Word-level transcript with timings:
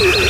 you. 0.00 0.29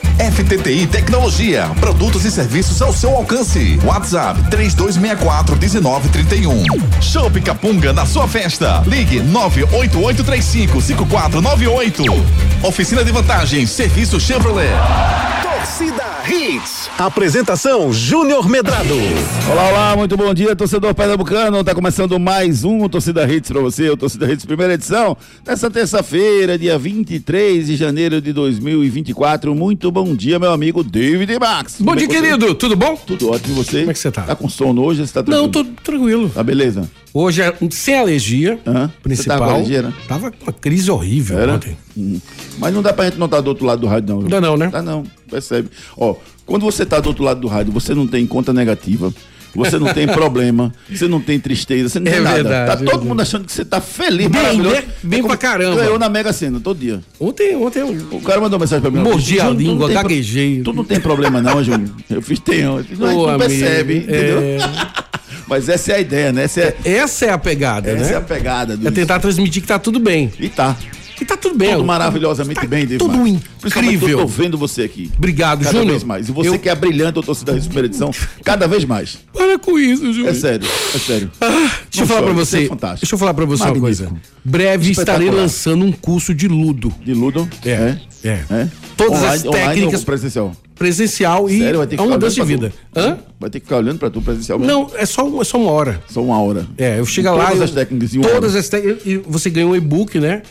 FTTI 0.17 0.87
Tecnologia, 0.87 1.69
produtos 1.79 2.25
e 2.25 2.31
serviços 2.31 2.81
ao 2.81 2.93
seu 2.93 3.15
alcance. 3.15 3.79
WhatsApp 3.83 4.41
3264 4.49 5.55
1931. 5.57 6.63
Show 7.01 7.31
Capunga 7.43 7.93
na 7.93 8.05
sua 8.05 8.27
festa. 8.27 8.83
Ligue 8.87 9.19
98835 9.21 10.81
5498. 10.81 12.03
Oficina 12.63 13.03
de 13.03 13.11
vantagens, 13.11 13.69
serviço 13.69 14.19
Chevrolet. 14.19 14.71
Torcida 15.65 16.03
Hits. 16.27 16.89
Apresentação 16.97 17.93
Júnior 17.93 18.49
Medrado. 18.49 18.95
Olá, 19.51 19.69
olá, 19.69 19.95
muito 19.95 20.17
bom 20.17 20.33
dia, 20.33 20.55
torcedor 20.55 20.95
pernambucano. 20.95 21.63
Tá 21.63 21.75
começando 21.75 22.19
mais 22.19 22.63
um 22.63 22.89
Torcida 22.89 23.31
Hits 23.31 23.51
pra 23.51 23.61
você, 23.61 23.87
o 23.91 23.95
Torcida 23.95 24.31
Hits 24.31 24.43
primeira 24.43 24.73
edição, 24.73 25.15
nessa 25.45 25.69
terça-feira, 25.69 26.57
dia 26.57 26.79
23 26.79 27.67
de 27.67 27.75
janeiro 27.75 28.19
de 28.19 28.33
2024. 28.33 29.53
Muito 29.53 29.91
bom 29.91 30.15
dia, 30.15 30.39
meu 30.39 30.51
amigo 30.51 30.83
David 30.83 31.37
Max. 31.39 31.75
Bom 31.79 31.85
Como 31.93 31.99
é 31.99 31.99
dia, 31.99 32.07
você- 32.07 32.21
querido. 32.23 32.55
Tudo 32.55 32.75
bom? 32.75 32.95
Tudo 32.95 33.29
ótimo, 33.29 33.53
e 33.53 33.63
você? 33.63 33.79
Como 33.81 33.91
é 33.91 33.93
que 33.93 33.99
você 33.99 34.09
tá? 34.11 34.23
Tá 34.23 34.35
com 34.35 34.49
sono 34.49 34.81
hoje? 34.83 35.05
Você 35.05 35.13
tá 35.13 35.19
Não, 35.27 35.47
tranquilo? 35.47 35.75
tô 35.75 35.83
tranquilo. 35.83 36.29
Tá 36.29 36.41
beleza? 36.43 36.89
Hoje 37.13 37.41
é 37.43 37.53
sem 37.69 37.99
alergia? 37.99 38.57
Você 38.65 38.89
principal. 39.03 39.37
tava 39.37 39.49
com 39.51 39.55
alergia, 39.57 39.81
né? 39.83 39.93
Tava 40.07 40.31
com 40.31 40.43
uma 40.43 40.53
crise 40.53 40.89
horrível 40.89 41.37
Era? 41.37 41.53
ontem. 41.55 41.77
Hum. 41.97 42.19
Mas 42.57 42.73
não 42.73 42.81
dá 42.81 42.93
pra 42.93 43.05
gente 43.05 43.17
não 43.17 43.25
estar 43.25 43.41
do 43.41 43.47
outro 43.47 43.65
lado 43.65 43.81
do 43.81 43.87
rádio, 43.87 44.09
não. 44.13 44.19
viu? 44.21 44.29
Dá 44.29 44.39
não, 44.41 44.55
né? 44.57 44.69
Dá 44.71 44.81
não, 44.81 45.03
percebe. 45.29 45.69
Ó, 45.97 46.15
quando 46.45 46.63
você 46.63 46.85
tá 46.85 46.99
do 46.99 47.07
outro 47.09 47.23
lado 47.23 47.39
do 47.41 47.47
rádio, 47.47 47.71
você 47.73 47.93
não 47.93 48.07
tem 48.07 48.25
conta 48.25 48.53
negativa. 48.53 49.13
Você 49.53 49.77
não 49.77 49.93
tem 49.93 50.07
problema, 50.07 50.73
você 50.89 51.09
não 51.09 51.19
tem 51.19 51.37
tristeza, 51.37 51.89
você 51.89 51.99
não 51.99 52.07
É 52.09 52.15
tem 52.15 52.21
nada. 52.23 52.35
verdade, 52.35 52.65
tá 52.67 52.71
é 52.71 52.75
todo 52.77 52.85
verdade. 52.85 53.05
mundo 53.09 53.21
achando 53.21 53.43
que 53.45 53.51
você 53.51 53.65
tá 53.65 53.81
feliz, 53.81 54.29
Bem, 54.29 54.41
maravilhoso. 54.41 54.75
né? 54.75 54.83
Bem 55.03 55.19
É 55.19 55.23
pra 55.23 55.35
caramba. 55.35 55.75
Ganhou 55.75 55.99
na 55.99 56.07
Mega 56.07 56.31
Sena, 56.31 56.61
todo 56.61 56.79
dia. 56.79 57.01
Ontem, 57.19 57.53
ontem 57.57 57.79
eu 57.81 57.89
O 58.11 58.21
cara 58.21 58.39
mandou 58.39 58.57
mensagem 58.57 58.81
pra 58.81 58.89
mim. 58.89 58.99
Mordi 58.99 59.35
"Júnior, 59.35 59.43
a 59.43 59.47
tu 59.49 59.53
não 59.55 59.59
língua, 59.59 59.89
gaguejei." 59.89 60.61
Tu 60.63 60.71
não 60.71 60.85
tem 60.85 61.01
problema 61.01 61.41
não, 61.41 61.61
Júnior. 61.61 61.89
Eu 62.09 62.21
fiz. 62.21 62.39
Eu 62.47 62.81
fiz, 62.85 62.97
Não, 62.97 63.27
não 63.27 63.37
percebe, 63.37 63.97
entendeu? 63.97 64.39
é. 64.39 64.57
Mas 65.49 65.67
essa 65.67 65.91
é 65.91 65.95
a 65.95 65.99
ideia, 65.99 66.31
né? 66.31 66.43
Essa 66.43 66.61
é, 66.61 66.75
Essa 66.85 67.25
é 67.25 67.29
a 67.31 67.37
pegada, 67.37 67.89
essa 67.91 68.05
né? 68.05 68.13
é 68.13 68.15
a 68.15 68.21
pegada. 68.21 68.77
Do 68.77 68.87
É 68.87 68.91
tentar 68.91 69.19
transmitir 69.19 69.61
que 69.61 69.67
tá 69.67 69.77
tudo 69.77 69.99
bem. 69.99 70.31
E 70.39 70.47
tá. 70.47 70.77
E 71.21 71.25
tá 71.25 71.37
tudo 71.37 71.55
bem. 71.55 71.71
Tudo 71.73 71.85
maravilhosamente 71.85 72.59
Tá 72.59 72.65
bem, 72.67 72.79
David 72.85 72.97
Tudo 72.97 73.27
incrível. 73.27 74.09
Eu 74.09 74.17
tô 74.21 74.27
vendo 74.27 74.57
você 74.57 74.81
aqui. 74.81 75.11
Obrigado, 75.15 75.59
Cada 75.59 75.71
Júnior. 75.71 75.91
vez 75.91 76.03
mais. 76.03 76.27
E 76.27 76.31
você 76.31 76.49
Eu- 76.49 76.59
que 76.59 76.67
é 76.67 76.73
brilhante, 76.75 77.19
o 77.19 77.23
torcedor 77.23 77.55
da 77.55 77.61
primeira 77.61 77.85
edição, 77.87 78.11
cada 78.43 78.67
vez 78.67 78.83
mais. 78.85 79.19
Para 79.31 79.59
com 79.59 79.77
isso, 79.77 80.11
Júnior. 80.11 80.29
É 80.29 80.33
sério, 80.33 80.67
é 80.95 80.97
sério. 80.97 81.31
Deixa 81.39 82.01
eu 82.01 82.07
falar 82.07 82.21
pra 82.23 82.31
chore, 82.33 82.33
você. 82.45 82.63
é 82.63 82.67
fantástico. 82.67 83.01
deixa 83.01 83.15
eu 83.15 83.19
falar 83.19 83.33
pra 83.35 83.45
você 83.45 83.63
uma 83.63 83.69
Magnífico. 83.73 84.07
coisa. 84.07 84.21
Breve 84.43 84.91
estarei 84.91 85.29
lançando 85.29 85.85
um 85.85 85.91
curso 85.91 86.33
de 86.33 86.47
ludo. 86.47 86.91
De 87.05 87.13
Ludo? 87.13 87.47
É, 87.63 87.97
é. 88.23 88.29
É? 88.49 88.67
Todas 88.97 89.19
online, 89.19 89.35
as 89.35 89.45
online 89.45 89.67
técnicas- 89.67 89.99
ou 89.99 90.05
presencial? 90.05 90.55
Presencial 90.81 91.47
e 91.47 91.59
Sério, 91.59 91.77
vai 91.77 91.85
ter 91.87 91.95
que 91.95 92.01
é 92.01 92.05
mudança 92.07 92.35
de 92.35 92.41
vida. 92.43 92.73
Hã? 92.95 93.17
Vai 93.39 93.49
ter 93.51 93.59
que 93.59 93.65
ficar 93.67 93.77
olhando 93.77 93.99
pra 93.99 94.09
tu 94.09 94.19
presencialmente? 94.21 94.71
Não, 94.71 94.89
é 94.95 95.05
só, 95.05 95.27
é 95.39 95.43
só 95.43 95.59
uma 95.59 95.71
hora. 95.71 96.01
Só 96.09 96.23
uma 96.23 96.41
hora. 96.41 96.65
É, 96.77 96.99
eu 96.99 97.05
chego 97.05 97.27
E 97.27 97.31
lá. 97.31 97.45
todas 97.45 97.57
eu- 97.59 97.63
as 97.65 97.71
técnicas 97.71 98.11
Todas 98.11 98.51
hora. 98.51 98.59
as 98.59 98.69
técnicas. 98.69 99.05
E 99.05 99.17
você 99.17 99.49
ganha 99.51 99.67
um 99.67 99.75
e-book, 99.75 100.19
né? 100.19 100.41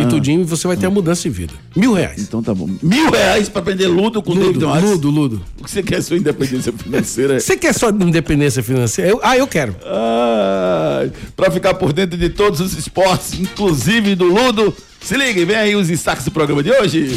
E 0.00 0.06
tudinho, 0.06 0.42
e 0.42 0.44
você 0.44 0.66
vai 0.68 0.76
ter 0.76 0.86
a 0.86 0.90
mudança 0.90 1.22
de 1.22 1.30
vida. 1.30 1.52
Mil 1.74 1.92
reais. 1.92 2.20
Então 2.22 2.40
tá 2.42 2.54
bom. 2.54 2.68
Mil 2.80 3.10
reais 3.10 3.48
pra 3.48 3.60
aprender 3.62 3.88
ludo 3.88 4.22
com 4.22 4.30
o 4.30 4.34
David 4.34 4.54
Ludo, 4.54 4.68
Marques? 4.68 4.90
ludo, 4.90 5.10
ludo. 5.10 5.42
O 5.60 5.64
que 5.64 5.70
você 5.70 5.82
quer 5.82 6.00
sua 6.02 6.16
independência 6.16 6.72
financeira? 6.72 7.40
Você 7.40 7.56
quer 7.56 7.72
só 7.74 7.90
independência 7.90 8.62
financeira? 8.62 9.10
Eu- 9.10 9.20
ah, 9.24 9.36
eu 9.36 9.46
quero. 9.48 9.74
Ai, 9.84 11.10
pra 11.36 11.50
ficar 11.50 11.74
por 11.74 11.92
dentro 11.92 12.16
de 12.16 12.28
todos 12.28 12.60
os 12.60 12.76
esportes, 12.78 13.34
inclusive 13.40 14.14
do 14.14 14.24
ludo, 14.26 14.72
se 15.00 15.16
ligue, 15.16 15.44
vem 15.44 15.56
aí 15.56 15.74
os 15.76 15.88
destaques 15.88 16.24
do 16.24 16.30
programa 16.30 16.62
de 16.62 16.70
hoje. 16.70 17.16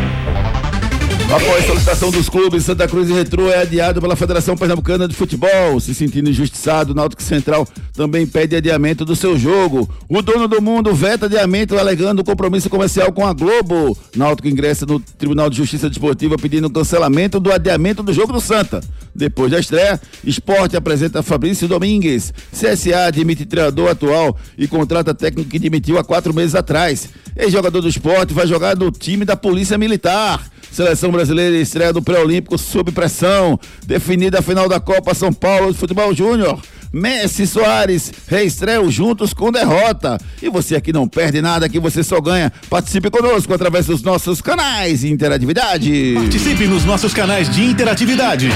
Após 1.33 1.65
solicitação 1.65 2.11
dos 2.11 2.27
clubes, 2.27 2.65
Santa 2.65 2.85
Cruz 2.89 3.09
e 3.09 3.13
Retrô 3.13 3.49
é 3.49 3.61
adiado 3.61 4.01
pela 4.01 4.17
Federação 4.17 4.57
Pernambucana 4.57 5.07
de 5.07 5.15
Futebol. 5.15 5.79
Se 5.79 5.95
sentindo 5.95 6.29
injustiçado, 6.29 6.91
o 6.91 6.93
Náutico 6.93 7.23
Central 7.23 7.65
também 7.93 8.27
pede 8.27 8.53
adiamento 8.53 9.05
do 9.05 9.15
seu 9.15 9.37
jogo. 9.37 9.89
O 10.09 10.21
dono 10.21 10.45
do 10.45 10.61
mundo 10.61 10.93
veta 10.93 11.27
adiamento 11.27 11.77
alegando 11.77 12.21
compromisso 12.21 12.69
comercial 12.69 13.13
com 13.13 13.25
a 13.25 13.31
Globo. 13.31 13.97
Náutico 14.13 14.49
ingressa 14.49 14.85
no 14.85 14.99
Tribunal 14.99 15.49
de 15.49 15.55
Justiça 15.55 15.87
Desportiva 15.87 16.35
pedindo 16.35 16.69
cancelamento 16.69 17.39
do 17.39 17.49
adiamento 17.49 18.03
do 18.03 18.11
jogo 18.11 18.33
do 18.33 18.41
Santa. 18.41 18.81
Depois 19.15 19.49
da 19.51 19.59
estreia, 19.59 20.01
Esporte 20.25 20.75
apresenta 20.75 21.23
Fabrício 21.23 21.65
Domingues. 21.65 22.33
CSA 22.51 23.05
admite 23.05 23.45
treinador 23.45 23.89
atual 23.89 24.35
e 24.57 24.67
contrata 24.67 25.13
técnico 25.13 25.49
que 25.49 25.59
demitiu 25.59 25.97
há 25.97 26.03
quatro 26.03 26.33
meses 26.33 26.55
atrás. 26.55 27.07
Ex-jogador 27.37 27.79
do 27.79 27.87
esporte 27.87 28.33
vai 28.33 28.45
jogar 28.45 28.75
no 28.75 28.91
time 28.91 29.23
da 29.23 29.37
Polícia 29.37 29.77
Militar. 29.77 30.51
Seleção 30.71 31.11
brasileira 31.11 31.20
estreia 31.29 31.93
do 31.93 32.01
pré-olímpico 32.01 32.57
sob 32.57 32.91
pressão. 32.91 33.59
Definida 33.85 34.39
a 34.39 34.41
final 34.41 34.67
da 34.67 34.79
Copa 34.79 35.13
São 35.13 35.31
Paulo 35.31 35.71
de 35.71 35.77
Futebol 35.77 36.13
Júnior. 36.13 36.59
Messi 36.93 37.47
Soares 37.47 38.11
reestreiam 38.27 38.91
juntos 38.91 39.33
com 39.33 39.49
derrota. 39.51 40.17
E 40.41 40.49
você 40.49 40.75
aqui 40.75 40.91
não 40.91 41.07
perde 41.07 41.41
nada, 41.41 41.65
aqui 41.65 41.79
você 41.79 42.03
só 42.03 42.19
ganha. 42.19 42.51
Participe 42.69 43.09
conosco 43.09 43.53
através 43.53 43.85
dos 43.85 44.03
nossos 44.03 44.41
canais 44.41 44.99
de 45.01 45.09
interatividade. 45.09 46.15
Participe 46.15 46.67
nos 46.67 46.83
nossos 46.83 47.13
canais 47.13 47.49
de 47.49 47.63
interatividade. 47.63 48.49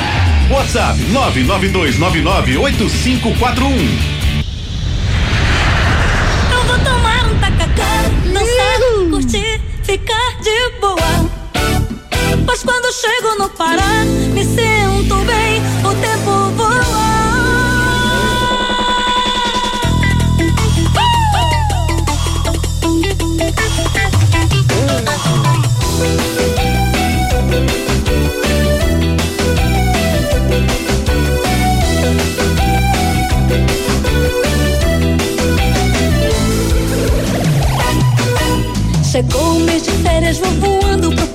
WhatsApp 0.52 1.00
992998541. 1.14 3.72
Eu 6.52 6.64
vou 6.66 6.78
tomar 6.80 7.32
um 7.32 7.40
tacacá, 7.40 8.10
dançar, 8.34 8.82
curtir, 9.10 9.62
ficar 9.84 10.42
de 10.42 10.72
boa. 10.82 11.45
Mas 12.46 12.64
quando 12.64 12.92
chego 12.94 13.36
no 13.38 13.50
Pará, 13.50 14.04
me 14.34 14.44
sinto 14.44 15.16
bem, 15.26 15.62
o 15.84 15.94
tempo 16.02 16.52
voa. 16.56 17.06
Chegou 39.12 39.56
o 39.56 39.60
mês 39.62 39.84
de 39.84 39.92
férias, 39.92 40.38
vou 40.40 40.52
voando 40.52 41.10
pro 41.16 41.35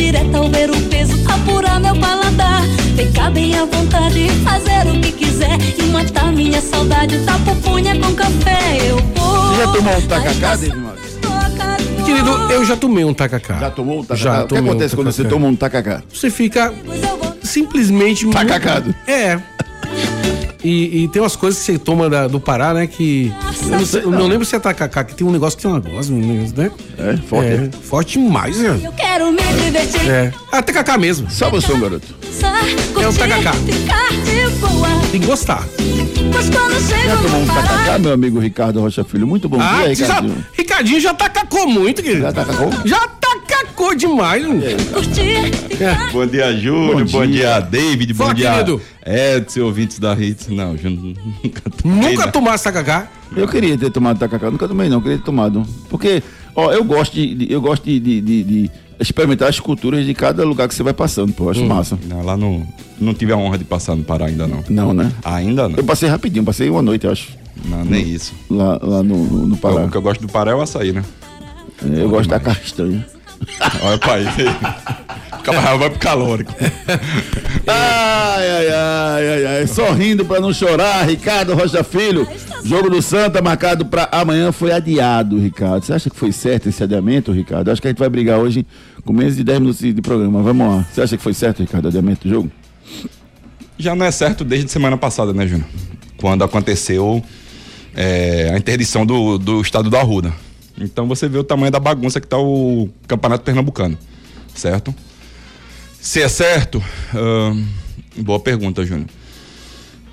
Direto 0.00 0.34
ao 0.34 0.48
ver 0.48 0.70
o 0.70 0.80
peso, 0.88 1.12
apurar 1.30 1.78
meu 1.78 1.94
paladar. 1.96 2.62
Ficar 2.96 3.30
bem 3.30 3.54
à 3.56 3.64
vontade, 3.66 4.28
fazer 4.42 4.88
o 4.88 5.00
que 5.00 5.12
quiser. 5.12 5.58
E 5.78 5.82
matar 5.84 6.32
minha 6.32 6.60
saudade, 6.60 7.18
da 7.18 7.34
pupunha 7.40 7.94
com 8.00 8.14
café. 8.14 8.78
Eu 8.88 8.96
vou. 8.96 9.50
Você 9.50 9.56
já 9.62 9.72
tomou 9.72 9.96
um 9.96 10.00
tacacá, 10.06 10.56
David? 10.56 10.80
Querido, 12.04 12.30
eu 12.50 12.64
já 12.64 12.76
tomei 12.76 13.04
um 13.04 13.12
tacacá. 13.14 13.58
Já 13.58 13.70
tomou 13.70 14.00
um 14.00 14.02
tacacá? 14.04 14.16
Já 14.24 14.38
o 14.38 14.42
que 14.42 14.48
tomei 14.48 14.62
um 14.64 14.66
acontece 14.70 14.96
quando 14.96 15.12
você 15.12 15.24
toma 15.24 15.46
um 15.46 15.54
tacacá? 15.54 16.02
Você 16.12 16.30
fica 16.30 16.72
simplesmente. 17.42 18.24
muito- 18.24 18.38
Tacacado. 18.38 18.94
É. 19.06 19.38
E, 20.62 21.04
e 21.04 21.08
tem 21.08 21.22
umas 21.22 21.36
coisas 21.36 21.58
que 21.60 21.72
você 21.72 21.78
toma 21.78 22.10
da- 22.10 22.28
do 22.28 22.38
Pará, 22.38 22.74
né? 22.74 22.86
Que. 22.86 23.32
Eu 23.62 23.68
não, 23.70 23.86
sei- 23.86 24.02
eu 24.02 24.10
não 24.10 24.26
lembro 24.26 24.44
se 24.44 24.54
é 24.54 24.58
tacacá, 24.58 25.02
que 25.04 25.14
tem 25.14 25.26
um 25.26 25.30
negócio 25.30 25.56
que 25.56 25.62
tem 25.62 25.70
uma 25.70 25.80
gosma, 25.80 26.16
né? 26.18 26.70
É, 26.98 27.16
forte. 27.16 27.48
É, 27.50 27.70
forte 27.82 28.18
demais, 28.18 28.58
né? 28.58 28.78
Eu 28.84 28.92
quero 28.92 29.32
me 29.32 29.42
divertir. 29.64 30.08
É. 30.10 30.32
Ah, 30.52 30.60
tacacá 30.62 30.98
mesmo. 30.98 31.30
Só 31.30 31.48
você, 31.50 31.72
garoto. 31.78 32.06
É 33.02 33.08
o 33.08 33.12
tacacá. 33.14 33.52
Tem 35.10 35.20
que 35.20 35.26
gostar. 35.26 35.66
Mas 36.32 36.48
quando 36.50 37.22
tomou 37.22 37.40
um 37.42 37.46
tacacá, 37.46 37.98
meu 37.98 38.12
amigo 38.12 38.38
Ricardo 38.38 38.80
Rocha 38.80 39.02
Filho? 39.02 39.26
Muito 39.26 39.48
bom 39.48 39.58
Ah, 39.60 39.82
dia, 39.86 39.96
você 39.96 40.04
já, 40.06 40.14
Ricardinho. 40.14 40.46
Ricardinho 40.52 41.00
já 41.00 41.14
tacacou 41.14 41.66
muito, 41.66 42.02
querido. 42.02 42.22
Já 42.22 42.32
tacacou? 42.32 42.70
Já 42.84 43.08
demais. 43.96 44.44
Bom 46.12 46.26
dia, 46.26 46.52
Júlio. 46.56 47.04
Bom, 47.06 47.12
Bom 47.20 47.26
dia. 47.26 47.60
David. 47.60 48.12
Bom 48.12 48.24
Fala, 48.24 48.34
dia, 48.34 48.50
querido. 48.52 48.80
Edson, 49.04 49.60
ouvintes 49.62 49.98
da 49.98 50.14
Hits. 50.14 50.48
Não, 50.48 50.76
Júnior, 50.76 51.16
nunca 51.42 51.62
tomei, 51.70 52.10
Nunca 52.12 52.26
né? 52.26 52.32
tomasse 52.32 52.64
tacacá. 52.64 53.08
Eu 53.36 53.46
queria 53.48 53.78
ter 53.78 53.90
tomado 53.90 54.18
tacacá, 54.18 54.50
nunca 54.50 54.66
tomei 54.66 54.88
não, 54.88 55.00
queria 55.00 55.18
ter 55.18 55.24
tomado. 55.24 55.64
Porque, 55.88 56.22
ó, 56.54 56.72
eu 56.72 56.82
gosto 56.84 57.12
de, 57.14 57.46
eu 57.50 57.60
gosto 57.60 57.84
de, 57.84 58.00
de- 58.00 58.20
de- 58.20 58.42
de 58.42 58.70
experimentar 58.98 59.48
as 59.48 59.60
culturas 59.60 60.04
de 60.04 60.12
cada 60.14 60.44
lugar 60.44 60.66
que 60.68 60.74
você 60.74 60.82
vai 60.82 60.92
passando, 60.92 61.32
pô, 61.32 61.48
acho 61.48 61.64
massa. 61.64 61.96
Não, 62.08 62.22
lá 62.24 62.36
não, 62.36 62.66
não 63.00 63.14
tive 63.14 63.32
a 63.32 63.36
honra 63.36 63.56
de 63.56 63.64
passar 63.64 63.94
no 63.94 64.02
Pará 64.04 64.26
ainda 64.26 64.46
não. 64.48 64.64
Não, 64.68 64.92
né? 64.92 65.12
Ainda 65.24 65.68
não. 65.68 65.76
Eu 65.76 65.84
passei 65.84 66.08
rapidinho, 66.08 66.44
passei 66.44 66.68
uma 66.68 66.82
noite, 66.82 67.06
eu 67.06 67.12
acho, 67.12 67.28
Não, 67.64 67.84
nem 67.84 68.02
isso. 68.08 68.34
lá, 68.50 68.78
lá 68.82 69.02
no, 69.02 69.16
no, 69.24 69.46
no 69.46 69.56
Pará. 69.56 69.84
O 69.84 69.90
que 69.90 69.96
eu 69.96 70.02
gosto 70.02 70.20
do 70.22 70.28
Pará 70.28 70.50
é 70.50 70.54
o 70.54 70.60
açaí, 70.60 70.92
né? 70.92 71.04
É, 71.88 72.02
Eu 72.02 72.10
gosto 72.10 72.28
da 72.28 72.38
castanha. 72.40 73.06
Olha 73.82 73.98
pra 73.98 74.14
aí. 74.14 74.24
Vai 75.78 75.90
pro 75.90 75.98
calórico. 75.98 76.54
Ai, 77.66 78.50
ai, 78.50 78.68
ai, 78.68 79.28
ai, 79.28 79.46
ai. 79.46 79.66
Sorrindo 79.66 80.24
pra 80.24 80.40
não 80.40 80.52
chorar, 80.52 81.06
Ricardo 81.06 81.54
Rocha 81.54 81.84
Filho. 81.84 82.26
Jogo 82.64 82.90
do 82.90 83.00
Santa 83.00 83.40
marcado 83.40 83.86
pra 83.86 84.08
amanhã 84.10 84.50
foi 84.50 84.72
adiado, 84.72 85.38
Ricardo. 85.38 85.84
Você 85.84 85.92
acha 85.92 86.10
que 86.10 86.16
foi 86.16 86.32
certo 86.32 86.68
esse 86.68 86.82
adiamento, 86.82 87.32
Ricardo? 87.32 87.70
Acho 87.70 87.80
que 87.80 87.86
a 87.86 87.90
gente 87.90 87.98
vai 87.98 88.08
brigar 88.08 88.38
hoje 88.38 88.66
com 89.04 89.12
menos 89.12 89.36
de 89.36 89.44
10 89.44 89.60
minutos 89.60 89.80
de 89.80 89.92
de 89.92 90.02
programa. 90.02 90.42
Vamos 90.42 90.66
lá. 90.66 90.86
Você 90.90 91.02
acha 91.02 91.16
que 91.16 91.22
foi 91.22 91.34
certo, 91.34 91.60
Ricardo, 91.60 91.84
o 91.84 91.88
adiamento 91.88 92.26
do 92.26 92.30
jogo? 92.32 92.50
Já 93.78 93.94
não 93.94 94.04
é 94.04 94.10
certo 94.10 94.44
desde 94.44 94.70
semana 94.70 94.96
passada, 94.96 95.32
né, 95.32 95.46
Júnior? 95.46 95.68
Quando 96.16 96.42
aconteceu 96.42 97.22
é, 97.94 98.50
a 98.52 98.58
interdição 98.58 99.06
do, 99.06 99.38
do 99.38 99.60
estado 99.60 99.88
da 99.88 100.00
Arruda. 100.00 100.32
Então 100.80 101.06
você 101.06 101.28
vê 101.28 101.38
o 101.38 101.44
tamanho 101.44 101.70
da 101.70 101.78
bagunça 101.78 102.20
que 102.20 102.26
tá 102.26 102.38
o 102.38 102.88
Campeonato 103.06 103.44
Pernambucano, 103.44 103.98
certo? 104.54 104.94
Se 106.00 106.22
é 106.22 106.28
certo, 106.28 106.82
ahn, 107.14 107.62
boa 108.16 108.40
pergunta, 108.40 108.84
Júnior. 108.84 109.08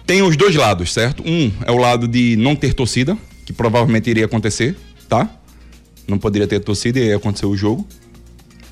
Tem 0.06 0.22
os 0.22 0.36
dois 0.36 0.56
lados, 0.56 0.92
certo? 0.92 1.24
Um 1.25 1.52
é 1.66 1.72
o 1.72 1.78
lado 1.78 2.08
de 2.08 2.36
não 2.36 2.56
ter 2.56 2.74
torcida, 2.74 3.18
que 3.46 3.54
provavelmente 3.54 4.10
iria 4.10 4.25
acontecer, 4.25 4.78
tá? 5.08 5.30
Não 6.06 6.18
poderia 6.18 6.48
ter 6.48 6.60
torcida 6.60 7.00
e 7.00 7.08
ia 7.08 7.16
acontecer 7.16 7.46
o 7.46 7.56
jogo. 7.56 7.88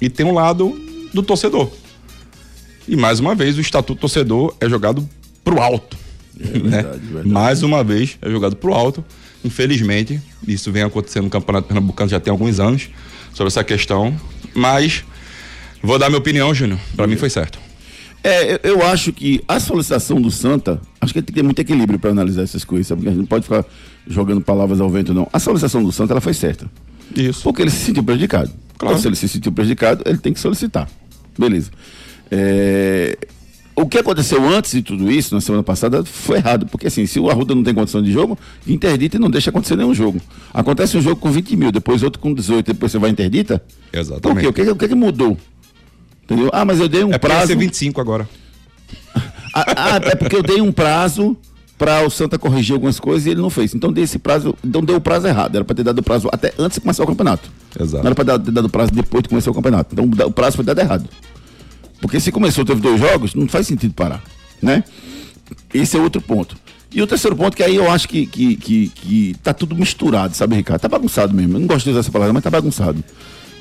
E 0.02 0.10
tem 0.10 0.26
um 0.26 0.34
lado 0.34 0.78
do 1.14 1.24
torcedor. 1.24 1.72
E 2.88 2.96
mais 2.96 3.20
uma 3.20 3.34
vez 3.34 3.58
o 3.58 3.62
estatuto 3.62 4.02
torcedor 4.02 4.56
é 4.60 4.70
jogado 4.70 5.10
pro 5.44 5.62
alto. 5.62 5.98
Né? 6.38 6.82
verdade, 6.82 7.00
verdade. 7.00 7.28
Mais 7.30 7.64
uma 7.64 7.84
vez 7.84 8.18
é 8.22 8.30
jogado 8.30 8.56
pro 8.56 8.74
alto. 8.74 9.04
Infelizmente, 9.44 10.20
isso 10.48 10.72
vem 10.72 10.84
acontecendo 10.84 11.26
no 11.26 11.30
Campeonato 11.30 11.68
Pernambucano 11.68 12.10
já 12.10 12.20
tem 12.20 12.32
alguns 12.32 12.60
anos 12.60 12.90
sobre 13.34 13.48
essa 13.48 13.64
questão. 13.64 14.16
Mas 14.54 15.04
vou 15.84 16.00
dar 16.00 16.10
minha 16.10 16.20
opinião, 16.20 16.54
Júnior. 16.54 16.80
Pra 16.96 17.06
mim 17.06 17.16
foi 17.16 17.30
certo. 17.30 17.60
É, 18.24 18.54
eu, 18.54 18.60
eu 18.64 18.88
acho 18.88 19.14
que 19.14 19.44
a 19.48 19.60
solicitação 19.60 20.20
do 20.20 20.32
Santa, 20.32 20.82
acho 21.00 21.14
que 21.14 21.22
tem 21.22 21.28
que 21.28 21.34
ter 21.34 21.44
muito 21.44 21.60
equilíbrio 21.60 22.00
para 22.00 22.10
analisar 22.10 22.42
essas 22.42 22.66
coisas, 22.66 22.88
sabe? 22.88 23.02
Porque 23.02 23.10
a 23.10 23.12
gente 23.12 23.20
não 23.20 23.28
pode 23.28 23.44
ficar 23.44 23.64
jogando 24.08 24.42
palavras 24.42 24.82
ao 24.82 24.90
vento, 24.90 25.14
não. 25.14 25.30
A 25.32 25.38
solicitação 25.38 25.84
do 25.84 25.92
Santa, 25.92 26.14
ela 26.14 26.22
foi 26.22 26.34
certa. 26.34 26.66
Isso. 27.16 27.44
Porque 27.44 27.62
ele 27.62 27.70
se 27.70 27.86
sentiu 27.86 28.04
prejudicado. 28.04 28.52
Claro. 28.80 28.94
Então, 28.94 29.02
se 29.02 29.08
ele 29.08 29.16
se 29.16 29.28
sentiu 29.28 29.52
prejudicado, 29.52 30.02
ele 30.08 30.18
tem 30.18 30.34
que 30.34 30.40
solicitar. 30.40 30.90
Beleza. 31.38 31.70
É, 32.32 33.16
O 33.76 33.86
que 33.88 33.98
aconteceu 33.98 34.48
antes 34.48 34.72
de 34.72 34.82
tudo 34.82 35.12
isso, 35.12 35.36
na 35.36 35.42
semana 35.42 35.62
passada, 35.62 36.04
foi 36.06 36.38
errado. 36.38 36.66
Porque 36.66 36.88
assim, 36.88 37.06
se 37.06 37.20
o 37.20 37.30
Arruda 37.30 37.54
não 37.54 37.62
tem 37.64 37.74
condição 37.74 38.02
de 38.02 38.12
jogo, 38.12 38.38
interdita 38.66 39.18
e 39.18 39.20
não 39.20 39.30
deixa 39.30 39.50
acontecer 39.50 39.76
nenhum 39.76 39.94
jogo. 39.94 40.22
Acontece 40.54 40.98
um 40.98 41.02
jogo 41.02 41.18
com 41.18 41.30
20 41.30 41.56
mil, 41.58 41.72
depois 41.74 42.02
outro 42.02 42.22
com 42.22 42.34
18, 42.34 42.66
depois 42.68 42.92
você 42.92 42.98
vai 42.98 43.10
interdita? 43.10 43.62
Exatamente. 43.92 44.22
Por 44.22 44.40
quê? 44.40 44.48
O 44.48 44.54
que, 44.66 44.72
o 44.72 44.76
que, 44.78 44.88
que 44.88 44.96
mudou? 44.96 45.38
Entendeu? 46.24 46.50
Ah, 46.54 46.64
mas 46.64 46.80
eu 46.80 46.88
dei 46.88 47.04
um 47.04 47.12
É 47.14 47.18
pra 47.18 47.32
prazo. 47.32 47.48
ser 47.48 47.58
25 47.58 48.00
agora. 48.00 48.28
Ah, 49.58 49.66
ah, 49.78 50.00
é 50.04 50.16
porque 50.16 50.36
eu 50.36 50.44
dei 50.44 50.60
um 50.60 50.70
prazo 50.70 51.38
para 51.78 52.06
o 52.06 52.10
Santa 52.10 52.38
corrigir 52.38 52.74
algumas 52.74 53.00
coisas 53.00 53.26
e 53.26 53.30
ele 53.30 53.40
não 53.42 53.50
fez. 53.50 53.74
Então 53.74 53.90
dei 53.92 54.04
esse 54.04 54.20
prazo, 54.20 54.54
então 54.62 54.84
deu 54.84 54.98
o 54.98 55.02
prazo 55.02 55.28
errado. 55.28 55.56
Era 55.56 55.64
para 55.64 55.74
ter 55.78 55.84
dado 55.84 56.00
o 56.00 56.04
prazo 56.04 56.28
até 56.30 56.54
antes 56.60 56.76
de 56.76 56.82
começar 56.82 57.04
o 57.04 57.08
campeonato. 57.08 57.50
Exato. 57.80 58.04
Não 58.04 58.08
era 58.08 58.16
para 58.16 58.38
ter 58.38 58.52
dado 58.52 58.66
o 58.66 58.70
prazo 58.70 58.92
depois 58.92 59.24
de 59.24 59.30
começar 59.30 59.52
o 59.52 59.54
campeonato. 59.54 59.94
Então 59.94 60.28
o 60.28 60.32
prazo 60.32 60.58
foi 60.58 60.66
dado 60.66 60.80
errado. 60.80 61.08
Porque 62.06 62.20
se 62.20 62.32
começou, 62.32 62.64
teve 62.64 62.82
dois 62.82 63.00
jogos, 63.00 63.34
não 63.34 63.48
faz 63.48 63.66
sentido 63.68 63.94
parar, 63.94 64.24
né? 64.62 64.84
Esse 65.74 65.98
é 65.98 66.00
outro 66.00 66.22
ponto. 66.22 66.56
E 66.94 67.02
o 67.02 67.08
terceiro 67.08 67.36
ponto, 67.36 67.58
que 67.58 67.64
aí 67.64 67.76
eu 67.76 67.92
acho 67.92 68.08
que, 68.08 68.26
que, 68.28 68.56
que, 68.56 68.88
que 68.90 69.36
tá 69.44 69.54
tudo 69.54 69.76
misturado, 69.76 70.36
sabe, 70.36 70.56
Ricardo? 70.56 70.80
Tá 70.82 70.88
bagunçado 70.88 71.34
mesmo. 71.34 71.56
Eu 71.56 71.60
não 71.60 71.68
gosto 71.68 71.86
de 71.86 71.90
usar 71.92 72.02
essa 72.02 72.12
palavra, 72.12 72.32
mas 72.32 72.44
tá 72.44 72.50
bagunçado. 72.50 73.04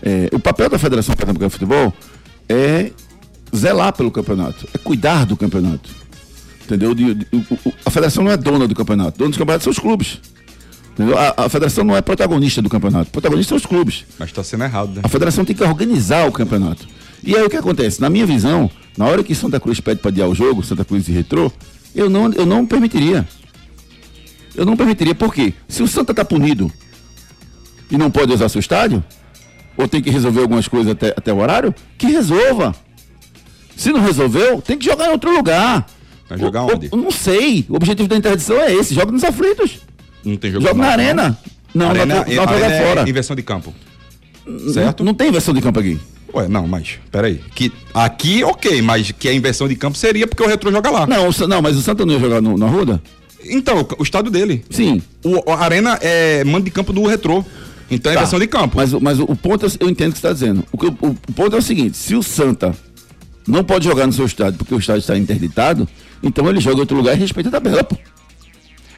É, 0.03 0.29
o 0.33 0.39
papel 0.39 0.69
da 0.69 0.79
Federação 0.79 1.15
Pernambucana 1.17 1.49
de 1.49 1.53
Futebol 1.55 1.93
é 2.49 2.91
zelar 3.57 3.93
pelo 3.95 4.11
campeonato, 4.11 4.69
é 4.75 4.79
cuidar 4.79 5.25
do 5.25 5.37
campeonato. 5.37 5.89
Entendeu? 6.65 6.95
De- 6.95 7.15
de- 7.15 7.27
o- 7.33 7.73
a 7.85 7.91
federação 7.91 8.23
não 8.25 8.31
é 8.31 8.37
dona 8.37 8.69
do 8.69 8.75
campeonato. 8.75 9.19
Dono 9.19 9.31
do 9.33 9.39
campeonato 9.39 9.65
são 9.65 9.71
os 9.71 9.79
clubes. 9.79 10.21
A, 11.37 11.45
a 11.45 11.49
federação 11.49 11.83
não 11.85 11.97
é 11.97 12.01
protagonista 12.03 12.63
do 12.63 12.69
campeonato. 12.69 13.11
Protagonista 13.11 13.49
são 13.51 13.57
os 13.57 13.67
clubes. 13.67 14.05
Mas 14.19 14.31
tá 14.33 14.45
sendo 14.45 14.65
errado, 14.65 14.95
né? 14.95 15.01
A 15.03 15.09
federação 15.09 15.45
tem 15.45 15.57
que 15.57 15.63
organizar 15.65 16.27
o 16.29 16.33
campeonato. 16.33 16.87
E 17.27 17.37
aí 17.37 17.43
o 17.45 17.51
que 17.51 17.57
acontece? 17.57 18.01
Na 18.01 18.11
minha 18.11 18.27
visão, 18.27 18.71
na 18.97 19.07
hora 19.07 19.23
que 19.25 19.35
Santa 19.35 19.59
Cruz 19.59 19.81
pede 19.81 20.01
para 20.01 20.11
adiar 20.11 20.29
o 20.29 20.35
jogo, 20.35 20.63
Santa 20.63 20.85
Cruz 20.85 21.09
e 21.09 21.13
Retrô, 21.13 21.51
eu 21.95 22.09
não, 22.11 22.33
eu 22.33 22.45
não 22.47 22.67
permitiria. 22.67 23.27
Eu 24.55 24.65
não 24.65 24.77
permitiria, 24.77 25.15
por 25.15 25.35
quê? 25.35 25.53
Se 25.69 25.83
o 25.83 25.89
Santa 25.89 26.15
tá 26.15 26.25
punido 26.25 26.71
e 27.91 27.97
não 27.97 28.11
pode 28.11 28.33
usar 28.33 28.49
seu 28.49 28.61
estádio, 28.61 29.03
ou 29.77 29.89
tem 29.89 30.01
que 30.01 30.11
resolver 30.11 30.41
algumas 30.43 30.69
coisas 30.69 30.93
até, 30.93 31.09
até 31.17 31.33
o 31.33 31.39
horário, 31.39 31.75
que 31.99 32.07
resolva. 32.07 32.75
Se 33.77 33.91
não 33.93 34.01
resolveu, 34.01 34.61
tem 34.63 34.79
que 34.79 34.85
jogar 34.85 35.07
em 35.09 35.11
outro 35.13 35.35
lugar. 35.35 35.87
Vai 36.29 36.39
jogar 36.39 36.63
O- 36.63 36.67
o- 36.69 36.75
onde? 36.75 36.91
não 36.93 37.11
sei. 37.11 37.67
O 37.69 37.75
objetivo 37.75 38.09
da 38.09 38.17
interdição 38.17 38.57
é 38.61 38.73
esse: 38.73 38.95
joga 38.95 39.11
nos 39.11 39.25
aflitos. 39.25 39.79
Não 40.25 40.37
tem 40.37 40.53
jogo 40.53 40.65
Joga 40.65 40.79
na 40.79 40.85
mais, 40.87 40.97
não? 40.97 41.05
arena. 41.05 41.39
Não, 41.75 41.89
arena, 41.91 42.07
na, 42.07 42.25
na, 42.25 42.35
na 42.35 42.43
arena 42.53 42.67
é 42.75 42.87
fora. 42.87 43.11
inversão 43.11 43.35
de 43.35 43.43
campo. 43.43 43.75
Certo? 44.73 45.01
Não, 45.01 45.07
não 45.07 45.15
tem 45.15 45.33
versão 45.33 45.53
de 45.53 45.61
campo 45.61 45.81
aqui. 45.81 45.99
Ué, 46.35 46.49
não, 46.49 46.67
mas 46.67 46.99
peraí. 47.13 47.41
Que 47.55 47.73
aqui, 47.93 48.43
ok, 48.43 48.83
mas 48.83 49.13
que 49.13 49.29
a 49.29 49.33
inversão 49.35 49.69
de 49.69 49.77
campo 49.77 49.97
seria 49.97 50.27
porque 50.27 50.43
o 50.43 50.47
Retro 50.49 50.71
joga 50.73 50.91
lá. 50.91 51.07
Não, 51.07 51.29
o 51.29 51.47
não, 51.47 51.63
mas 51.63 51.77
o 51.77 51.83
Santa 51.83 52.05
não 52.05 52.15
ia 52.15 52.21
jogar 52.21 52.41
no, 52.41 52.59
na 52.59 52.67
Ruda? 52.67 53.01
Então, 53.45 53.87
o, 53.99 54.03
estado 54.03 54.31
dele. 54.31 54.65
Sim. 54.71 55.01
O, 55.25 55.51
a 55.53 55.59
arena 55.65 55.99
é 56.03 56.43
mando 56.45 56.65
de 56.65 56.71
campo 56.71 56.93
do 56.93 57.07
Retro. 57.07 57.45
Então 57.91 58.11
é 58.11 58.15
Tá. 58.15 58.21
inversão 58.23 58.39
de 58.41 58.47
campo. 58.47 58.77
Mas, 58.77 58.93
o- 58.93 59.01
mas 59.01 59.19
o, 59.21 59.25
o 59.25 59.37
ponto, 59.37 59.67
é- 59.67 59.69
eu 59.79 59.89
entendo 59.89 60.11
o 60.11 60.13
que 60.15 60.19
você 60.21 60.27
está 60.27 60.33
dizendo. 60.33 60.65
O, 60.73 61.07
o, 61.07 61.11
o 61.11 61.33
ponto 61.35 61.55
é 61.55 61.59
o 61.59 61.63
seguinte: 61.63 61.97
se 61.97 62.15
o 62.17 62.23
Santa 62.23 62.75
não 63.47 63.63
pode 63.63 63.85
jogar 63.85 64.07
no 64.07 64.13
seu 64.13 64.25
estádio 64.27 64.59
porque 64.59 64.75
o 64.75 64.79
estádio 64.79 65.01
está 65.01 65.17
interditado, 65.17 65.87
então 66.23 66.49
ele 66.49 66.59
joga 66.61 66.77
em 66.77 66.81
outro 66.81 66.97
lugar 66.97 67.15
e 67.15 67.21
respeita 67.21 67.51
a 67.51 67.53
tabela, 67.53 67.85
pô. 67.85 67.97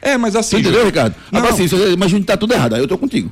É, 0.01 0.17
mas 0.17 0.35
assim. 0.35 0.55
Você 0.57 0.61
entendeu, 0.61 0.85
Ricardo? 0.85 1.13
Não, 1.31 1.39
Agora 1.39 1.53
assim, 1.53 1.67
mas 1.99 2.09
Júnior 2.09 2.25
tá 2.25 2.37
tudo 2.37 2.53
errado, 2.53 2.73
aí 2.75 2.81
eu 2.81 2.87
tô 2.87 2.97
contigo. 2.97 3.29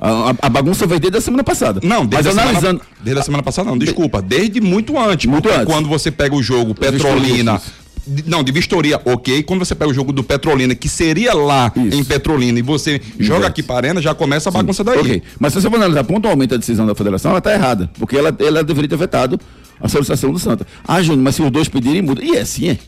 A, 0.00 0.30
a- 0.30 0.34
a 0.42 0.48
bagunça 0.48 0.86
veio 0.86 0.98
desde 1.00 1.18
a 1.18 1.20
semana 1.20 1.44
passada. 1.44 1.80
Não, 1.82 2.00
mas 2.00 2.08
desde, 2.08 2.28
a 2.28 2.32
semana, 2.32 2.48
analisando. 2.50 2.80
desde 3.02 3.20
a 3.20 3.24
semana 3.24 3.42
passada 3.42 3.68
não, 3.70 3.76
desculpa. 3.76 4.22
Desde 4.22 4.60
muito 4.60 4.98
antes. 4.98 5.26
Muito 5.26 5.48
antes. 5.50 5.64
Quando 5.66 5.88
você 5.88 6.10
pega 6.10 6.34
o 6.34 6.42
jogo 6.42 6.74
Petrolina. 6.74 7.60
De- 8.06 8.24
Não, 8.26 8.42
de 8.42 8.50
Vistoria, 8.50 8.98
ok. 9.04 9.42
Quando 9.42 9.58
você 9.60 9.74
pega 9.74 9.90
o 9.90 9.94
jogo 9.94 10.10
do 10.10 10.24
Petrolina, 10.24 10.74
que 10.74 10.88
seria 10.88 11.34
lá 11.34 11.70
Isso. 11.76 11.98
em 11.98 12.02
Petrolina, 12.02 12.58
e 12.58 12.62
você 12.62 12.98
joga 13.18 13.46
aqui 13.46 13.62
pra 13.62 13.76
arena, 13.76 14.00
já 14.00 14.14
começa 14.14 14.48
a 14.48 14.52
bagunça 14.52 14.82
daí. 14.82 14.98
Ok, 14.98 15.22
mas 15.38 15.52
se 15.52 15.60
você 15.60 15.68
for 15.68 15.76
analisar 15.76 16.02
pontualmente 16.04 16.54
a 16.54 16.56
decisão 16.56 16.86
da 16.86 16.94
federação, 16.94 17.30
ela 17.32 17.40
tá 17.42 17.52
errada. 17.52 17.90
Porque 17.98 18.16
ela, 18.16 18.34
ela 18.40 18.64
deveria 18.64 18.88
ter 18.88 18.96
vetado 18.96 19.38
a 19.78 19.86
solicitação 19.86 20.32
do 20.32 20.38
Santa. 20.38 20.66
Ah, 20.88 21.00
Júnior, 21.02 21.22
mas 21.22 21.34
se 21.36 21.42
os 21.42 21.50
dois 21.50 21.68
pedirem, 21.68 22.00
muda. 22.00 22.24
E 22.24 22.36
é 22.36 22.40
assim, 22.40 22.70
é. 22.70 22.78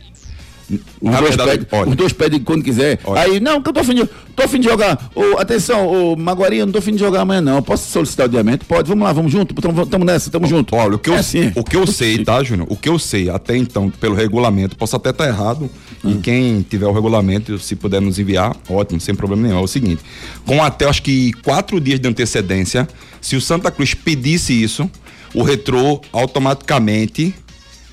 Os, 0.71 1.11
Na 1.11 1.21
verdade, 1.21 1.51
pedem, 1.51 1.67
olha. 1.73 1.91
os 1.91 1.97
dois 1.97 2.13
pedem 2.13 2.41
quando 2.41 2.63
quiser. 2.63 2.99
Olha. 3.05 3.21
Aí, 3.23 3.41
não, 3.41 3.61
que 3.63 3.69
eu 3.69 3.73
tô 3.73 3.81
afim 3.81 3.95
de, 3.95 4.05
tô 4.35 4.43
afim 4.43 4.61
de 4.61 4.69
jogar. 4.69 5.11
Ô, 5.15 5.39
atenção, 5.39 5.87
ô, 5.87 6.17
Maguari, 6.17 6.59
eu 6.59 6.67
não 6.67 6.73
tô 6.73 6.79
afim 6.79 6.93
de 6.93 6.99
jogar 6.99 7.23
amanhã, 7.23 7.41
não. 7.41 7.63
Posso 7.63 7.91
solicitar 7.91 8.27
o 8.27 8.29
adiamento? 8.29 8.65
Pode, 8.65 8.89
vamos 8.89 9.05
lá, 9.05 9.13
vamos 9.13 9.31
junto. 9.33 9.55
Tamo, 9.55 9.85
tamo 9.87 10.05
nessa, 10.05 10.31
tamo 10.31 10.47
junto. 10.47 10.75
Olha, 10.75 10.95
o 10.95 10.99
que, 10.99 11.11
eu, 11.11 11.15
É 11.15 11.19
assim, 11.19 11.53
o 11.55 11.63
que 11.65 11.77
eu 11.77 11.87
sei, 11.87 12.25
tá, 12.25 12.43
Júnior? 12.43 12.67
O 12.71 12.77
que 12.77 12.89
eu 12.89 12.99
sei 12.99 13.29
até 13.29 13.57
então, 13.57 13.91
pelo 13.91 14.15
regulamento, 14.15 14.77
posso 14.77 14.97
até 14.97 15.11
estar 15.11 15.27
errado, 15.27 15.69
Hum. 16.05 16.13
e 16.13 16.15
quem 16.17 16.63
tiver 16.63 16.87
o 16.87 16.93
regulamento, 16.93 17.59
se 17.61 17.77
puder 17.77 18.01
nos 18.01 18.19
enviar, 18.19 18.57
ótimo, 18.69 19.01
sem 19.01 19.15
problema 19.15 19.43
nenhum. 19.47 19.59
É 19.61 19.63
o 19.63 19.69
seguinte: 19.69 20.03
com 20.45 20.61
até 20.63 20.85
acho 20.89 21.03
que 21.03 21.33
quatro 21.45 21.81
dias 21.81 22.01
de 22.01 22.09
antecedência, 22.09 22.89
se 23.21 23.37
o 23.37 23.41
Santa 23.41 23.71
Cruz 23.71 23.95
pedisse 23.95 24.53
isso, 24.61 24.91
o 25.35 25.43
retrô 25.45 26.01
automaticamente 26.13 27.35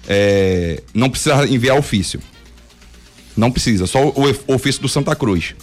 é, 0.07 0.81
não 0.93 1.09
precisa 1.09 1.47
enviar 1.47 1.77
ofício. 1.77 2.19
Não 3.39 3.49
precisa, 3.51 3.87
só 3.87 4.07
o, 4.07 4.35
o 4.47 4.53
ofício 4.53 4.81
do 4.81 4.89
Santa 4.89 5.15
Cruz. 5.15 5.55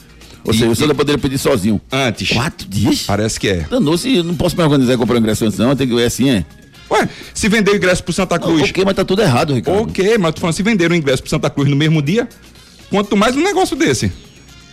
Ou 0.45 0.53
seja, 0.53 0.69
o 0.69 0.73
e 0.73 0.77
Santa 0.77 0.95
poderia 0.95 1.19
pedir 1.19 1.39
sozinho. 1.39 1.81
antes. 1.91 2.31
Quatro 2.31 2.67
dias? 2.69 3.03
Parece 3.03 3.39
que 3.39 3.49
é. 3.49 3.67
Danou-se, 3.69 4.23
não 4.23 4.35
posso 4.35 4.57
me 4.57 4.63
organizar 4.63 4.95
e 4.95 4.97
comprar 4.97 5.19
ingresso 5.19 5.45
antes, 5.45 5.59
não. 5.59 5.75
Tem 5.75 5.87
que 5.87 6.01
é 6.01 6.07
assim, 6.07 6.31
é. 6.31 6.45
Ué, 6.91 7.09
se 7.35 7.49
vender 7.49 7.73
o 7.73 7.77
ingresso 7.77 8.03
pro 8.03 8.13
Santa 8.13 8.39
Cruz. 8.39 8.71
Ok, 8.71 8.85
mas 8.85 8.95
tá 8.95 9.05
tudo 9.05 9.21
errado, 9.21 9.53
Ricardo. 9.55 9.83
Ok, 9.83 10.17
mas 10.19 10.35
tô 10.35 10.41
falando, 10.41 10.55
se 10.55 10.63
venderam 10.63 10.95
o 10.95 10.99
ingresso 10.99 11.23
pro 11.23 11.31
Santa 11.31 11.51
Cruz 11.51 11.69
no 11.69 11.75
mesmo 11.75 12.01
dia, 12.01 12.29
quanto 12.89 13.17
mais 13.17 13.37
um 13.37 13.43
negócio 13.43 13.77
desse. 13.77 14.13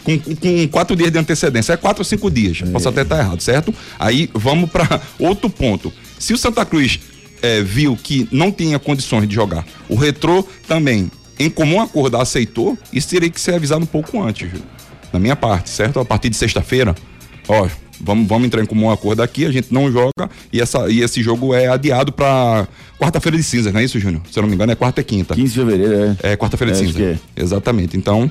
Com, 0.04 0.20
com 0.20 0.68
quatro 0.68 0.96
dias 0.96 1.12
de 1.12 1.18
antecedência, 1.18 1.74
é 1.74 1.78
quatro 1.78 2.02
ou 2.02 2.06
cinco 2.06 2.30
dias. 2.30 2.62
Posso 2.72 2.88
até 2.88 3.02
estar 3.02 3.18
errado, 3.20 3.42
certo? 3.42 3.74
Aí 3.98 4.30
vamos 4.34 4.70
para 4.70 5.02
outro 5.18 5.50
ponto. 5.50 5.92
Se 6.20 6.34
o 6.34 6.38
Santa 6.38 6.64
Cruz 6.66 7.00
eh, 7.42 7.62
viu 7.62 7.98
que 8.02 8.28
não 8.32 8.52
tinha 8.52 8.78
condições 8.78 9.28
de 9.28 9.36
jogar. 9.36 9.66
O 9.90 9.96
Retrô 9.96 10.48
também, 10.68 11.12
em 11.40 11.50
comum 11.50 11.82
acordo, 11.82 12.18
aceitou. 12.18 12.78
Isso 12.92 13.10
teria 13.10 13.30
que 13.30 13.40
ser 13.40 13.56
avisado 13.56 13.84
um 13.84 13.88
pouco 13.88 14.22
antes, 14.22 14.50
Júlio. 14.50 14.66
Na 15.12 15.20
minha 15.20 15.36
parte, 15.36 15.70
certo? 15.70 16.00
A 16.00 16.06
partir 16.06 16.30
de 16.30 16.36
sexta-feira, 16.36 16.96
ó, 17.48 17.68
vamos, 18.02 18.28
vamos 18.28 18.46
entrar 18.48 18.62
em 18.63 18.66
comum 18.66 18.90
acordo 18.90 19.22
aqui, 19.22 19.46
a 19.46 19.52
gente 19.52 19.72
não 19.72 19.92
joga 19.92 20.12
e, 20.52 20.60
essa, 20.60 20.90
e 20.90 21.02
esse 21.02 21.22
jogo 21.22 21.54
é 21.54 21.68
adiado 21.68 22.12
para 22.12 22.68
quarta-feira 23.00 23.38
de 23.38 23.44
cinzas, 23.44 23.72
não 23.72 23.80
é 23.80 23.84
isso, 23.84 24.00
Júnior? 24.00 24.22
Se 24.32 24.40
eu 24.40 24.42
não 24.42 24.50
me 24.50 24.56
engano, 24.56 24.72
é 24.72 24.75
quarta 24.75 25.02
e 25.02 25.04
quinta. 25.04 25.36
15 25.36 25.54
de 25.54 25.60
fevereiro, 25.60 26.18
é. 26.24 26.32
É 26.34 26.36
quarta-feira 26.38 26.74
de 26.74 26.80
É, 26.80 26.84
acho 26.84 26.94
cinza. 26.94 27.20
que 27.36 27.42
Exatamente. 27.42 27.96
Então, 27.96 28.30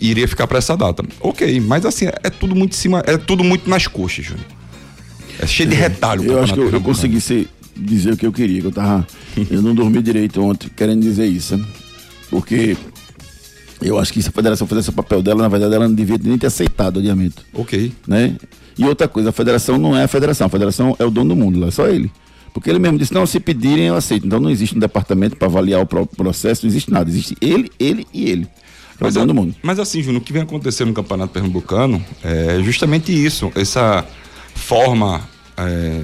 iria 0.00 0.26
ficar 0.26 0.46
para 0.48 0.58
essa 0.58 0.76
data. 0.76 1.04
Ok, 1.20 1.60
mas 1.60 1.86
assim, 1.86 2.06
é 2.06 2.30
tudo 2.30 2.56
muito 2.56 2.72
em 2.72 2.76
cima, 2.76 3.02
é 3.06 3.16
tudo 3.16 3.44
muito 3.44 3.70
nas 3.70 3.86
coxas, 3.86 4.24
Júnior. 4.24 4.46
É 5.40 5.46
cheio 5.46 5.68
de 5.68 5.76
retalho. 5.76 6.22
o 6.22 6.24
Eu 6.32 6.42
acho 6.42 6.52
que 6.54 6.58
eu, 6.60 6.70
eu 6.70 6.80
consegui 6.80 7.20
ser- 7.20 7.46
dizer 7.76 8.14
o 8.14 8.16
que 8.16 8.26
eu 8.26 8.32
queria, 8.32 8.60
que 8.60 8.66
eu 8.66 8.72
tava. 8.72 9.06
Eu 9.48 9.62
não 9.62 9.72
dormi 9.72 10.02
direito 10.02 10.42
ontem 10.42 10.68
querendo 10.74 11.00
dizer 11.00 11.26
isso, 11.26 11.56
né? 11.56 11.64
Porque 12.30 12.76
eu 13.80 13.98
acho 13.98 14.12
que 14.12 14.20
se 14.22 14.28
a 14.28 14.32
federação 14.32 14.66
fizesse 14.66 14.90
o 14.90 14.92
papel 14.92 15.22
dela, 15.22 15.42
na 15.42 15.48
verdade, 15.48 15.74
ela 15.74 15.86
não 15.88 15.94
devia 15.94 16.18
nem 16.22 16.36
ter 16.38 16.46
aceitado 16.48 16.96
o 16.96 16.98
adiamento. 17.00 17.42
Ok. 17.54 17.92
né? 18.06 18.36
E 18.76 18.84
outra 18.84 19.08
coisa, 19.08 19.30
a 19.30 19.32
federação 19.32 19.76
não 19.78 19.96
é 19.96 20.04
a 20.04 20.08
federação, 20.08 20.46
a 20.46 20.50
federação 20.50 20.94
é 20.98 21.04
o 21.04 21.10
dono 21.10 21.30
do 21.30 21.36
mundo, 21.36 21.58
lá 21.58 21.68
é 21.68 21.70
só 21.70 21.88
ele. 21.88 22.10
Porque 22.54 22.70
ele 22.70 22.78
mesmo 22.78 22.98
disse, 22.98 23.12
não, 23.12 23.26
se 23.26 23.38
pedirem 23.40 23.86
eu 23.86 23.96
aceito. 23.96 24.26
Então 24.26 24.40
não 24.40 24.50
existe 24.50 24.76
um 24.76 24.78
departamento 24.80 25.36
para 25.36 25.46
avaliar 25.48 25.80
o 25.80 25.86
pro- 25.86 26.06
processo, 26.06 26.64
não 26.64 26.70
existe 26.70 26.90
nada. 26.90 27.08
Existe 27.10 27.36
ele, 27.40 27.70
ele 27.78 28.06
e 28.12 28.28
ele. 28.30 28.48
É 29.00 29.06
o 29.06 29.10
dono 29.12 29.26
do 29.26 29.34
mundo. 29.34 29.54
mas 29.62 29.78
assim, 29.78 30.02
Júnior, 30.02 30.20
o 30.20 30.24
que 30.24 30.32
vem 30.32 30.42
acontecendo 30.42 30.88
no 30.88 30.94
Campeonato 30.94 31.32
Pernambucano 31.32 32.04
é 32.24 32.60
justamente 32.64 33.12
isso, 33.12 33.52
essa 33.54 34.04
forma 34.54 35.20
é, 35.56 36.00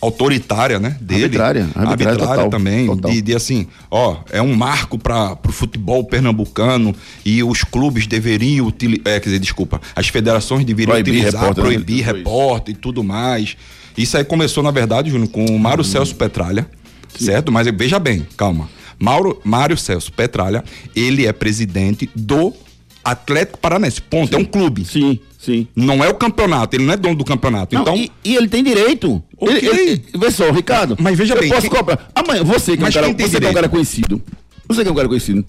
autoritária, 0.00 0.78
né? 0.78 0.96
Dele. 1.00 1.24
Arbitrária, 1.24 1.68
arbitrária 1.74 2.18
total, 2.18 2.50
também. 2.50 2.86
total. 2.86 3.10
De, 3.10 3.20
de 3.20 3.34
assim, 3.34 3.66
ó, 3.90 4.18
é 4.30 4.40
um 4.40 4.54
marco 4.54 4.98
para 4.98 5.36
o 5.46 5.52
futebol 5.52 6.04
pernambucano 6.04 6.94
e 7.24 7.42
os 7.42 7.64
clubes 7.64 8.06
deveriam 8.06 8.66
utilizar, 8.66 9.06
é, 9.06 9.20
quer 9.20 9.26
dizer, 9.26 9.38
desculpa, 9.40 9.80
as 9.94 10.08
federações 10.08 10.64
deveriam 10.64 10.92
Proibir 10.92 11.14
utilizar, 11.14 11.40
repórter, 11.40 11.64
né? 11.64 11.70
proibir 11.70 11.96
isso. 11.96 12.04
repórter 12.04 12.74
e 12.74 12.78
tudo 12.78 13.02
mais. 13.02 13.56
Isso 13.96 14.16
aí 14.16 14.24
começou, 14.24 14.62
na 14.62 14.70
verdade, 14.70 15.10
Júnior, 15.10 15.28
com 15.30 15.44
o 15.44 15.58
Mário 15.58 15.82
Celso 15.82 16.14
Petralha, 16.14 16.68
certo? 17.18 17.50
Mas 17.50 17.66
veja 17.66 17.98
bem, 17.98 18.26
calma. 18.36 18.68
Mauro, 18.98 19.40
Mário 19.44 19.76
Celso 19.76 20.12
Petralha, 20.12 20.62
ele 20.94 21.26
é 21.26 21.32
presidente 21.32 22.08
do 22.14 22.52
Atlético 23.04 23.58
Paranense. 23.58 24.00
Ponto. 24.02 24.34
É 24.34 24.38
um 24.38 24.44
clube. 24.44 24.84
Sim, 24.84 25.18
sim. 25.38 25.66
Não 25.74 26.02
é 26.04 26.08
o 26.08 26.14
campeonato, 26.14 26.76
ele 26.76 26.84
não 26.84 26.92
é 26.92 26.96
dono 26.96 27.14
do 27.14 27.24
campeonato. 27.24 27.74
Não, 27.74 27.82
então, 27.82 27.96
e, 27.96 28.10
e 28.24 28.36
ele 28.36 28.48
tem 28.48 28.62
direito. 28.62 29.22
Ok. 29.38 29.56
Ele, 29.56 29.66
ele, 29.68 30.04
vê 30.18 30.30
só, 30.30 30.50
Ricardo. 30.50 30.96
Mas 31.00 31.16
veja 31.16 31.34
eu 31.34 31.40
bem, 31.40 31.48
posso 31.48 31.62
quem- 31.62 31.70
cobrar. 31.70 32.10
Amanhã, 32.14 32.42
você 32.44 32.76
que, 32.76 32.84
é 32.84 32.86
um 32.86 32.90
cara, 32.92 33.06
você 33.12 33.40
que 33.40 33.46
é 33.46 33.50
um 33.50 33.54
cara 33.54 33.68
conhecido. 33.68 34.20
Você 34.68 34.82
que 34.82 34.88
é 34.88 34.92
um 34.92 34.94
cara 34.94 35.08
conhecido. 35.08 35.44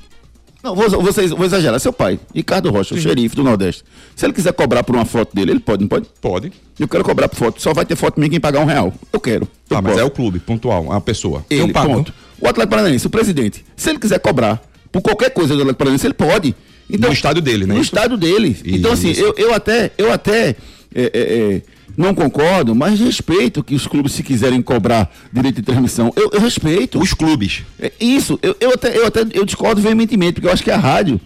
Não, 0.61 0.75
vou, 0.75 0.89
vou, 0.89 1.01
vou 1.01 1.45
exagerar. 1.45 1.79
Seu 1.79 1.93
pai, 1.93 2.19
Ricardo 2.35 2.69
Rocha, 2.69 2.93
o 2.93 2.97
xerife 2.99 3.33
do 3.33 3.43
Nordeste. 3.43 3.81
Se 4.13 4.25
ele 4.25 4.33
quiser 4.33 4.51
cobrar 4.51 4.83
por 4.83 4.93
uma 4.93 5.05
foto 5.05 5.33
dele, 5.33 5.51
ele 5.51 5.59
pode, 5.61 5.81
não 5.83 5.87
pode? 5.87 6.05
pode. 6.21 6.51
Eu 6.77 6.85
quero 6.85 7.01
cobrar 7.03 7.29
por 7.29 7.37
foto. 7.37 7.61
Só 7.61 7.73
vai 7.73 7.85
ter 7.85 7.95
foto 7.95 8.19
minha 8.19 8.29
quem 8.29 8.41
pagar 8.41 8.59
um 8.59 8.65
real. 8.65 8.93
Eu 9.13 9.19
quero. 9.21 9.47
Eu 9.69 9.77
Ah, 9.77 9.81
mas 9.81 9.93
posso. 9.93 10.03
é 10.03 10.05
o 10.05 10.11
clube, 10.11 10.39
pontual, 10.39 10.83
uma 10.83 10.99
pessoa. 10.99 11.45
Ele, 11.49 11.61
Eu 11.61 11.69
pago. 11.69 11.93
ponto. 11.93 12.13
O 12.41 12.47
Atlético 12.47 12.71
Paranaense, 12.71 13.07
o 13.07 13.09
presidente, 13.09 13.63
se 13.77 13.89
ele 13.89 13.99
quiser 13.99 14.19
cobrar 14.19 14.61
por 14.91 15.01
qualquer 15.01 15.29
coisa 15.29 15.53
do 15.55 15.61
Atlético 15.61 15.77
Paranaense, 15.79 16.07
ele 16.07 16.13
pode. 16.13 16.53
No 16.89 17.11
estádio 17.11 17.41
dele, 17.41 17.65
né? 17.65 17.75
No 17.75 17.81
estádio 17.81 18.17
dele. 18.17 18.57
Então, 18.65 18.91
assim, 18.91 19.11
Isso. 19.11 19.21
eu, 19.21 19.33
eu 19.37 19.53
até, 19.53 19.91
eu 19.97 20.11
até 20.11 20.49
é, 20.49 20.55
é, 20.95 21.09
é, 21.13 21.61
não 21.95 22.13
concordo, 22.15 22.73
mas 22.73 22.99
respeito 22.99 23.63
que 23.63 23.75
os 23.75 23.85
clubes, 23.85 24.13
se 24.13 24.23
quiserem 24.23 24.61
cobrar 24.61 25.13
direito 25.31 25.57
de 25.57 25.61
transmissão, 25.61 26.11
eu, 26.15 26.31
eu 26.33 26.39
respeito. 26.39 26.99
Os 26.99 27.13
clubes. 27.13 27.63
É 27.79 27.91
Isso, 27.99 28.39
eu, 28.41 28.55
eu 28.59 28.71
até, 28.73 28.97
eu 28.97 29.05
até 29.05 29.21
eu 29.33 29.45
discordo 29.45 29.81
veementemente, 29.81 30.33
porque 30.33 30.47
eu 30.47 30.51
acho 30.51 30.63
que 30.63 30.71
a 30.71 30.77
rádio 30.77 31.19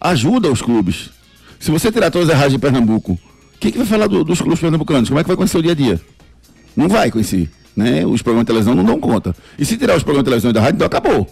ajuda 0.00 0.50
os 0.50 0.62
clubes. 0.62 1.10
Se 1.60 1.70
você 1.70 1.92
tirar 1.92 2.10
todas 2.10 2.28
as 2.28 2.34
rádios 2.34 2.54
de 2.54 2.58
Pernambuco, 2.58 3.18
quem 3.60 3.70
que 3.70 3.78
vai 3.78 3.86
falar 3.86 4.06
do- 4.06 4.24
dos 4.24 4.40
clubes 4.40 4.58
pernambucanos? 4.60 5.08
Como 5.08 5.20
é 5.20 5.22
que 5.22 5.28
vai 5.28 5.36
conhecer 5.36 5.58
o 5.58 5.62
dia 5.62 5.72
a 5.72 5.74
dia? 5.74 6.00
Não 6.76 6.88
vai 6.88 7.10
conhecer. 7.10 7.48
Né? 7.76 8.04
Os 8.04 8.20
programas 8.20 8.42
de 8.44 8.46
televisão 8.46 8.74
não 8.74 8.84
dão 8.84 8.98
conta. 8.98 9.34
E 9.58 9.64
se 9.64 9.76
tirar 9.76 9.96
os 9.96 10.02
programas 10.02 10.24
de 10.24 10.30
televisão 10.30 10.50
e 10.50 10.54
da 10.54 10.60
rádio, 10.60 10.76
então 10.76 10.86
acabou. 10.86 11.26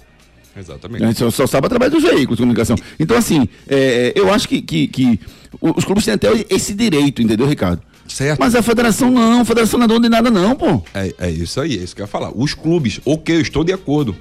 Exatamente. 0.56 1.04
A 1.04 1.06
gente 1.06 1.18
só, 1.18 1.30
só 1.30 1.46
sabe 1.46 1.66
através 1.66 1.92
dos 1.92 2.02
veículos 2.02 2.36
de 2.36 2.42
comunicação. 2.42 2.76
Então, 2.98 3.16
assim, 3.16 3.48
é, 3.68 4.12
eu 4.14 4.32
acho 4.32 4.48
que, 4.48 4.60
que, 4.60 4.88
que 4.88 5.20
os 5.60 5.84
clubes 5.84 6.04
têm 6.04 6.14
até 6.14 6.28
esse 6.48 6.74
direito, 6.74 7.22
entendeu, 7.22 7.46
Ricardo? 7.46 7.82
Certo. 8.08 8.40
Mas 8.40 8.54
a 8.54 8.62
federação 8.62 9.10
não, 9.10 9.42
a 9.42 9.44
federação 9.44 9.78
não 9.78 9.84
é 9.84 9.88
dona 9.88 10.00
de 10.00 10.08
nada, 10.08 10.30
não, 10.30 10.56
pô. 10.56 10.82
É, 10.92 11.14
é 11.18 11.30
isso 11.30 11.60
aí, 11.60 11.78
é 11.78 11.82
isso 11.82 11.94
que 11.94 12.02
eu 12.02 12.04
ia 12.04 12.08
falar. 12.08 12.32
Os 12.34 12.54
clubes, 12.54 13.00
ok, 13.04 13.36
eu 13.36 13.40
estou 13.40 13.62
de 13.62 13.72
acordo. 13.72 14.16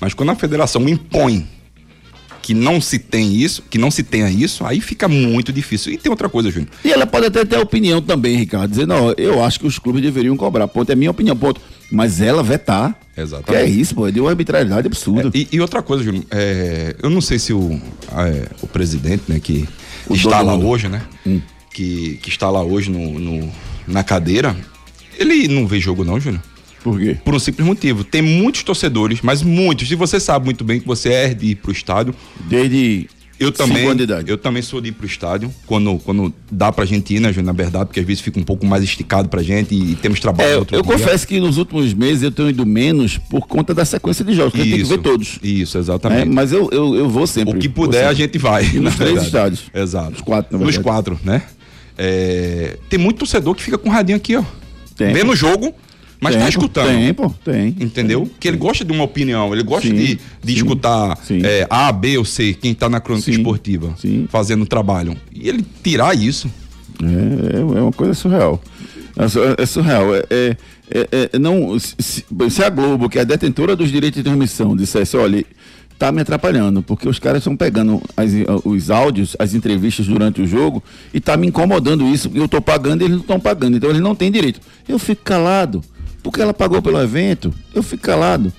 Mas 0.00 0.14
quando 0.14 0.30
a 0.30 0.36
federação 0.36 0.88
impõe 0.88 1.46
que 2.44 2.52
não 2.52 2.78
se 2.78 2.98
tem 2.98 3.34
isso, 3.34 3.62
que 3.70 3.78
não 3.78 3.90
se 3.90 4.02
tenha 4.02 4.28
isso, 4.28 4.66
aí 4.66 4.78
fica 4.78 5.08
muito 5.08 5.50
difícil. 5.50 5.90
E 5.94 5.96
tem 5.96 6.10
outra 6.10 6.28
coisa, 6.28 6.50
Júnior. 6.50 6.68
E 6.84 6.92
ela 6.92 7.06
pode 7.06 7.24
até 7.24 7.42
ter 7.42 7.56
opinião 7.58 8.02
também, 8.02 8.36
Ricardo, 8.36 8.68
dizer, 8.70 8.86
não, 8.86 9.12
eu 9.16 9.42
acho 9.42 9.58
que 9.60 9.66
os 9.66 9.78
clubes 9.78 10.02
deveriam 10.02 10.36
cobrar, 10.36 10.68
ponto, 10.68 10.92
é 10.92 10.94
minha 10.94 11.10
opinião, 11.10 11.34
ponto. 11.34 11.58
Mas 11.90 12.20
ela 12.20 12.42
vetar, 12.42 12.94
Exatamente. 13.16 13.46
que 13.46 13.54
é 13.56 13.66
isso, 13.66 13.94
pô, 13.94 14.06
é 14.06 14.10
de 14.10 14.20
uma 14.20 14.28
arbitrariedade 14.28 14.86
absurda. 14.86 15.30
É, 15.34 15.38
e, 15.38 15.48
e 15.52 15.60
outra 15.60 15.80
coisa, 15.82 16.04
Júnior, 16.04 16.24
é, 16.30 16.94
eu 17.02 17.08
não 17.08 17.22
sei 17.22 17.38
se 17.38 17.54
o, 17.54 17.80
é, 18.12 18.46
o 18.60 18.66
presidente, 18.66 19.22
né, 19.26 19.40
que 19.40 19.66
O 20.06 20.14
está 20.14 20.42
lá 20.42 20.52
do 20.52 20.58
mundo. 20.58 20.68
hoje, 20.68 20.86
né, 20.88 21.00
que, 21.72 22.18
que 22.22 22.28
está 22.28 22.50
lá 22.50 22.62
hoje 22.62 22.90
no, 22.90 23.18
no- 23.18 23.50
na 23.88 24.04
cadeira, 24.04 24.54
ele 25.18 25.48
não 25.48 25.66
vê 25.66 25.80
jogo 25.80 26.04
não, 26.04 26.20
Júnior. 26.20 26.42
Por 26.84 27.00
quê? 27.00 27.16
Por 27.24 27.34
um 27.34 27.38
simples 27.40 27.66
motivo. 27.66 28.04
Tem 28.04 28.22
muitos 28.22 28.62
torcedores, 28.62 29.18
mas 29.22 29.42
muitos. 29.42 29.90
E 29.90 29.94
você 29.96 30.20
sabe 30.20 30.44
muito 30.44 30.62
bem 30.62 30.78
que 30.78 30.86
você 30.86 31.08
é 31.12 31.34
de 31.34 31.46
ir 31.46 31.54
pro 31.56 31.72
estádio. 31.72 32.14
Desde 32.48 33.08
Eu 33.40 33.50
também, 33.50 33.84
eu 34.28 34.38
também 34.38 34.62
sou 34.62 34.80
de 34.80 34.90
ir 34.90 34.92
pro 34.92 35.04
estádio, 35.06 35.52
quando, 35.66 35.98
quando 36.04 36.32
dá 36.52 36.70
pra 36.70 36.84
gente 36.84 37.12
ir, 37.16 37.20
né, 37.20 37.30
Júnior, 37.32 37.46
na 37.46 37.52
verdade, 37.52 37.86
porque 37.86 37.98
às 38.00 38.06
vezes 38.06 38.22
fica 38.22 38.38
um 38.38 38.44
pouco 38.44 38.64
mais 38.64 38.84
esticado 38.84 39.28
pra 39.28 39.42
gente 39.42 39.74
e, 39.74 39.96
temos 39.96 40.20
trabalho 40.20 40.48
É, 40.48 40.54
eu, 40.56 40.64
dia. 40.64 40.82
confesso 40.84 41.26
que 41.26 41.40
nos 41.40 41.58
últimos 41.58 41.92
meses 41.94 42.22
eu 42.22 42.30
tenho 42.30 42.48
ido 42.50 42.64
menos 42.64 43.18
por 43.18 43.46
conta 43.48 43.74
da 43.74 43.84
sequência 43.84 44.24
de 44.24 44.34
jogos, 44.34 44.52
porque 44.52 44.70
tenho 44.70 44.82
que 44.84 44.88
ver 44.88 44.98
todos. 44.98 45.38
Isso, 45.42 45.76
É, 45.76 45.80
exatamente. 45.80 46.28
mas 46.28 46.52
eu, 46.52 46.68
eu, 46.70 46.94
eu 46.94 47.08
vou 47.08 47.26
sempre. 47.26 47.56
O 47.56 47.58
que 47.58 47.68
puder, 47.68 47.98
sempre. 48.00 48.08
a 48.10 48.14
gente 48.14 48.38
vai. 48.38 48.64
E 48.66 48.78
nos 48.78 48.94
três 48.94 49.22
estádios. 49.22 49.64
Exato. 49.74 50.12
Os 50.16 50.20
quatro, 50.20 50.56
Nos 50.58 50.78
quatro, 50.78 51.18
né? 51.24 51.42
É, 51.98 52.76
Tem 52.88 52.98
muito 52.98 53.18
torcedor 53.18 53.54
que 53.54 53.62
fica 53.62 53.78
com 53.78 53.88
o 53.88 53.92
radinho 53.92 54.16
aqui, 54.16 54.36
ó. 54.36 54.44
Tem. 54.96 55.12
Vendo 55.12 55.32
o 55.32 55.36
jogo, 55.36 55.74
mas 56.20 56.34
Tem, 56.34 56.42
tá 56.42 56.48
escutando. 56.48 56.86
Tem, 56.88 57.12
pô, 57.14 57.30
tem. 57.44 57.68
Entendeu? 57.80 58.30
Que 58.40 58.48
ele 58.48 58.56
gosta 58.56 58.84
de 58.84 58.92
uma 58.92 59.04
opinião, 59.04 59.52
ele 59.52 59.62
gosta 59.62 59.88
Sim, 59.88 59.94
de, 59.94 60.06
de 60.06 60.20
sim, 60.46 60.52
escutar 60.52 61.16
sim. 61.22 61.40
é, 61.44 61.66
A, 61.68 61.92
B 61.92 62.16
ou 62.18 62.24
C, 62.24 62.54
quem 62.54 62.74
tá 62.74 62.88
na 62.88 63.00
crônica 63.00 63.30
esportiva, 63.30 63.94
fazendo 64.28 64.62
o 64.62 64.66
trabalho. 64.66 65.16
E 65.32 65.48
ele 65.48 65.64
tirar 65.82 66.16
isso. 66.16 66.50
É, 67.02 67.56
é 67.56 67.60
é 67.78 67.82
uma 67.82 67.92
coisa 67.92 68.14
surreal. 68.14 68.60
É, 69.16 69.62
é 69.62 69.66
surreal. 69.66 70.14
É, 70.14 70.22
é- 70.30 70.56
é- 71.34 71.38
não, 71.38 71.78
se, 71.78 71.94
se- 71.98 72.24
se 72.50 72.62
a 72.64 72.68
Globo, 72.70 73.08
que 73.08 73.18
é 73.18 73.22
a 73.22 73.24
detentora 73.24 73.74
dos 73.76 73.90
direitos 73.90 74.18
de 74.18 74.24
transmissão, 74.24 74.76
dissesse, 74.76 75.16
olha, 75.16 75.44
tá 75.98 76.10
me 76.12 76.20
atrapalhando, 76.20 76.82
porque 76.82 77.08
os 77.08 77.18
caras 77.18 77.38
estão 77.38 77.56
pegando 77.56 78.02
as- 78.16 78.32
os 78.64 78.90
áudios, 78.90 79.36
as 79.38 79.54
entrevistas 79.54 80.06
durante 80.06 80.42
o 80.42 80.46
jogo, 80.46 80.82
e 81.12 81.20
tá 81.20 81.36
me 81.36 81.46
incomodando 81.46 82.06
isso, 82.08 82.30
eu 82.34 82.48
tô 82.48 82.60
pagando 82.60 83.02
e 83.02 83.04
eles 83.04 83.14
não 83.16 83.22
estão 83.22 83.40
pagando, 83.40 83.76
então 83.76 83.88
eles 83.90 84.02
não 84.02 84.14
têm 84.14 84.30
direito. 84.30 84.60
Eu 84.88 84.98
fico 84.98 85.22
calado, 85.22 85.82
porque 86.24 86.40
ela 86.42 86.52
pagou 86.52 86.82
pelo 86.82 87.00
evento, 87.00 87.54
eu 87.72 87.84
fico 87.84 88.02
calado. 88.02 88.52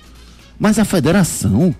Mas 0.58 0.78
a 0.78 0.84
federação. 0.86 1.74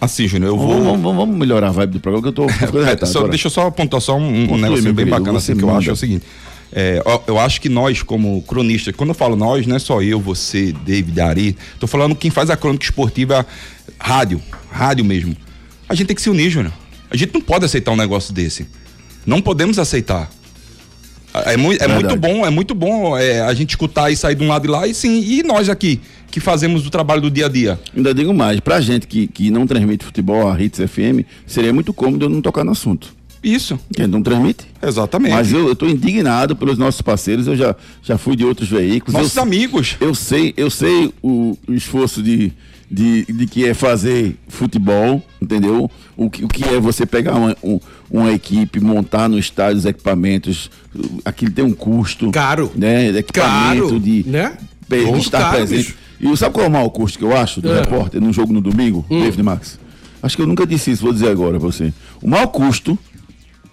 Assim, 0.00 0.28
Júnior, 0.28 0.50
eu 0.52 0.56
Vamos, 0.58 0.74
vou. 0.76 0.84
vamos- 0.84 1.16
vamos 1.16 1.36
melhorar 1.36 1.68
a 1.68 1.72
vibe 1.72 1.92
do 1.94 2.00
programa, 2.00 2.22
que 2.22 2.28
eu 2.28 2.32
tô 2.32 2.46
ficando 2.52 2.84
É, 2.86 3.06
só- 3.06 3.26
deixa 3.26 3.46
eu 3.46 3.50
só 3.50 3.66
apontar 3.66 4.00
só 4.00 4.16
um, 4.16 4.52
um 4.52 4.56
negócio 4.58 4.84
bem 4.84 4.94
querido, 4.94 5.10
bacana 5.18 5.38
assim, 5.38 5.56
que 5.56 5.62
eu 5.64 5.74
acho 5.74 5.90
é 5.90 5.92
o 5.92 5.96
seguinte. 5.96 6.24
é, 6.72 7.02
eu 7.26 7.38
acho 7.38 7.60
que 7.60 7.68
nós, 7.68 8.02
como 8.02 8.42
cronistas, 8.42 8.94
quando 8.94 9.08
eu 9.10 9.14
falo 9.14 9.34
nós, 9.36 9.66
não 9.66 9.74
é 9.76 9.78
só 9.78 10.02
eu, 10.02 10.20
você, 10.20 10.72
David, 10.84 11.18
Ari, 11.20 11.56
tô 11.80 11.86
falando 11.86 12.14
quem 12.14 12.30
faz 12.30 12.50
a 12.50 12.56
crônica 12.56 12.84
esportiva 12.84 13.46
rádio, 13.98 14.40
rádio 14.70 15.04
mesmo. 15.04 15.34
A 15.88 15.94
gente 15.94 16.08
tem 16.08 16.16
que 16.16 16.22
se 16.22 16.28
unir, 16.30 16.50
Júnior. 16.50 16.72
A 17.10 17.16
gente 17.16 17.32
não 17.32 17.40
pode 17.40 17.64
aceitar 17.64 17.92
um 17.92 17.96
negócio 17.96 18.34
desse. 18.34 18.66
Não 19.24 19.40
podemos 19.40 19.78
aceitar. 19.78 20.30
É, 21.46 21.56
mui- 21.56 21.76
é 21.80 21.88
muito 21.88 22.16
bom, 22.16 22.46
é 22.46 22.50
muito 22.50 22.74
bom 22.74 23.18
é, 23.18 23.40
a 23.40 23.52
gente 23.54 23.70
escutar 23.70 24.10
e 24.10 24.16
sair 24.16 24.34
de 24.36 24.44
um 24.44 24.48
lado 24.48 24.66
e 24.66 24.70
lá, 24.70 24.86
e 24.86 24.94
sim, 24.94 25.20
e 25.20 25.42
nós 25.42 25.68
aqui, 25.68 26.00
que 26.30 26.38
fazemos 26.38 26.86
o 26.86 26.90
trabalho 26.90 27.20
do 27.22 27.30
dia 27.30 27.46
a 27.46 27.48
dia. 27.48 27.78
Ainda 27.96 28.14
digo 28.14 28.32
mais, 28.32 28.60
pra 28.60 28.80
gente 28.80 29.06
que, 29.06 29.26
que 29.26 29.50
não 29.50 29.66
transmite 29.66 30.04
futebol, 30.04 30.48
a 30.48 30.60
Hits 30.60 30.78
FM, 30.88 31.26
seria 31.46 31.72
muito 31.72 31.92
cômodo 31.92 32.26
eu 32.26 32.28
não 32.28 32.40
tocar 32.40 32.64
no 32.64 32.70
assunto. 32.70 33.12
Isso, 33.42 33.78
Quem 33.94 34.06
não 34.06 34.22
transmite? 34.22 34.64
exatamente. 34.82 35.32
Mas 35.34 35.52
eu, 35.52 35.74
tô 35.76 35.86
indignado 35.86 36.56
pelos 36.56 36.78
nossos 36.78 37.02
parceiros, 37.02 37.46
eu 37.46 37.54
já, 37.54 37.76
já 38.02 38.16
fui 38.16 38.36
de 38.36 38.44
outros 38.44 38.68
veículos. 38.70 39.12
Nossos 39.12 39.36
eu, 39.36 39.42
amigos. 39.42 39.96
Eu 40.00 40.14
sei, 40.14 40.54
eu 40.56 40.70
sei 40.70 41.12
o, 41.22 41.58
o 41.68 41.74
esforço 41.74 42.22
de, 42.22 42.52
de, 42.94 43.24
de 43.24 43.46
que 43.46 43.66
é 43.66 43.74
fazer 43.74 44.36
futebol, 44.48 45.20
entendeu? 45.42 45.90
O 46.16 46.30
que, 46.30 46.44
o 46.44 46.48
que 46.48 46.62
é 46.64 46.78
você 46.78 47.04
pegar 47.04 47.34
uma, 47.34 47.56
um- 47.62 47.80
uma 48.10 48.30
equipe, 48.32 48.78
montar 48.78 49.28
no 49.28 49.36
estádio 49.38 49.78
os 49.78 49.84
equipamentos, 49.84 50.70
aquilo 51.24 51.50
tem 51.50 51.64
um 51.64 51.72
custo. 51.72 52.30
Caro. 52.30 52.70
Né? 52.76 53.10
De 53.10 53.18
equipamento, 53.18 53.86
Caro, 53.88 54.00
de, 54.00 54.24
né? 54.28 54.56
de 54.88 55.18
estar 55.18 55.40
caro, 55.40 55.56
presente. 55.56 55.78
bicho. 55.88 55.96
E 56.20 56.36
sabe 56.36 56.54
qual 56.54 56.66
é 56.66 56.68
o 56.68 56.72
mau 56.72 56.88
custo 56.90 57.18
que 57.18 57.24
eu 57.24 57.36
acho 57.36 57.60
do 57.60 57.72
É. 57.72 57.80
repórter 57.80 58.20
num 58.20 58.32
jogo 58.32 58.52
no 58.52 58.60
domingo, 58.60 59.04
David 59.08 59.42
Max? 59.42 59.78
Acho 60.22 60.36
que 60.36 60.42
eu 60.42 60.46
nunca 60.46 60.64
disse 60.66 60.90
isso, 60.92 61.02
vou 61.02 61.12
dizer 61.12 61.28
agora 61.28 61.58
pra 61.58 61.68
você. 61.68 61.92
O 62.22 62.28
mau 62.28 62.46
custo 62.48 62.96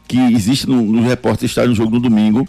que 0.08 0.18
existe 0.18 0.68
no, 0.68 0.82
no 0.82 1.02
repórter 1.04 1.46
estar 1.48 1.68
no 1.68 1.76
jogo 1.76 1.92
no 1.92 2.00
domingo 2.02 2.46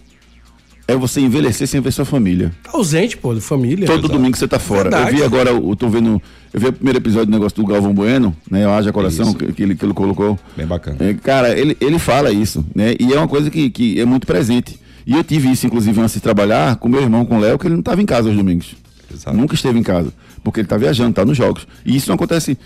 é 0.89 0.95
você 0.97 1.21
envelhecer 1.21 1.67
sem 1.67 1.81
ver 1.81 1.93
sua 1.93 2.05
família. 2.05 2.53
Tá 2.63 2.71
ausente, 2.75 3.17
pô, 3.17 3.35
de 3.35 3.41
família. 3.41 3.87
Todo 3.87 4.09
domingo 4.09 4.37
você 4.37 4.49
tá 4.49 4.59
fora. 4.59 4.83
Verdade. 4.91 5.11
Eu 5.11 5.17
vi 5.17 5.23
agora, 5.23 5.51
eu 5.51 5.77
tô 5.77 5.89
vendo. 5.89 6.21
Eu 6.53 6.61
vi 6.61 6.67
o 6.67 6.73
primeiro 6.73 6.99
episódio 6.99 7.27
do 7.27 7.33
negócio 7.33 7.57
do 7.57 7.67
Galvão 7.67 7.95
Bueno, 7.95 8.37
né? 8.51 8.67
O 8.67 8.71
Haja 8.71 8.93
Coração, 8.93 9.33
que, 9.33 9.53
que 9.53 9.63
ele, 9.63 9.75
que 9.75 9.85
ele 9.85 9.95
colocou. 9.95 10.39
Bem 10.57 10.67
bacana. 10.67 10.97
É, 11.01 11.15
cara, 11.15 11.59
ele, 11.59 11.77
ele 11.81 11.99
fala 11.99 12.31
isso, 12.31 12.65
né? 12.75 12.95
E 13.01 13.13
é 13.13 13.17
uma 13.17 13.29
coisa 13.29 13.51
que, 13.51 13.71
que 13.71 13.99
é 14.01 14.05
muito 14.05 14.27
presente. 14.27 14.79
E 15.07 15.15
eu 15.15 15.25
tive 15.25 15.51
isso, 15.51 15.67
inclusive, 15.67 15.99
antes 16.01 16.15
de 16.15 16.21
trabalhar 16.21 16.77
com 16.77 16.89
meu 16.89 17.01
irmão, 17.03 17.25
com 17.25 17.39
o 17.39 17.41
Léo, 17.41 17.59
que 17.59 17.67
ele 17.67 17.75
não 17.75 17.81
estava 17.81 18.03
em 18.03 18.07
casa 18.07 18.29
aos 18.29 18.37
domingos. 18.37 18.75
Exato. 19.13 19.37
Nunca 19.37 19.55
esteve 19.55 19.79
em 19.79 19.83
casa. 19.83 20.13
Porque 20.45 20.61
ele 20.61 20.69
tá 20.69 20.77
viajando, 20.77 21.13
tá 21.15 21.25
nos 21.25 21.37
jogos. 21.37 21.67
E 21.87 21.97
isso 21.97 22.09
não 22.09 22.15
acontece 22.17 22.59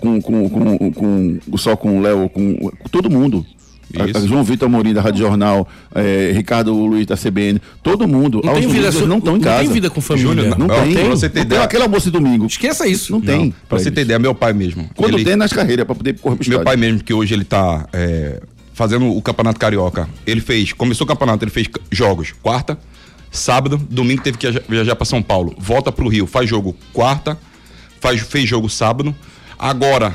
com, 0.00 0.20
com, 0.20 0.48
com, 0.48 0.92
com- 0.92 1.38
só 1.56 1.76
com 1.76 1.98
o 1.98 2.00
Léo, 2.02 2.28
com, 2.28 2.54
com 2.56 2.88
todo 2.90 3.10
mundo. 3.10 3.44
A- 3.98 4.06
Isso. 4.06 4.18
a 4.18 4.26
João 4.26 4.42
Vitor 4.42 4.66
Amorim 4.68 4.92
da 4.92 5.00
Rádio 5.00 5.20
Jornal, 5.20 5.68
eh, 5.94 6.32
Ricardo 6.34 6.72
Luiz 6.74 7.06
da 7.06 7.16
CBN, 7.16 7.60
todo 7.82 8.08
mundo. 8.08 8.40
Não 8.44 8.54
tem 8.54 8.66
vida, 8.66 8.90
so- 8.90 9.06
não 9.06 9.18
estão 9.18 9.36
em 9.36 9.40
casa. 9.40 9.62
tem 9.64 9.72
vida 9.72 9.90
com 9.90 10.00
família. 10.00 10.28
Júnior, 10.28 10.58
Não 10.58 10.66
Ó, 10.66 10.80
tem. 10.82 10.94
pra 10.94 11.04
você 11.04 11.28
ter 11.28 11.40
não 11.40 11.46
tem 11.46 11.56
ideia. 11.56 11.62
aquele 11.62 11.82
almoço 11.82 12.06
de 12.06 12.10
domingo. 12.10 12.46
Esqueça 12.46 12.86
isso. 12.88 13.12
Não 13.12 13.20
tem. 13.20 13.46
Não, 13.46 13.54
pra 13.68 13.78
você 13.78 13.90
ter 13.90 14.00
ideia, 14.02 14.18
meu 14.18 14.34
pai 14.34 14.52
mesmo. 14.52 14.88
Quando 14.96 15.14
ele- 15.14 15.24
tem 15.24 15.36
nas 15.36 15.52
carreiras, 15.52 15.84
pra 15.84 15.94
poder 15.94 16.18
correr 16.18 16.36
pro 16.36 16.48
Meu 16.48 16.62
pai 16.62 16.76
mesmo, 16.76 17.02
que 17.04 17.12
hoje 17.14 17.34
ele 17.34 17.44
tá 17.44 17.86
é, 17.92 18.40
fazendo 18.72 19.06
o 19.14 19.22
Campeonato 19.22 19.60
Carioca. 19.60 20.08
Ele 20.26 20.40
fez, 20.40 20.72
começou 20.72 21.04
o 21.04 21.08
campeonato, 21.08 21.44
ele 21.44 21.50
fez 21.52 21.68
jogos 21.92 22.32
quarta, 22.42 22.76
sábado, 23.30 23.80
domingo 23.90 24.22
teve 24.22 24.38
que 24.38 24.46
viajar- 24.46 24.62
viajar 24.68 24.96
pra 24.96 25.04
São 25.04 25.22
Paulo. 25.22 25.54
Volta 25.58 25.92
pro 25.92 26.08
Rio, 26.08 26.26
faz 26.26 26.48
jogo 26.50 26.74
quarta, 26.92 27.38
faz, 28.00 28.20
fez 28.20 28.48
jogo 28.48 28.68
sábado. 28.68 29.14
Agora, 29.58 30.14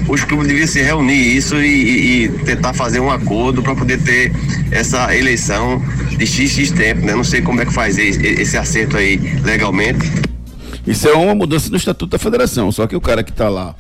Os 0.08 0.22
clubes 0.24 0.48
deviam 0.48 0.66
se 0.66 0.82
reunir 0.82 1.36
isso 1.36 1.56
e, 1.56 1.66
e- 1.66 2.24
e 2.24 2.28
tentar 2.44 2.74
fazer 2.74 3.00
um 3.00 3.10
acordo 3.10 3.62
para 3.62 3.74
poder 3.74 3.98
ter 4.02 4.32
essa 4.70 5.16
eleição 5.16 5.82
de 6.18 6.26
XX 6.26 6.70
tempo, 6.72 7.06
né? 7.06 7.14
Não 7.14 7.24
sei 7.24 7.40
como 7.40 7.60
é 7.62 7.64
que 7.64 7.72
faz 7.72 7.96
esse, 7.96 8.58
acerto 8.58 8.98
aí 8.98 9.16
legalmente. 9.42 10.10
Isso 10.86 11.08
é 11.08 11.14
uma 11.14 11.34
mudança 11.34 11.70
no 11.70 11.76
Estatuto 11.76 12.10
da 12.10 12.18
Federação. 12.18 12.70
Só 12.70 12.86
que 12.86 12.94
o 12.94 13.00
cara 13.00 13.22
que 13.22 13.32
tá 13.32 13.48
lá, 13.48 13.74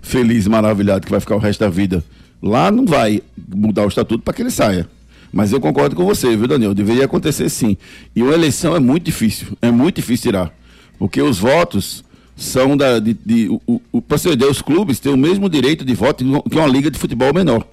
feliz, 0.00 0.46
maravilhado, 0.46 1.04
que 1.04 1.10
vai 1.10 1.20
ficar 1.20 1.34
o 1.36 1.38
resto 1.38 1.60
da 1.60 1.68
vida 1.68 2.02
lá, 2.42 2.70
não 2.70 2.86
vai 2.86 3.22
mudar 3.48 3.84
o 3.84 3.88
Estatuto 3.88 4.22
para 4.22 4.34
que 4.34 4.42
ele 4.42 4.50
saia. 4.50 4.88
Mas 5.32 5.52
eu 5.52 5.60
concordo 5.60 5.94
com 5.94 6.04
você, 6.04 6.36
viu, 6.36 6.46
Daniel? 6.46 6.72
Deveria 6.72 7.04
acontecer 7.04 7.48
sim. 7.48 7.76
E 8.14 8.22
uma 8.22 8.32
eleição 8.32 8.74
é 8.74 8.80
muito 8.80 9.04
difícil. 9.04 9.48
É 9.60 9.70
muito 9.70 9.96
difícil 9.96 10.30
tirar. 10.30 10.52
Porque 10.98 11.20
os 11.20 11.38
votos 11.38 12.04
são 12.36 12.76
da. 12.76 12.98
De, 12.98 13.14
de, 13.14 13.48
o, 13.66 13.80
o, 13.92 14.00
pra 14.00 14.16
você 14.18 14.34
ver, 14.36 14.46
os 14.46 14.62
clubes 14.62 14.98
têm 14.98 15.12
o 15.12 15.16
mesmo 15.16 15.48
direito 15.48 15.84
de 15.84 15.94
voto 15.94 16.24
que 16.48 16.56
uma 16.56 16.66
liga 16.66 16.90
de 16.90 16.98
futebol 16.98 17.34
menor. 17.34 17.66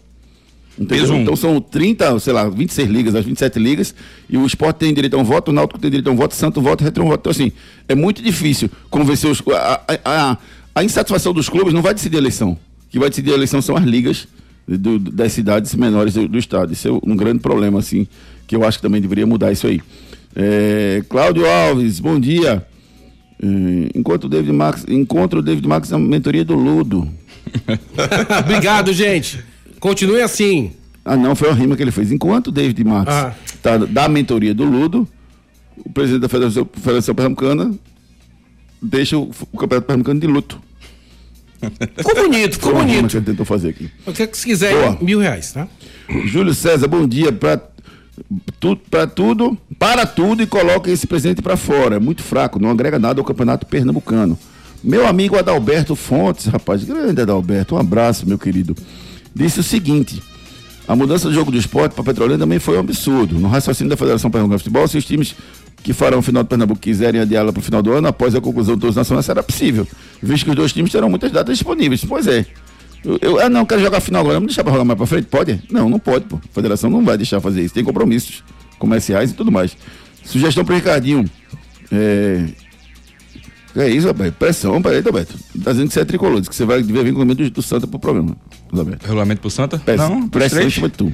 Entendeu? 0.77 1.15
Então 1.17 1.35
são 1.35 1.61
30, 1.61 2.19
sei 2.19 2.33
lá, 2.33 2.49
26 2.49 2.89
ligas, 2.89 3.13
as 3.13 3.23
27 3.23 3.59
ligas, 3.59 3.93
e 4.27 4.37
o 4.37 4.45
esporte 4.45 4.77
tem 4.77 4.93
direito 4.93 5.15
a 5.15 5.19
um 5.19 5.23
voto, 5.23 5.49
o 5.49 5.53
Náutico 5.53 5.79
tem 5.79 5.91
direito 5.91 6.09
a 6.09 6.11
um 6.11 6.15
voto, 6.15 6.31
o 6.31 6.35
Santo 6.35 6.61
voto, 6.61 6.81
o 6.81 6.83
Retro 6.83 7.03
um 7.03 7.07
voto. 7.07 7.19
Então, 7.19 7.31
assim, 7.31 7.51
é 7.87 7.93
muito 7.93 8.23
difícil 8.23 8.69
convencer 8.89 9.29
os. 9.29 9.41
A, 9.49 9.81
a, 9.87 10.31
a, 10.31 10.37
a 10.75 10.83
insatisfação 10.83 11.31
dos 11.31 11.47
clubes 11.47 11.73
não 11.73 11.81
vai 11.81 11.93
decidir 11.93 12.15
a 12.15 12.19
eleição. 12.19 12.53
O 12.53 12.89
que 12.89 12.97
vai 12.97 13.09
decidir 13.09 13.31
a 13.31 13.35
eleição 13.35 13.61
são 13.61 13.77
as 13.77 13.83
ligas 13.83 14.27
do- 14.67 14.99
das 14.99 15.33
cidades 15.33 15.73
menores 15.75 16.13
do, 16.13 16.27
do 16.27 16.37
estado. 16.37 16.71
Isso 16.73 16.87
é 16.87 16.91
um 16.91 17.15
grande 17.15 17.39
problema, 17.39 17.79
assim, 17.79 18.07
que 18.47 18.55
eu 18.55 18.63
acho 18.65 18.77
que 18.77 18.81
também 18.83 19.01
deveria 19.01 19.25
mudar 19.27 19.51
isso 19.51 19.67
aí. 19.67 19.81
É, 20.35 21.03
Cláudio 21.09 21.45
Alves, 21.49 21.99
bom 21.99 22.19
dia. 22.19 22.65
É, 23.41 23.47
enquanto 23.95 24.25
o 24.25 24.29
David 24.29 24.51
Max, 24.53 24.85
encontro 24.87 25.39
o 25.39 25.43
David 25.43 25.67
Max 25.67 25.89
na 25.89 25.99
mentoria 25.99 26.45
do 26.45 26.55
Ludo. 26.55 27.07
Obrigado, 28.45 28.93
gente. 28.93 29.43
Continue 29.79 30.21
assim. 30.21 30.71
Ah, 31.05 31.17
não, 31.17 31.35
foi 31.35 31.49
uma 31.49 31.55
rima 31.57 31.75
que 31.75 31.81
ele 31.83 31.91
fez. 31.91 32.11
Enquanto 32.11 32.47
o 32.47 32.51
David 32.51 32.81
Marques 32.83 33.13
Ah. 33.13 33.33
tá 33.61 33.77
da 33.77 34.07
mentoria 34.07 34.53
do 34.53 34.63
Ludo, 34.63 35.07
o 35.77 35.89
presidente 35.91 36.21
da 36.21 36.29
Federação, 36.29 36.67
Federação 36.73 37.13
Pernambucana 37.13 37.73
deixa 38.81 39.17
o, 39.17 39.29
o 39.51 39.57
Campeonato 39.57 39.87
Pernambucano 39.87 40.19
de 40.19 40.27
luto. 40.27 40.61
Ficou 41.97 42.15
bonito, 42.15 42.53
ficou 42.55 42.71
uma 42.73 42.83
bonito. 42.83 43.07
que 43.07 43.17
ele 43.17 43.25
tentou 43.25 43.45
fazer 43.45 43.69
aqui. 43.69 43.89
O 44.05 44.11
que 44.13 44.29
se 44.37 44.45
quiser, 44.45 44.73
Boa. 44.73 44.97
mil 45.01 45.19
reais, 45.19 45.51
tá? 45.51 45.67
Júlio 46.25 46.53
César, 46.53 46.87
bom 46.87 47.07
dia. 47.07 47.31
Pra, 47.31 47.59
tu, 48.59 48.75
pra 48.75 49.07
tudo, 49.07 49.57
para 49.79 50.05
tudo 50.05 50.43
e 50.43 50.47
coloca 50.47 50.89
esse 50.89 51.07
presidente 51.07 51.41
para 51.41 51.57
fora. 51.57 51.95
É 51.95 51.99
muito 51.99 52.23
fraco, 52.23 52.59
não 52.59 52.69
agrega 52.69 52.99
nada 52.99 53.19
ao 53.21 53.25
Campeonato 53.25 53.65
Pernambucano. 53.65 54.37
Meu 54.83 55.07
amigo 55.07 55.37
Adalberto 55.37 55.95
Fontes, 55.95 56.47
rapaz, 56.47 56.83
grande 56.83 57.21
Adalberto, 57.21 57.75
um 57.75 57.77
abraço, 57.77 58.27
meu 58.27 58.37
querido. 58.37 58.75
Disse 59.33 59.61
o 59.61 59.63
seguinte: 59.63 60.21
a 60.87 60.95
mudança 60.95 61.29
do 61.29 61.33
jogo 61.33 61.49
do 61.51 61.57
esporte 61.57 61.93
para 61.95 62.03
Petrolina 62.03 62.37
também 62.37 62.59
foi 62.59 62.75
um 62.75 62.81
absurdo. 62.81 63.39
No 63.39 63.47
raciocínio 63.47 63.89
da 63.89 63.95
Federação 63.97 64.29
Pernambucana 64.29 64.57
de 64.57 64.63
Futebol, 64.63 64.87
se 64.87 64.97
os 64.97 65.05
times 65.05 65.35
que 65.83 65.91
farão 65.93 66.19
o 66.19 66.21
final 66.21 66.43
do 66.43 66.47
Pernambuco 66.47 66.79
quiserem 66.79 67.19
adiá-la 67.21 67.51
para 67.51 67.59
o 67.59 67.63
final 67.63 67.81
do 67.81 67.91
ano, 67.91 68.07
após 68.07 68.33
a 68.33 68.41
conclusão 68.41 68.77
dos 68.77 68.95
nacionais, 68.95 69.25
será 69.25 69.43
possível, 69.43 69.85
visto 70.21 70.45
que 70.45 70.49
os 70.49 70.55
dois 70.55 70.71
times 70.71 70.91
terão 70.91 71.09
muitas 71.09 71.31
datas 71.31 71.57
disponíveis. 71.57 72.03
Pois 72.05 72.25
é. 72.25 72.45
Eu, 73.03 73.19
eu 73.21 73.39
ah, 73.39 73.49
não, 73.49 73.65
quero 73.65 73.81
jogar 73.81 73.99
final 73.99 74.21
agora. 74.21 74.35
Vamos 74.35 74.47
deixar 74.47 74.63
para 74.63 74.71
jogar 74.71 74.85
mais 74.85 74.97
para 74.97 75.05
frente? 75.05 75.27
Pode? 75.27 75.61
Não, 75.69 75.89
não 75.89 75.99
pode, 75.99 76.25
pô. 76.25 76.37
A 76.37 76.53
federação 76.53 76.89
não 76.89 77.03
vai 77.03 77.17
deixar 77.17 77.41
fazer 77.41 77.61
isso. 77.61 77.73
Tem 77.73 77.83
compromissos 77.83 78.41
comerciais 78.79 79.31
e 79.31 79.33
tudo 79.33 79.51
mais. 79.51 79.75
Sugestão 80.23 80.63
para 80.63 80.75
Ricardinho. 80.75 81.29
É, 81.91 82.45
é 83.75 83.89
isso, 83.89 84.07
rapaz? 84.07 84.33
Pressão, 84.33 84.81
peraí, 84.81 85.01
Roberto. 85.01 85.35
Tá 85.63 85.71
dizendo 85.71 85.89
que 85.89 85.93
você 85.93 85.99
é 85.99 86.05
tricolor, 86.05 86.39
diz 86.39 86.47
que 86.47 86.55
você 86.55 86.63
vai 86.63 86.81
ver 86.81 86.99
o 86.99 87.03
regulamento 87.03 87.49
do, 87.49 87.61
Santa 87.61 87.85
pro 87.85 87.99
programa. 87.99 88.37
Roberto. 88.71 89.03
Regulamento 89.03 89.41
pro 89.41 89.49
Santa? 89.49 89.77
Pressão, 89.79 90.21
não, 90.21 90.29
pressão 90.29 90.59
em 90.59 90.61
três. 90.61 90.73
cima 90.73 90.87
de 90.87 90.95
tu. 90.95 91.13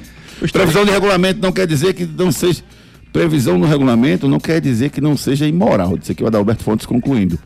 Previsão 0.52 0.86
de 0.86 0.92
regulamento 0.92 1.42
não 1.42 1.52
quer 1.52 1.66
dizer 1.66 1.94
que 1.94 2.06
não 2.06 2.32
seja. 2.32 2.64
Previsão 3.12 3.58
no 3.58 3.66
regulamento 3.66 4.28
não 4.28 4.40
quer 4.40 4.62
dizer 4.62 4.90
que 4.92 5.02
não 5.02 5.18
seja 5.18 5.48
imoral. 5.48 5.98
Isso 6.02 6.12
aqui 6.12 6.22
vai 6.22 6.32
dar 6.32 6.38
Alberto 6.38 6.64
Fontes 6.64 6.86
concluindo. 6.86 7.40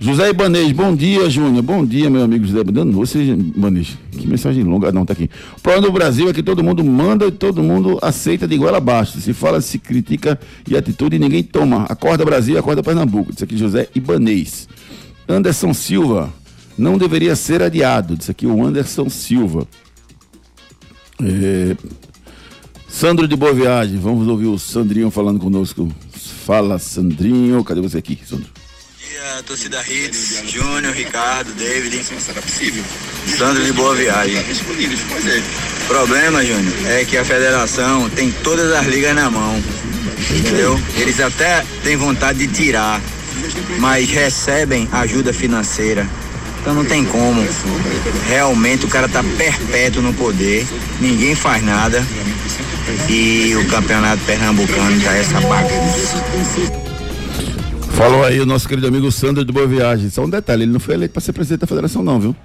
José 0.00 0.30
Ibanês, 0.30 0.70
bom 0.70 0.94
dia, 0.94 1.28
Júnior. 1.28 1.60
Bom 1.62 1.84
dia, 1.84 2.08
meu 2.08 2.22
amigo 2.22 2.44
José 2.46 2.60
Ibanês. 2.60 2.94
Você, 2.94 3.18
Ibanês, 3.18 3.98
que 4.12 4.28
mensagem 4.28 4.62
longa. 4.62 4.92
Não, 4.92 5.04
tá 5.04 5.12
aqui. 5.12 5.28
O 5.56 5.60
problema 5.60 5.86
do 5.88 5.92
Brasil 5.92 6.28
é 6.28 6.32
que 6.32 6.42
todo 6.42 6.62
mundo 6.62 6.84
manda 6.84 7.26
e 7.26 7.32
todo 7.32 7.64
mundo 7.64 7.98
aceita 8.00 8.46
de 8.46 8.54
igual 8.54 8.72
abaixo. 8.74 9.20
Se 9.20 9.32
fala, 9.32 9.60
se 9.60 9.76
critica 9.76 10.38
e 10.68 10.76
atitude 10.76 11.18
ninguém 11.18 11.42
toma. 11.42 11.84
Acorda 11.88 12.24
Brasil, 12.24 12.56
acorda 12.56 12.80
Pernambuco. 12.80 13.32
Isso 13.32 13.42
aqui, 13.42 13.56
José 13.56 13.88
Ibanês. 13.92 14.68
Anderson 15.28 15.74
Silva, 15.74 16.32
não 16.76 16.96
deveria 16.96 17.34
ser 17.34 17.60
adiado. 17.60 18.16
Isso 18.20 18.30
aqui, 18.30 18.46
o 18.46 18.64
Anderson 18.64 19.08
Silva. 19.08 19.66
É, 21.20 21.76
Sandro 22.88 23.28
de 23.28 23.36
Boa 23.36 23.52
Viagem, 23.52 23.98
vamos 23.98 24.26
ouvir 24.26 24.46
o 24.46 24.58
Sandrinho 24.58 25.10
falando 25.10 25.38
conosco. 25.38 25.88
Fala, 26.44 26.78
Sandrinho. 26.78 27.62
Cadê 27.62 27.80
você 27.80 27.98
aqui, 27.98 28.18
Sandro? 28.26 28.48
dia, 29.18 29.42
torcida 29.46 29.82
Hits, 29.82 30.42
Júnior, 30.46 30.94
Ricardo, 30.94 31.52
David. 31.54 32.04
Sandro 33.36 33.64
de 33.64 33.72
Boa 33.72 33.94
Viagem. 33.94 34.36
O 34.38 35.86
problema, 35.88 36.44
Júnior, 36.44 36.74
é 36.86 37.04
que 37.04 37.16
a 37.16 37.24
federação 37.24 38.08
tem 38.10 38.30
todas 38.30 38.72
as 38.72 38.86
ligas 38.86 39.14
na 39.14 39.30
mão. 39.30 39.62
Entendeu? 40.30 40.80
Eles 40.96 41.20
até 41.20 41.64
têm 41.82 41.96
vontade 41.96 42.46
de 42.46 42.52
tirar, 42.52 43.00
mas 43.78 44.08
recebem 44.08 44.88
ajuda 44.92 45.32
financeira. 45.32 46.08
Então 46.68 46.82
não 46.82 46.84
tem 46.84 47.02
como. 47.02 47.42
Realmente 48.28 48.84
o 48.84 48.88
cara 48.90 49.08
tá 49.08 49.24
perpétuo 49.38 50.02
no 50.02 50.12
poder, 50.12 50.66
ninguém 51.00 51.34
faz 51.34 51.64
nada. 51.64 52.04
E 53.08 53.56
o 53.56 53.66
campeonato 53.68 54.22
pernambucano 54.24 55.00
tá 55.00 55.16
essa 55.16 55.40
bagunça. 55.40 56.22
Falou 57.92 58.22
aí 58.22 58.38
o 58.38 58.44
nosso 58.44 58.68
querido 58.68 58.86
amigo 58.86 59.10
Sandro 59.10 59.46
de 59.46 59.50
Boa 59.50 59.66
Viagem. 59.66 60.10
Só 60.10 60.22
um 60.22 60.28
detalhe, 60.28 60.64
ele 60.64 60.72
não 60.72 60.78
foi 60.78 60.92
eleito 60.92 61.14
para 61.14 61.22
ser 61.22 61.32
presidente 61.32 61.60
da 61.60 61.66
federação, 61.66 62.04
não, 62.04 62.20
viu? 62.20 62.36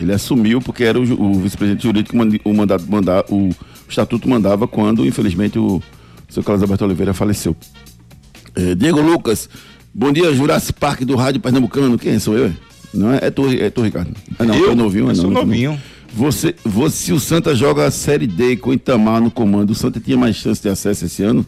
Ele 0.00 0.12
assumiu 0.12 0.60
porque 0.60 0.82
era 0.82 0.98
o, 0.98 1.02
o 1.02 1.34
vice-presidente 1.34 1.84
jurídico, 1.84 2.16
o, 2.44 2.52
mandato, 2.52 2.90
manda, 2.90 3.24
o 3.30 3.50
estatuto 3.88 4.28
mandava 4.28 4.66
quando, 4.66 5.06
infelizmente, 5.06 5.60
o 5.60 5.80
seu 6.28 6.42
Carlos 6.42 6.60
Alberto 6.60 6.84
Oliveira 6.84 7.14
faleceu. 7.14 7.56
É, 8.56 8.74
Diego 8.74 9.00
Lucas, 9.00 9.48
bom 9.94 10.10
dia, 10.10 10.34
Jurassic 10.34 10.80
Park 10.80 11.02
do 11.02 11.14
Rádio 11.14 11.40
Pernambucano. 11.40 11.96
Quem 11.96 12.18
sou 12.18 12.36
eu? 12.36 12.52
Não 12.92 13.12
é? 13.12 13.18
É 13.22 13.30
tu, 13.30 13.46
é 13.48 13.70
tu 13.70 13.82
Ricardo? 13.82 14.10
Ah, 14.38 14.44
não, 14.44 14.54
Eu? 14.54 14.72
é 14.72 14.74
novinho, 14.74 15.04
é 15.04 15.04
Eu 15.04 15.08
não, 15.08 15.14
sou 15.14 15.24
não, 15.24 15.40
não. 15.40 15.46
novinho. 15.46 15.80
Você, 16.14 16.54
você, 16.64 16.96
se 16.96 17.12
o 17.12 17.20
Santa 17.20 17.54
joga 17.54 17.86
a 17.86 17.90
Série 17.90 18.26
D 18.26 18.56
com 18.56 18.70
o 18.70 18.72
Itamar 18.72 19.20
no 19.20 19.30
comando, 19.30 19.70
o 19.70 19.74
Santa 19.74 20.00
tinha 20.00 20.16
mais 20.16 20.36
chance 20.36 20.60
de 20.60 20.68
acesso 20.68 21.04
esse 21.04 21.22
ano? 21.22 21.46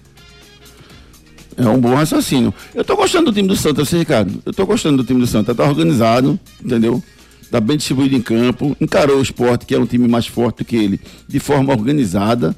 É 1.56 1.66
um 1.68 1.78
bom 1.80 1.94
raciocínio. 1.94 2.54
Eu 2.74 2.84
tô 2.84 2.96
gostando 2.96 3.26
do 3.30 3.34
time 3.34 3.48
do 3.48 3.56
Santa, 3.56 3.84
você, 3.84 3.98
Ricardo. 3.98 4.40
Eu 4.46 4.52
tô 4.52 4.64
gostando 4.64 4.98
do 4.98 5.04
time 5.04 5.20
do 5.20 5.26
Santa. 5.26 5.54
Tá 5.54 5.64
organizado, 5.64 6.38
entendeu? 6.64 7.02
Tá 7.50 7.60
bem 7.60 7.76
distribuído 7.76 8.14
em 8.16 8.20
campo. 8.20 8.76
Encarou 8.80 9.18
o 9.18 9.22
esporte, 9.22 9.66
que 9.66 9.74
é 9.74 9.78
um 9.78 9.86
time 9.86 10.06
mais 10.06 10.26
forte 10.26 10.58
do 10.58 10.64
que 10.64 10.76
ele, 10.76 11.00
de 11.26 11.38
forma 11.40 11.72
organizada. 11.72 12.54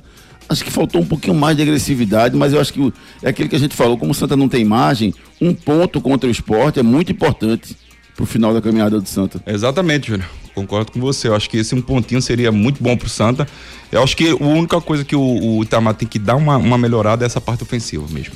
Acho 0.48 0.64
que 0.64 0.70
faltou 0.70 1.00
um 1.00 1.06
pouquinho 1.06 1.34
mais 1.34 1.56
de 1.56 1.62
agressividade, 1.62 2.36
mas 2.36 2.52
eu 2.52 2.60
acho 2.60 2.72
que 2.72 2.92
é 3.22 3.30
aquilo 3.30 3.48
que 3.48 3.56
a 3.56 3.58
gente 3.58 3.74
falou. 3.74 3.96
Como 3.96 4.10
o 4.10 4.14
Santa 4.14 4.36
não 4.36 4.48
tem 4.48 4.60
imagem, 4.60 5.14
um 5.40 5.54
ponto 5.54 6.00
contra 6.00 6.28
o 6.28 6.30
esporte 6.32 6.78
é 6.78 6.82
muito 6.82 7.10
importante 7.10 7.76
pro 8.16 8.26
final 8.26 8.52
da 8.52 8.60
caminhada 8.60 9.00
do 9.00 9.08
Santa. 9.08 9.42
Exatamente, 9.46 10.08
Júnior. 10.08 10.28
Concordo 10.54 10.92
com 10.92 11.00
você. 11.00 11.28
Eu 11.28 11.34
acho 11.34 11.48
que 11.48 11.56
esse 11.56 11.74
um 11.74 11.80
pontinho 11.80 12.20
seria 12.20 12.52
muito 12.52 12.82
bom 12.82 12.96
pro 12.96 13.08
Santa. 13.08 13.46
Eu 13.90 14.02
acho 14.02 14.16
que 14.16 14.30
a 14.30 14.36
única 14.36 14.80
coisa 14.80 15.04
que 15.04 15.16
o, 15.16 15.20
o 15.20 15.62
Itamar 15.62 15.94
tem 15.94 16.06
que 16.06 16.18
dar 16.18 16.36
uma, 16.36 16.56
uma 16.56 16.76
melhorada 16.78 17.24
é 17.24 17.26
essa 17.26 17.40
parte 17.40 17.62
ofensiva 17.62 18.06
mesmo. 18.10 18.34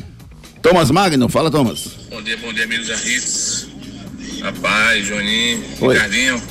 Thomas 0.63 0.91
Magno, 0.91 1.29
fala, 1.29 1.51
Thomas. 1.51 1.91
Bom 2.11 2.23
dia, 2.23 2.37
bom 2.39 2.53
dia, 2.53 2.65
amigos 2.65 2.89
da 2.89 2.95
Hits. 2.95 3.69
Rapaz, 4.43 5.07
Juninho, 5.07 5.63
Oi. 5.81 5.95
Ricardinho. 5.95 6.43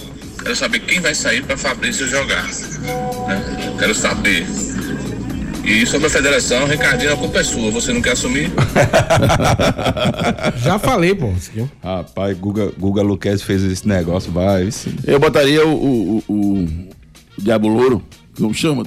Quero 0.41 0.55
saber 0.55 0.79
quem 0.79 0.99
vai 0.99 1.15
sair 1.15 1.43
para 1.43 1.57
Fabrício 1.57 2.07
jogar. 2.07 2.43
né? 2.45 3.75
Quero 3.79 3.95
saber. 3.95 4.45
E 5.65 5.85
sobre 5.85 6.07
a 6.07 6.09
federação, 6.09 6.65
Ricardinho, 6.67 7.13
a 7.13 7.17
culpa 7.17 7.39
é 7.39 7.43
sua. 7.43 7.71
Você 7.71 7.91
não 7.91 8.01
quer 8.01 8.11
assumir? 8.11 8.51
Já 10.63 10.77
falei, 10.77 11.15
pô. 11.15 11.27
aqui. 11.29 11.65
Rapaz, 11.83 12.37
Guga, 12.37 12.71
Guga 12.77 13.01
Luquez 13.01 13.41
fez 13.41 13.63
esse 13.63 13.87
negócio, 13.87 14.31
vai. 14.31 14.65
isso- 14.67 14.89
Eu 15.05 15.19
botaria 15.19 15.65
o, 15.65 15.73
o, 15.73 16.23
o, 16.27 16.35
o 16.63 16.67
Diabo 17.37 17.67
Louro. 17.67 18.01
Como 18.37 18.53
chama? 18.53 18.83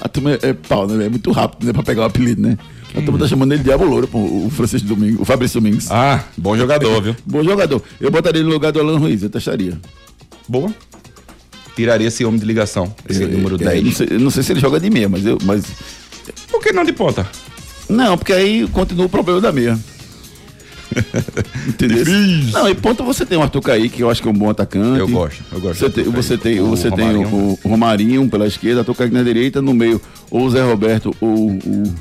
A 0.00 0.08
turma 0.08 0.32
é, 0.32 0.38
é 0.50 0.52
pau, 0.52 0.86
né? 0.86 1.06
É 1.06 1.08
muito 1.08 1.30
rápido, 1.32 1.66
né? 1.66 1.72
Pra 1.72 1.82
pegar 1.82 2.02
o 2.02 2.04
apelido, 2.04 2.40
né? 2.40 2.56
A 2.96 3.02
turma 3.02 3.18
tá 3.18 3.26
chamando 3.26 3.50
ele 3.52 3.58
de 3.58 3.64
Diabo 3.64 3.84
Louro, 3.84 4.06
pô, 4.06 4.18
o 4.18 4.48
Francisco 4.50 4.86
Domingos, 4.86 5.20
o 5.20 5.24
Fabrício 5.24 5.60
Domingos. 5.60 5.90
Ah, 5.90 6.22
bom 6.36 6.56
jogador, 6.56 7.02
viu? 7.02 7.16
Bom 7.26 7.42
jogador. 7.42 7.82
Eu 8.00 8.08
botaria 8.10 8.38
ele 8.40 8.48
no 8.48 8.54
lugar 8.54 8.70
do 8.70 8.78
Alan 8.78 8.98
Ruiz, 8.98 9.22
eu 9.24 9.28
testaria. 9.28 9.76
Boa. 10.48 10.72
Tiraria 11.74 12.06
esse 12.06 12.24
homem 12.24 12.38
de 12.38 12.46
ligação, 12.46 12.94
esse 13.08 13.24
É, 13.24 13.26
número 13.26 13.56
é, 13.56 13.58
10. 13.58 13.84
não, 13.84 13.92
sei, 13.92 14.06
eu 14.12 14.20
não 14.20 14.30
sei 14.30 14.42
se 14.44 14.52
ele 14.52 14.60
joga 14.60 14.78
de 14.78 14.88
meia, 14.90 15.08
mas 15.08 15.26
eu. 15.26 15.36
Mas, 15.42 15.64
que 16.64 16.72
não 16.72 16.84
de 16.84 16.92
ponta? 16.92 17.26
não, 17.88 18.16
porque 18.16 18.32
aí 18.32 18.66
continua 18.68 19.06
o 19.06 19.08
problema 19.08 19.40
da 19.40 19.52
meia. 19.52 19.78
Entendeu? 21.66 22.04
Não, 22.52 22.68
e 22.68 22.74
ponta 22.74 23.02
você 23.02 23.26
tem 23.26 23.36
o 23.36 23.42
Arthur 23.42 23.60
Kaique, 23.62 23.96
que 23.96 24.02
eu 24.02 24.10
acho 24.10 24.22
que 24.22 24.28
é 24.28 24.30
um 24.30 24.34
bom 24.34 24.50
atacante. 24.50 25.00
Eu 25.00 25.08
gosto, 25.08 25.42
eu 25.52 25.60
gosto 25.60 25.78
Você 25.80 25.90
tem, 25.90 26.04
você 26.04 26.38
tem, 26.38 26.60
O 26.60 26.68
você 26.68 26.90
tem 26.90 27.06
Romarinho. 27.06 27.28
o, 27.28 27.58
o 27.62 27.68
Romarinho 27.68 28.28
pela 28.28 28.46
esquerda, 28.46 28.80
Arthur 28.80 28.94
Kaique 28.94 29.14
na 29.14 29.22
direita, 29.22 29.60
no 29.60 29.74
meio, 29.74 30.00
ou 30.30 30.42
o 30.44 30.50
Zé 30.50 30.62
Roberto 30.62 31.14
ou 31.20 31.50
o, 31.50 31.94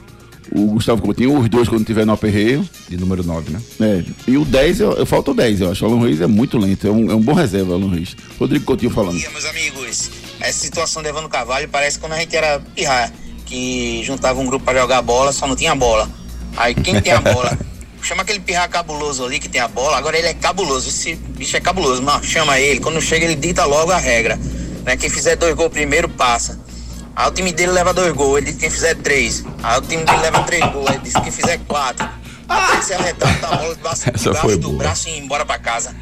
o 0.51 0.65
Gustavo 0.67 1.01
Coutinho, 1.01 1.39
os 1.39 1.49
dois 1.49 1.67
quando 1.67 1.85
tiver 1.85 2.05
no 2.05 2.13
aperreio. 2.13 2.67
De 2.87 2.97
número 2.97 3.23
9, 3.23 3.51
né? 3.51 3.61
É, 3.81 4.03
e 4.27 4.37
o 4.37 4.45
10, 4.45 4.79
eu, 4.81 4.91
eu 4.93 5.05
falta 5.05 5.31
o 5.31 5.33
10, 5.33 5.61
eu 5.61 5.71
acho. 5.71 5.83
O 5.85 5.89
Alan 5.89 5.97
Ruiz 5.99 6.21
é 6.21 6.27
muito 6.27 6.57
lento, 6.57 6.87
é 6.87 6.91
um, 6.91 7.11
é 7.11 7.15
um 7.15 7.21
bom 7.21 7.33
reserva, 7.33 7.71
o 7.71 7.75
Alan 7.75 7.89
Ruiz. 7.89 8.15
Rodrigo 8.39 8.63
Coutinho 8.65 8.91
falando. 8.91 9.17
dia, 9.17 9.29
meus 9.31 9.45
amigos. 9.45 10.11
Essa 10.39 10.59
situação 10.59 11.01
do 11.01 11.07
Evandro 11.09 11.29
Carvalho 11.29 11.67
parece 11.69 11.97
quando 11.97 12.13
a 12.13 12.19
gente 12.19 12.35
era 12.35 12.59
pirra, 12.75 13.11
que 13.53 14.01
juntava 14.03 14.39
um 14.39 14.47
grupo 14.47 14.65
pra 14.65 14.79
jogar 14.79 15.03
bola, 15.03 15.31
só 15.31 15.45
não 15.45 15.55
tinha 15.55 15.75
bola. 15.75 16.09
Aí 16.57 16.73
quem 16.73 16.99
tem 16.99 17.13
a 17.13 17.21
bola? 17.21 17.55
Chama 18.01 18.23
aquele 18.23 18.39
pirra 18.39 18.67
cabuloso 18.67 19.23
ali 19.23 19.39
que 19.39 19.47
tem 19.47 19.61
a 19.61 19.67
bola, 19.67 19.95
agora 19.95 20.17
ele 20.17 20.27
é 20.27 20.33
cabuloso, 20.33 20.89
esse 20.89 21.15
bicho 21.15 21.55
é 21.55 21.61
cabuloso, 21.61 22.01
mas 22.01 22.25
chama 22.25 22.59
ele, 22.59 22.81
quando 22.81 22.99
chega 22.99 23.23
ele 23.23 23.35
dita 23.35 23.63
logo 23.63 23.93
a 23.93 23.97
regra. 23.97 24.37
Né? 24.83 24.97
Quem 24.97 25.09
fizer 25.09 25.37
dois 25.37 25.55
gols 25.55 25.71
primeiro 25.71 26.09
passa. 26.09 26.59
Aí 27.15 27.29
o 27.29 27.31
time 27.31 27.53
dele 27.53 27.71
leva 27.71 27.93
dois 27.93 28.11
gols, 28.11 28.39
ele 28.39 28.51
diz 28.51 28.59
quem 28.59 28.69
fizer 28.69 28.95
três. 28.95 29.45
Aí 29.63 29.77
o 29.77 29.81
time 29.81 30.03
dele 30.03 30.17
leva 30.17 30.43
três 30.43 30.65
gols, 30.73 30.89
ele 30.89 30.99
diz 30.99 31.13
quem 31.13 31.31
fizer 31.31 31.59
quatro. 31.65 32.05
Até 32.49 32.77
que 32.77 32.85
se 32.85 32.93
arretar 32.93 33.45
a 33.45 33.55
bola 33.55 33.75
braço, 33.75 34.03
Essa 34.13 34.31
do, 34.31 34.57
boa. 34.57 34.77
braço 34.79 35.07
e 35.07 35.11
ir 35.13 35.19
embora 35.19 35.45
pra 35.45 35.57
casa. 35.57 35.95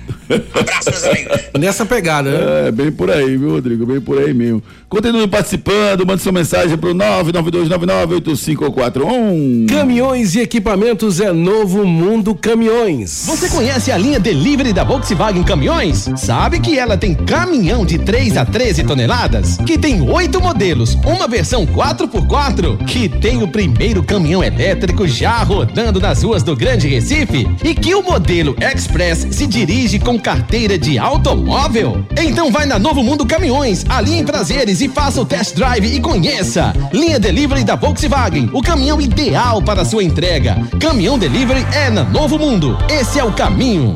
Abraço, 0.54 0.90
meus 0.90 1.04
amigos. 1.04 1.38
Nessa 1.60 1.86
pegada, 1.86 2.30
né? 2.30 2.68
É, 2.68 2.72
bem 2.72 2.92
por 2.92 3.10
aí, 3.12 3.38
viu, 3.38 3.52
Rodrigo? 3.52 3.86
Bem 3.86 4.02
por 4.02 4.18
aí 4.18 4.34
mesmo. 4.34 4.64
Continue 4.90 5.28
participando, 5.28 6.06
mande 6.06 6.22
sua 6.22 6.32
mensagem 6.32 6.78
pro 6.78 6.94
992998541. 6.94 9.70
Caminhões 9.70 10.36
e 10.36 10.40
equipamentos 10.42 11.20
é 11.20 11.32
Novo 11.32 11.86
Mundo 11.86 12.36
Caminhões. 12.36 13.24
Você 13.26 13.50
conhece 13.50 13.92
a 13.92 13.98
linha 13.98 14.20
Delivery 14.20 14.74
da 14.74 14.84
Volkswagen 14.84 15.44
Caminhões? 15.44 16.10
Sabe 16.18 16.60
que 16.60 16.78
ela 16.78 16.98
tem 16.98 17.16
caminhão 17.16 17.86
de 17.86 18.00
3 18.00 18.38
a 18.38 18.46
13 18.46 18.84
toneladas? 18.84 19.58
Que 19.66 19.78
tem 19.78 20.02
oito 20.02 20.42
modelos, 20.42 20.96
uma 21.06 21.28
versão 21.28 21.66
4x4? 21.66 22.86
Que 22.86 23.08
tem 23.08 23.42
o 23.42 23.48
primeiro 23.48 24.04
caminhão 24.04 24.44
elétrico 24.44 25.08
já 25.08 25.42
rodando 25.44 26.00
nas 26.00 26.24
ruas 26.24 26.44
do 26.44 26.56
Grande 26.56 26.88
Recife? 26.88 27.48
E 27.64 27.74
que 27.74 27.96
o 27.96 28.04
modelo 28.04 28.56
Express 28.60 29.28
se 29.32 29.48
dirige 29.48 30.00
com 30.00 30.20
carteira 30.22 30.78
de 30.78 30.98
automóvel? 30.98 32.06
Então 32.18 32.52
vai 32.52 32.66
na 32.66 32.78
Novo 32.78 33.04
Mundo 33.04 33.26
Caminhões, 33.26 33.84
ali 33.90 34.14
em 34.14 34.24
Prazeres 34.24 34.80
e 34.80 34.88
faça 34.88 35.20
o 35.20 35.26
test 35.26 35.56
drive 35.56 35.86
e 35.86 36.00
conheça. 36.00 36.74
Linha 36.94 37.20
Delivery 37.20 37.64
da 37.64 37.76
Volkswagen, 37.76 38.50
o 38.54 38.62
caminhão 38.62 39.02
ideal 39.02 39.62
para 39.62 39.84
sua 39.84 40.04
entrega. 40.04 40.58
Caminhão 40.80 41.18
Delivery 41.18 41.66
é 41.74 41.90
na 41.90 42.04
Novo 42.04 42.38
Mundo. 42.38 42.78
Esse 42.88 43.20
é 43.20 43.24
o 43.24 43.34
caminho. 43.34 43.96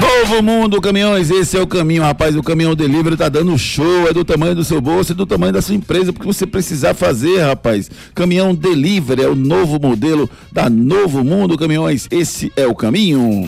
Novo 0.00 0.42
Mundo 0.42 0.80
Caminhões, 0.80 1.30
esse 1.30 1.58
é 1.58 1.60
o 1.60 1.66
caminho, 1.66 2.02
rapaz. 2.02 2.34
O 2.34 2.42
caminhão 2.42 2.74
delivery 2.74 3.18
tá 3.18 3.28
dando 3.28 3.56
show, 3.58 4.08
é 4.08 4.12
do 4.14 4.24
tamanho 4.24 4.54
do 4.54 4.64
seu 4.64 4.80
bolso 4.80 5.12
e 5.12 5.14
do 5.14 5.26
tamanho 5.26 5.52
da 5.52 5.60
sua 5.60 5.74
empresa, 5.74 6.10
porque 6.10 6.26
você 6.26 6.46
precisar 6.46 6.94
fazer, 6.94 7.42
rapaz. 7.42 7.90
Caminhão 8.14 8.54
delivery 8.54 9.22
é 9.22 9.28
o 9.28 9.34
novo 9.34 9.78
modelo 9.78 10.28
da 10.50 10.70
Novo 10.70 11.22
Mundo 11.22 11.58
Caminhões. 11.58 12.08
Esse 12.10 12.50
é 12.56 12.66
o 12.66 12.74
caminho. 12.74 13.46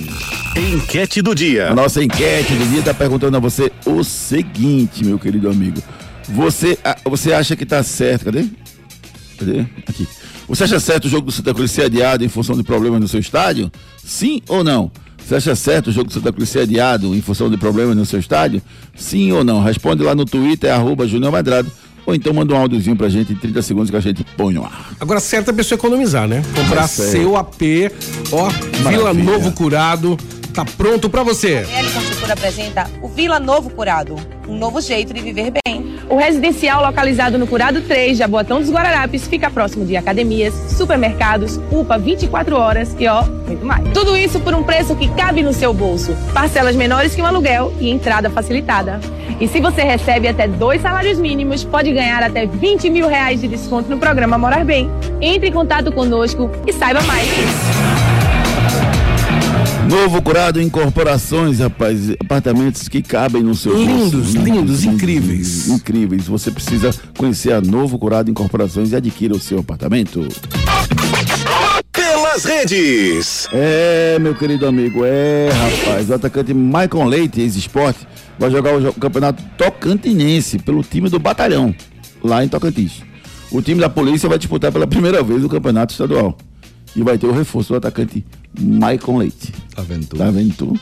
Enquete 0.55 1.23
do 1.23 1.35
dia. 1.35 1.71
A 1.71 1.75
nossa 1.75 2.05
enquete 2.05 2.55
do 2.55 2.67
dia 2.67 2.83
tá 2.83 2.93
perguntando 2.93 3.37
a 3.39 3.41
você 3.41 3.73
o 3.87 4.05
seguinte, 4.05 5.05
meu 5.05 5.19
querido 5.19 5.49
amigo. 5.49 5.83
Você, 6.29 6.79
você 7.05 7.33
acha 7.33 7.57
que 7.57 7.65
tá 7.65 7.83
certo? 7.83 8.27
Cadê? 8.27 8.45
Cadê? 9.39 9.61
Aqui. 9.89 10.07
Você 10.49 10.65
acha 10.65 10.79
certo 10.79 11.07
o 11.07 11.09
jogo 11.09 11.27
do 11.27 11.33
Santa 11.33 11.55
Cruz 11.55 11.71
ser 11.71 11.85
adiado 11.85 12.23
em 12.23 12.29
função 12.29 12.57
de 12.57 12.63
problemas 12.63 13.01
no 13.01 13.09
seu 13.09 13.21
estádio? 13.21 13.73
Sim 14.05 14.43
ou 14.47 14.63
não? 14.63 14.91
Você 15.27 15.37
acha 15.37 15.55
certo 15.55 15.89
o 15.89 15.93
jogo 15.93 16.09
do 16.09 16.13
Santa 16.13 16.33
Cruz 16.33 16.49
ser 16.49 16.61
adiado 16.61 17.15
em 17.15 17.23
função 17.23 17.49
de 17.49 17.57
problemas 17.57 17.97
no 17.97 18.05
seu 18.05 18.19
estádio? 18.19 18.61
Sim 18.95 19.33
ou 19.33 19.43
não? 19.45 19.63
Responde 19.63 20.03
lá 20.03 20.15
no 20.15 20.25
Twitter, 20.25 20.73
arroba 20.73 21.07
Júnior 21.07 21.33
Madrado, 21.33 21.71
ou 22.05 22.15
então 22.15 22.33
manda 22.33 22.53
um 22.55 22.57
áudiozinho 22.57 22.97
pra 22.97 23.09
gente 23.09 23.33
em 23.33 23.37
30 23.37 23.63
segundos 23.63 23.91
que 23.91 23.97
a 23.97 24.01
gente 24.01 24.25
põe 24.37 24.53
no 24.53 24.65
ar. 24.65 24.91
Agora, 25.01 25.21
certo 25.21 25.49
é 25.49 25.51
a 25.53 25.55
pessoa 25.55 25.79
economizar, 25.79 26.27
né? 26.29 26.43
Comprar 26.55 26.83
aí. 26.83 26.89
seu 26.89 27.37
AP, 27.37 27.63
ó, 28.33 28.49
Vila 28.49 29.05
Maravilha. 29.05 29.25
Novo 29.25 29.53
Curado, 29.53 30.19
tá 30.53 30.65
pronto 30.65 31.09
pra 31.09 31.23
você. 31.23 31.65
A 31.67 31.95
Construtora 31.95 32.35
apresenta 32.35 32.91
o 33.01 33.09
Vila 33.09 33.41
Novo 33.41 33.71
Curado, 33.71 34.17
um 34.47 34.57
novo 34.57 34.81
jeito 34.81 35.13
de 35.15 35.21
viver 35.21 35.51
bem. 35.51 35.97
O 36.09 36.17
residencial 36.17 36.83
localizado 36.83 37.39
no 37.39 37.47
Curado 37.47 37.81
3, 37.81 38.19
Jaboatão 38.19 38.61
dos 38.61 38.71
Guararapes, 38.71 39.27
fica 39.27 39.49
próximo 39.49 39.87
de 39.87 39.97
academias, 39.97 40.53
supermercados, 40.77 41.59
UPA 41.71 41.99
24 41.99 42.55
horas 42.57 42.95
e 42.99 43.07
ó, 43.09 43.23
muito 43.47 43.65
mais. 43.65 43.83
Tudo 43.95 44.17
isso 44.17 44.39
por 44.41 44.55
um 44.55 44.63
preço 44.63 44.95
que 44.95 45.09
cabe 45.15 45.43
no 45.43 45.55
seu 45.55 45.73
bolso. 45.73 46.15
Parcelas 46.35 46.77
menores 46.77 47.15
que 47.15 47.23
um 47.23 47.27
aluguel 47.27 47.73
e 47.81 47.89
entrada 47.89 48.29
facilitada. 48.29 49.01
E 49.41 49.49
se 49.49 49.61
você 49.61 49.83
recebe 49.83 50.29
até 50.29 50.47
dois 50.47 50.83
salários 50.83 51.19
mínimos, 51.19 51.65
pode 51.65 51.91
ganhar 51.93 52.23
até 52.23 52.47
20 52.47 52.91
mil 52.91 53.09
reais 53.09 53.41
de 53.41 53.49
desconto 53.49 53.89
no 53.89 53.99
programa 53.99 54.37
Morar 54.37 54.65
Bem. 54.65 54.91
Entre 55.21 55.49
em 55.49 55.53
contato 55.53 55.91
conosco 55.93 56.51
e 56.67 56.73
saiba 56.73 57.01
mais. 57.03 57.82
Novo 59.93 60.23
curado 60.23 60.59
em 60.59 60.71
corporações, 60.71 61.59
rapaz. 61.59 62.13
Apartamentos 62.19 62.89
que 62.89 63.03
cabem 63.03 63.43
no 63.43 63.55
seu 63.55 63.77
Lindos, 63.77 64.33
bolso. 64.35 64.39
lindos, 64.39 64.85
incríveis. 64.85 65.69
Incríveis. 65.69 66.27
Você 66.29 66.51
precisa 66.51 66.95
conhecer 67.19 67.53
a 67.53 67.61
Novo 67.61 67.99
Curado 67.99 68.31
em 68.31 68.33
Corporações 68.33 68.93
e 68.93 68.97
adquira 68.97 69.35
o 69.35 69.39
seu 69.39 69.59
apartamento. 69.59 70.27
Pelas 71.93 72.43
redes. 72.43 73.47
É, 73.53 74.19
meu 74.19 74.35
querido 74.35 74.67
amigo, 74.67 75.03
é, 75.05 75.51
rapaz. 75.51 76.09
O 76.09 76.15
atacante 76.15 76.55
Michael 76.55 77.05
Leite, 77.05 77.43
ex-esporte, 77.43 78.09
vai 78.39 78.51
jogar 78.51 78.75
o 78.75 78.95
campeonato 78.95 79.43
tocantinense 79.59 80.59
pelo 80.59 80.83
time 80.83 81.11
do 81.11 81.19
Batalhão, 81.19 81.75
lá 82.25 82.43
em 82.43 82.49
Tocantins. 82.49 83.03
O 83.51 83.61
time 83.61 83.79
da 83.79 83.91
polícia 83.91 84.27
vai 84.27 84.39
disputar 84.39 84.73
pela 84.73 84.87
primeira 84.87 85.23
vez 85.23 85.45
o 85.45 85.51
campeonato 85.51 85.93
estadual. 85.93 86.35
E 86.95 87.03
vai 87.03 87.17
ter 87.19 87.27
o 87.27 87.33
reforço 87.33 87.73
do 87.73 87.77
atacante 87.77 88.25
Michael 88.59 89.17
Leite. 89.19 89.53
Tá 89.75 89.83
vendo 89.83 90.07
tu? 90.07 90.17
Tá 90.17 90.31
vendo 90.31 90.55
tu? 90.55 90.79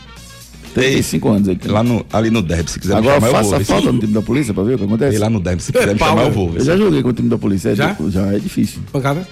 35 0.74 1.28
anos 1.28 1.48
aí. 1.48 1.58
Lá 1.66 1.82
no, 1.82 2.04
ali 2.12 2.30
no 2.30 2.42
derby, 2.42 2.70
se 2.70 2.78
quiser 2.78 2.94
me 2.94 3.00
Agora 3.00 3.14
chamar, 3.20 3.28
eu 3.28 3.34
faça 3.34 3.56
vou. 3.56 3.64
falta 3.64 3.92
no 3.92 3.98
time 3.98 4.12
da 4.12 4.22
polícia 4.22 4.54
pra 4.54 4.62
ver 4.62 4.74
o 4.74 4.78
que 4.78 4.84
acontece. 4.84 5.16
E 5.16 5.18
lá 5.18 5.28
no 5.28 5.40
derby, 5.40 5.62
se 5.62 5.72
quiser 5.72 5.92
me 5.94 5.98
pau, 5.98 6.10
chamar, 6.10 6.22
eu 6.24 6.30
vou. 6.32 6.54
Eu 6.54 6.64
já 6.64 6.76
joguei 6.76 7.02
com 7.02 7.08
o 7.08 7.12
time 7.12 7.28
da 7.28 7.38
polícia. 7.38 7.70
É 7.70 7.74
Já? 7.74 7.92
di- 7.92 8.10
já 8.10 8.26
é 8.32 8.38
difícil. 8.38 8.80
Pancada? 8.92 9.26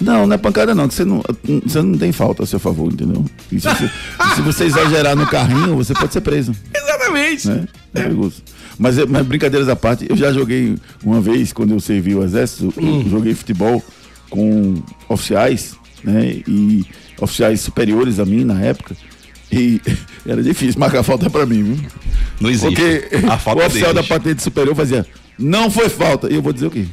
Não, 0.00 0.26
não 0.26 0.34
é 0.34 0.38
pancada 0.38 0.74
não, 0.74 0.86
que 0.86 0.94
você 0.94 1.04
não, 1.06 1.22
você 1.64 1.80
não 1.80 1.96
tem 1.96 2.12
falta 2.12 2.42
a 2.42 2.46
seu 2.46 2.58
favor, 2.60 2.92
entendeu? 2.92 3.24
E 3.50 3.58
se, 3.58 3.66
você, 3.66 3.90
se 4.34 4.40
você 4.42 4.64
exagerar 4.64 5.16
no 5.16 5.26
carrinho, 5.26 5.74
você 5.74 5.94
pode 5.94 6.12
ser 6.12 6.20
preso, 6.20 6.52
Exatamente. 6.74 7.48
né? 7.48 7.66
É 7.94 8.02
perigoso. 8.02 8.42
Mas, 8.78 8.98
é- 8.98 9.06
mas 9.06 9.26
brincadeiras 9.26 9.68
à 9.70 9.74
parte, 9.74 10.06
eu 10.08 10.14
já 10.16 10.30
joguei 10.32 10.76
uma 11.02 11.18
vez, 11.20 11.50
quando 11.52 11.72
eu 11.72 11.80
servi 11.80 12.14
o 12.14 12.22
exército, 12.22 12.72
eu 12.76 13.08
joguei 13.08 13.34
futebol 13.34 13.82
com 14.28 14.74
oficiais, 15.08 15.74
né? 16.04 16.40
E 16.46 16.84
oficiais 17.20 17.60
superiores 17.60 18.18
a 18.18 18.24
mim 18.24 18.44
na 18.44 18.60
época. 18.60 18.96
E 19.50 19.80
era 20.26 20.42
difícil 20.42 20.78
marcar 20.78 21.02
falta 21.02 21.30
pra 21.30 21.46
mim, 21.46 21.62
viu? 21.62 21.78
Não 22.40 22.50
existe. 22.50 22.74
Porque 22.74 23.26
A 23.26 23.38
falta 23.38 23.62
o 23.62 23.66
oficial 23.66 23.92
deles. 23.94 24.08
da 24.08 24.14
patente 24.16 24.42
superior 24.42 24.74
fazia, 24.74 25.06
não 25.38 25.70
foi 25.70 25.88
falta. 25.88 26.30
E 26.30 26.34
eu 26.34 26.42
vou 26.42 26.52
dizer 26.52 26.66
o 26.66 26.70
quê? 26.70 26.84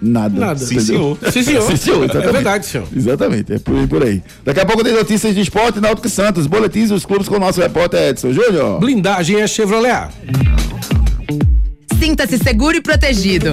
Nada. 0.00 0.38
Nada. 0.40 0.58
Sim, 0.58 0.80
senhor. 0.80 1.16
Sim, 1.30 1.42
senhor. 1.42 1.62
Sim, 1.70 1.76
senhor, 1.76 2.02
exatamente. 2.04 2.28
É 2.28 2.32
verdade, 2.32 2.66
senhor. 2.66 2.88
Exatamente, 2.94 3.52
é 3.52 3.58
por 3.60 3.76
aí, 3.76 3.86
por 3.86 4.02
aí. 4.02 4.22
Daqui 4.44 4.60
a 4.60 4.66
pouco 4.66 4.82
tem 4.82 4.92
notícias 4.92 5.32
de 5.34 5.40
esporte, 5.40 5.80
Náutico 5.80 6.08
Santos, 6.08 6.46
boletins 6.48 6.88
dos 6.88 7.04
clubes 7.06 7.28
com 7.28 7.36
o 7.36 7.38
nosso 7.40 7.60
repórter 7.60 8.08
Edson 8.08 8.32
Júnior. 8.32 8.80
Blindagem 8.80 9.40
é 9.40 9.46
Chevrolet. 9.46 10.08
Sinta-se 12.00 12.36
seguro 12.38 12.76
e 12.76 12.80
protegido. 12.80 13.52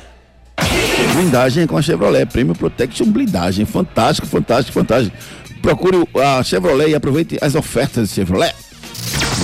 Blindagem 1.21 1.67
com 1.67 1.77
a 1.77 1.81
Chevrolet, 1.83 2.25
Prêmio 2.25 2.55
Protection 2.55 3.05
Blindagem, 3.05 3.63
fantástico, 3.63 4.25
fantástico, 4.25 4.73
fantástico. 4.73 5.15
Procure 5.61 5.97
a 6.15 6.41
Chevrolet 6.41 6.89
e 6.89 6.95
aproveite 6.95 7.37
as 7.39 7.53
ofertas 7.53 8.09
de 8.09 8.15
Chevrolet. 8.15 8.55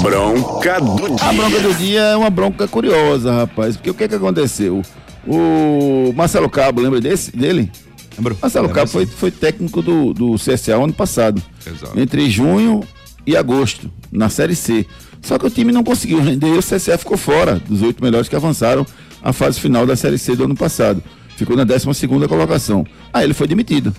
Bronca 0.02 0.82
do 0.82 1.16
A 1.22 1.34
bronca 1.34 1.60
do 1.60 1.76
dia 1.76 2.02
é 2.02 2.18
uma 2.18 2.32
bronca 2.32 2.68
curiosa, 2.68 3.32
rapaz, 3.32 3.78
porque 3.78 3.92
o 3.92 3.94
que 3.94 4.08
que 4.08 4.16
aconteceu? 4.16 4.82
O 5.28 6.12
Marcelo 6.16 6.50
Cabo, 6.50 6.82
lembra 6.82 7.00
desse, 7.00 7.30
dele? 7.38 7.72
Lembro. 8.18 8.36
Marcelo 8.42 8.70
Cabo 8.70 8.90
foi, 8.90 9.06
foi 9.06 9.30
técnico 9.30 9.80
do, 9.84 10.16
do 10.16 10.34
CSA 10.34 10.78
ano 10.78 10.94
passado. 10.94 11.40
Exato. 11.64 12.00
Entre 12.00 12.28
junho 12.28 12.82
e 13.24 13.38
agosto, 13.38 13.88
na 14.12 14.30
Série 14.30 14.56
C. 14.56 14.84
Só 15.22 15.38
que 15.38 15.46
o 15.46 15.50
time 15.52 15.72
não 15.72 15.84
conseguiu 15.84 16.20
render 16.22 16.56
e 16.56 16.58
o 16.58 16.64
CSA 16.64 16.98
ficou 16.98 17.18
fora 17.18 17.62
dos 17.68 17.84
oito 17.84 18.04
melhores 18.04 18.28
que 18.28 18.36
avançaram 18.36 18.84
à 19.22 19.32
fase 19.32 19.60
final 19.60 19.86
da 19.86 19.96
Série 19.96 20.18
C 20.18 20.36
do 20.36 20.46
ano 20.46 20.56
passado. 20.56 21.04
Ficou 21.38 21.56
na 21.56 21.64
12 21.64 21.94
segunda 21.94 22.28
colocação. 22.28 22.86
Aí 23.14 23.24
ele 23.24 23.34
foi 23.34 23.48
demitido. 23.48 23.96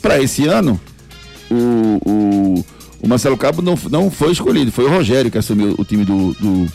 Para 0.00 0.22
esse 0.22 0.46
ano, 0.46 0.78
o, 1.50 2.00
o, 2.04 2.64
o 3.02 3.08
Marcelo 3.08 3.36
Cabo 3.36 3.62
não, 3.62 3.76
não 3.90 4.10
foi 4.10 4.32
escolhido, 4.32 4.70
foi 4.70 4.84
o 4.84 4.90
Rogério 4.90 5.30
que 5.30 5.38
assumiu 5.38 5.74
o 5.78 5.84
time 5.84 6.04
do, 6.04 6.34
do, 6.34 6.66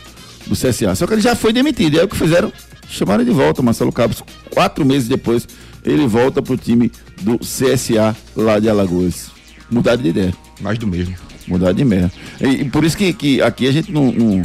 do 0.47 0.55
CSA. 0.55 0.95
Só 0.95 1.05
que 1.05 1.13
ele 1.13 1.21
já 1.21 1.35
foi 1.35 1.53
demitido. 1.53 1.93
E 1.93 1.99
aí 1.99 2.05
o 2.05 2.09
que 2.09 2.17
fizeram? 2.17 2.51
Chamaram 2.89 3.23
de 3.23 3.29
volta 3.29 3.61
o 3.61 3.63
Marcelo 3.63 3.91
Cabo. 3.91 4.15
Quatro 4.49 4.83
meses 4.83 5.07
depois, 5.07 5.47
ele 5.85 6.07
volta 6.07 6.41
pro 6.41 6.57
time 6.57 6.91
do 7.21 7.37
CSA 7.37 8.17
lá 8.35 8.57
de 8.57 8.67
Alagoas. 8.67 9.29
Mudaram 9.69 10.01
de 10.01 10.09
ideia. 10.09 10.33
Mais 10.59 10.79
do 10.79 10.87
mesmo. 10.87 11.15
Mudar 11.47 11.71
de 11.71 11.85
merda. 11.85 12.11
E, 12.41 12.47
e 12.47 12.65
por 12.69 12.83
isso 12.83 12.97
que, 12.97 13.13
que 13.13 13.41
aqui 13.41 13.67
a 13.67 13.71
gente 13.71 13.91
não, 13.91 14.11
não, 14.11 14.41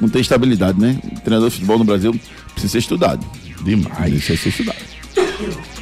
não 0.00 0.08
tem 0.08 0.20
estabilidade, 0.20 0.80
né? 0.80 0.98
O 1.04 1.20
treinador 1.20 1.48
de 1.48 1.54
futebol 1.54 1.78
no 1.78 1.84
Brasil 1.84 2.18
precisa 2.52 2.72
ser 2.72 2.78
estudado. 2.78 3.26
Demais. 3.62 4.14
Precisa 4.14 4.38
ser 4.38 4.48
estudado. 4.48 5.01
Thank 5.14 5.78
you. 5.78 5.81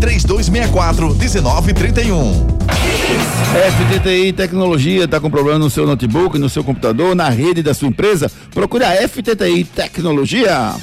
3264 0.00 1.14
1931. 1.14 2.56
FTTI 3.56 4.32
Tecnologia 4.32 5.04
está 5.04 5.18
com 5.18 5.30
problema 5.30 5.58
no 5.58 5.70
seu 5.70 5.86
notebook, 5.86 6.38
no 6.38 6.48
seu 6.48 6.62
computador, 6.62 7.14
na 7.14 7.28
rede 7.28 7.62
da 7.62 7.72
sua 7.72 7.88
empresa? 7.88 8.30
Procure 8.52 8.84
a 8.84 9.08
FTTI 9.08 9.64
Tecnologia. 9.64 10.74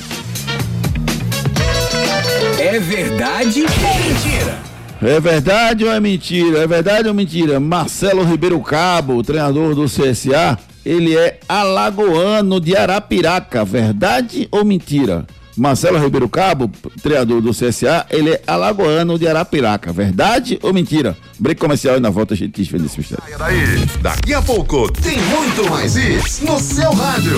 É 2.60 2.80
verdade 2.80 3.62
ou 3.62 4.00
mentira? 4.00 4.60
É 5.02 5.20
verdade 5.20 5.84
ou 5.84 5.92
é 5.92 6.00
mentira? 6.00 6.60
É 6.60 6.68
verdade 6.68 7.08
ou 7.10 7.14
mentira? 7.14 7.60
Marcelo 7.60 8.24
Ribeiro 8.24 8.60
Cabo, 8.62 9.18
o 9.18 9.24
treinador 9.24 9.76
do 9.76 9.86
CSA, 9.86 10.58
ele 10.86 11.16
é 11.16 11.40
alagoano 11.48 12.60
de 12.60 12.76
Arapiraca. 12.76 13.66
Verdade 13.66 14.48
ou 14.50 14.64
mentira? 14.64 15.26
Marcelo 15.56 16.00
Ribeiro 16.00 16.28
Cabo, 16.28 16.70
treinador 17.02 17.42
do 17.42 17.52
CSA, 17.52 18.06
ele 18.10 18.32
é 18.32 18.42
alagoano 18.48 19.18
de 19.20 19.28
Arapiraca. 19.28 19.92
Verdade 19.94 20.60
ou 20.62 20.74
mentira? 20.74 21.16
Break 21.40 21.60
comercial 21.60 21.98
e 21.98 22.00
na 22.00 22.10
volta 22.10 22.34
a 22.34 22.38
gente 22.38 22.56
desvenda 22.56 22.86
esse 22.86 22.98
mistério. 22.98 23.24
Daqui 24.02 24.34
a 24.34 24.42
pouco 24.42 24.92
tem 24.92 25.18
muito 25.20 25.70
mais 25.70 25.96
isso 25.96 26.46
no 26.46 26.60
seu 26.60 26.92
rádio. 26.92 27.38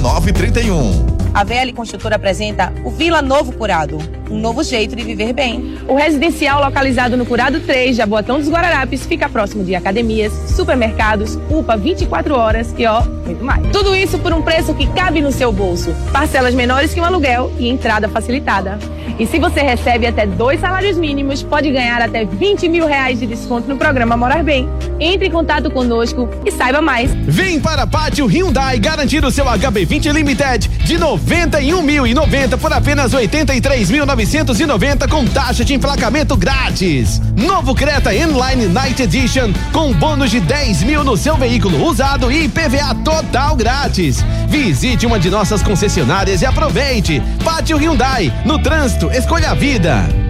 1931. 0.00 1.20
A 1.32 1.44
VL 1.44 1.72
Construtora 1.74 2.16
apresenta 2.16 2.72
o 2.84 2.90
Vila 2.90 3.22
Novo 3.22 3.52
Curado, 3.52 3.98
um 4.30 4.38
novo 4.38 4.64
jeito 4.64 4.96
de 4.96 5.04
viver 5.04 5.32
bem. 5.32 5.78
O 5.86 5.94
residencial 5.94 6.60
localizado 6.64 7.16
no 7.16 7.24
Curado 7.24 7.60
3, 7.60 7.96
Jaboatão 7.96 8.38
dos 8.38 8.48
Guararapes, 8.48 9.06
fica 9.06 9.28
próximo 9.28 9.62
de 9.62 9.74
academias, 9.74 10.32
supermercados, 10.56 11.38
UPA 11.48 11.76
24 11.76 12.34
horas 12.34 12.74
e 12.76 12.84
ó, 12.86 13.02
muito 13.24 13.44
mais. 13.44 13.64
Tudo 13.70 13.94
isso 13.94 14.18
por 14.18 14.32
um 14.32 14.42
preço 14.42 14.74
que 14.74 14.86
cabe 14.88 15.20
no 15.20 15.30
seu 15.30 15.52
bolso. 15.52 15.94
Parcelas 16.12 16.54
menores 16.54 16.92
que 16.92 17.00
um 17.00 17.04
aluguel 17.04 17.52
e 17.58 17.68
entrada 17.68 18.08
facilitada. 18.08 18.78
E 19.18 19.26
se 19.26 19.38
você 19.38 19.60
recebe 19.60 20.06
até 20.06 20.26
dois 20.26 20.60
salários 20.60 20.96
mínimos, 20.96 21.42
pode 21.42 21.70
ganhar 21.70 22.00
até 22.00 22.24
20 22.24 22.68
mil 22.68 22.86
reais 22.86 23.20
de 23.20 23.26
desconto 23.26 23.68
no 23.68 23.76
programa 23.76 24.16
Morar 24.16 24.42
Bem. 24.42 24.68
Entre 24.98 25.28
em 25.28 25.30
contato 25.30 25.70
conosco 25.70 26.28
e 26.44 26.50
saiba 26.50 26.80
mais. 26.80 27.12
Vem 27.26 27.60
para 27.60 27.86
Pátio 27.86 28.26
Hyundai 28.26 28.78
garantir 28.78 29.24
o 29.24 29.30
seu 29.30 29.48
HB20 29.90 30.12
Limited 30.12 30.68
de 30.84 30.96
91.090 30.96 32.56
por 32.58 32.72
apenas 32.72 33.12
83.990 33.12 35.08
com 35.08 35.26
taxa 35.26 35.64
de 35.64 35.74
emplacamento 35.74 36.36
grátis. 36.36 37.20
Novo 37.36 37.74
Creta 37.74 38.14
Inline 38.14 38.66
Night 38.68 39.02
Edition 39.02 39.52
com 39.72 39.92
bônus 39.92 40.30
de 40.30 40.38
10 40.38 40.84
mil 40.84 41.02
no 41.02 41.16
seu 41.16 41.36
veículo 41.36 41.84
usado 41.84 42.30
e 42.30 42.48
PVA 42.48 42.94
total 43.04 43.56
grátis. 43.56 44.24
Visite 44.48 45.06
uma 45.06 45.18
de 45.18 45.28
nossas 45.28 45.60
concessionárias 45.60 46.40
e 46.40 46.46
aproveite. 46.46 47.20
Pátio 47.44 47.76
Hyundai, 47.76 48.32
no 48.44 48.60
trânsito, 48.60 49.10
escolha 49.10 49.50
a 49.50 49.54
vida. 49.54 50.29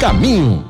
caminho. 0.00 0.69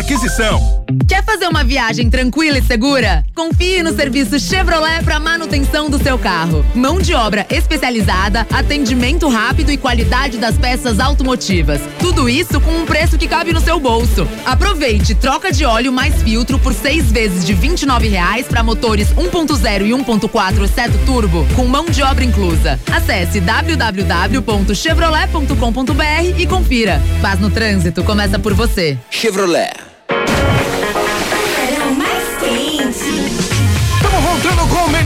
aquisição. 0.01 0.83
Quer 1.07 1.23
fazer 1.23 1.47
uma 1.47 1.63
viagem 1.63 2.09
tranquila 2.09 2.57
e 2.57 2.63
segura? 2.63 3.23
Confie 3.33 3.81
no 3.83 3.95
serviço 3.95 4.37
Chevrolet 4.39 5.03
para 5.03 5.19
manutenção 5.19 5.89
do 5.89 6.01
seu 6.01 6.17
carro. 6.17 6.65
Mão 6.75 6.99
de 6.99 7.13
obra 7.13 7.45
especializada, 7.49 8.45
atendimento 8.51 9.29
rápido 9.29 9.71
e 9.71 9.77
qualidade 9.77 10.37
das 10.37 10.57
peças 10.57 10.99
automotivas. 10.99 11.79
Tudo 11.99 12.27
isso 12.27 12.59
com 12.59 12.71
um 12.71 12.85
preço 12.85 13.17
que 13.17 13.27
cabe 13.27 13.53
no 13.53 13.61
seu 13.61 13.79
bolso. 13.79 14.27
Aproveite 14.43 15.15
troca 15.15 15.51
de 15.51 15.63
óleo 15.65 15.93
mais 15.93 16.21
filtro 16.23 16.57
por 16.59 16.73
seis 16.73 17.11
vezes 17.11 17.45
de 17.45 17.53
R$ 17.53 17.69
29,00 17.69 18.45
para 18.45 18.63
motores 18.63 19.09
1.0 19.13 19.85
e 19.85 19.91
1.4 19.91 20.67
Seto 20.67 20.97
Turbo, 21.05 21.45
com 21.55 21.65
mão 21.65 21.85
de 21.85 22.01
obra 22.01 22.23
inclusa. 22.23 22.79
Acesse 22.91 23.39
www.chevrolet.com.br 23.39 26.37
e 26.37 26.47
confira. 26.47 26.99
Paz 27.21 27.39
no 27.39 27.51
trânsito 27.51 28.03
começa 28.03 28.39
por 28.39 28.53
você. 28.53 28.97
Chevrolet. 29.09 29.90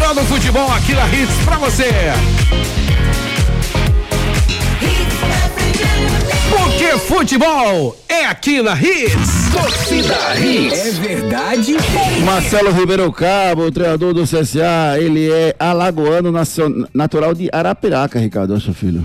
Melhor 0.06 0.14
do 0.14 0.22
futebol 0.26 0.72
aqui 0.72 0.94
na 0.94 1.08
Hits 1.08 1.36
pra 1.44 1.58
você. 1.58 1.90
Porque 6.48 6.98
futebol 7.00 7.98
é 8.08 8.26
aqui 8.26 8.62
na 8.62 8.76
Hits. 8.76 9.50
Torcida 9.52 10.40
Hits. 10.40 10.80
É 10.80 10.92
verdade? 10.92 11.76
Marcelo 12.24 12.72
Ribeiro 12.72 13.12
Cabo, 13.12 13.64
o 13.64 13.72
treinador 13.72 14.14
do 14.14 14.24
CSA, 14.24 15.00
ele 15.00 15.32
é 15.32 15.56
alagoano 15.58 16.32
natural 16.94 17.34
de 17.34 17.50
Arapiraca, 17.52 18.20
Ricardo, 18.20 18.54
acho 18.54 18.74
filho. 18.76 19.04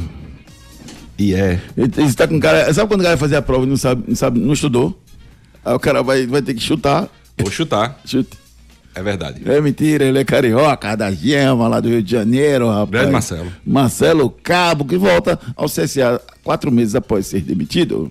E 1.19 1.35
é. 1.35 1.61
Ele, 1.79 1.91
ele 1.97 2.13
tá 2.13 2.29
com 2.29 2.39
cara. 2.39 2.73
Sabe 2.75 2.89
quando 2.89 3.01
o 3.01 3.05
cara 3.05 3.17
vai 3.17 3.21
fazer 3.21 3.37
a 3.37 3.43
prova 3.43 3.65
e 3.65 3.69
não 3.69 3.77
sabe, 3.77 4.05
não 4.07 4.17
sabe, 4.17 4.39
não 4.39 4.53
estudou? 4.53 5.01
Aí 5.65 5.75
o 5.75 5.81
cara 5.81 6.03
vai, 6.03 6.27
vai 6.27 6.43
ter 6.43 6.53
que 6.53 6.61
chutar. 6.61 7.09
Vou 7.39 7.51
chutar. 7.51 7.99
Chute. 8.05 8.40
É 8.95 9.03
verdade. 9.03 9.43
É 9.45 9.61
mentira, 9.61 10.05
ele 10.05 10.19
é 10.19 10.25
carioca, 10.25 10.97
da 10.97 11.11
Gema, 11.13 11.69
lá 11.69 11.81
do 11.81 11.89
Rio 11.89 12.03
de 12.03 12.11
Janeiro, 12.11 12.69
rapaz. 12.69 12.91
Grande 12.91 13.13
Marcelo. 13.13 13.53
Marcelo 13.65 14.31
Cabo, 14.43 14.85
que 14.85 14.97
volta 14.97 15.39
ao 15.57 15.67
CSA 15.67 16.21
quatro 16.43 16.71
meses 16.73 16.95
após 16.95 17.27
ser 17.27 17.41
demitido. 17.43 18.11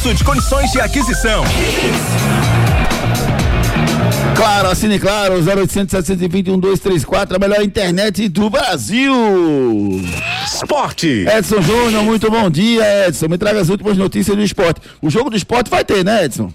Consulte 0.01 0.23
condições 0.23 0.71
de 0.71 0.81
aquisição. 0.81 1.43
Claro, 4.35 4.69
assine 4.69 4.97
claro, 4.97 5.35
0800 5.35 5.91
720 5.91 6.49
1234, 6.49 7.35
a 7.35 7.39
melhor 7.39 7.61
internet 7.61 8.27
do 8.27 8.49
Brasil. 8.49 9.13
Esporte. 10.43 11.07
Edson 11.07 11.61
Júnior, 11.61 12.03
muito 12.03 12.31
bom 12.31 12.49
dia, 12.49 13.09
Edson. 13.09 13.27
Me 13.27 13.37
traga 13.37 13.61
as 13.61 13.69
últimas 13.69 13.95
notícias 13.95 14.35
do 14.35 14.41
esporte. 14.41 14.81
O 15.03 15.09
jogo 15.11 15.29
do 15.29 15.37
esporte 15.37 15.69
vai 15.69 15.85
ter, 15.85 16.03
né, 16.03 16.25
Edson? 16.25 16.47
Bom 16.47 16.53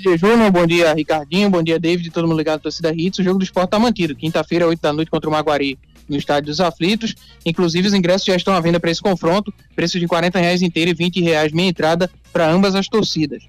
dia, 0.00 0.16
Júnior. 0.16 0.52
Bom 0.52 0.64
dia, 0.64 0.94
Ricardinho. 0.94 1.50
Bom 1.50 1.60
dia, 1.60 1.80
David. 1.80 2.08
Todo 2.12 2.28
mundo 2.28 2.38
ligado 2.38 2.58
à 2.58 2.60
torcida 2.60 2.94
Hits. 2.94 3.18
O 3.18 3.24
jogo 3.24 3.40
do 3.40 3.44
esporte 3.44 3.70
tá 3.70 3.80
mantido. 3.80 4.14
Quinta-feira, 4.14 4.68
8 4.68 4.80
da 4.80 4.92
noite, 4.92 5.10
contra 5.10 5.28
o 5.28 5.32
Maguari, 5.32 5.76
no 6.08 6.16
Estádio 6.16 6.46
dos 6.46 6.60
Aflitos. 6.60 7.14
Inclusive, 7.44 7.88
os 7.88 7.94
ingressos 7.94 8.26
já 8.26 8.36
estão 8.36 8.54
à 8.54 8.60
venda 8.60 8.80
para 8.80 8.90
esse 8.90 9.00
confronto. 9.00 9.52
Preço 9.74 9.98
de 9.98 10.06
40 10.06 10.38
reais 10.38 10.62
inteiro 10.62 10.90
e 10.90 10.94
20 10.94 11.20
reais 11.20 11.52
meia 11.52 11.68
entrada 11.68 12.10
para 12.32 12.50
ambas 12.50 12.74
as 12.74 12.88
torcidas. 12.88 13.42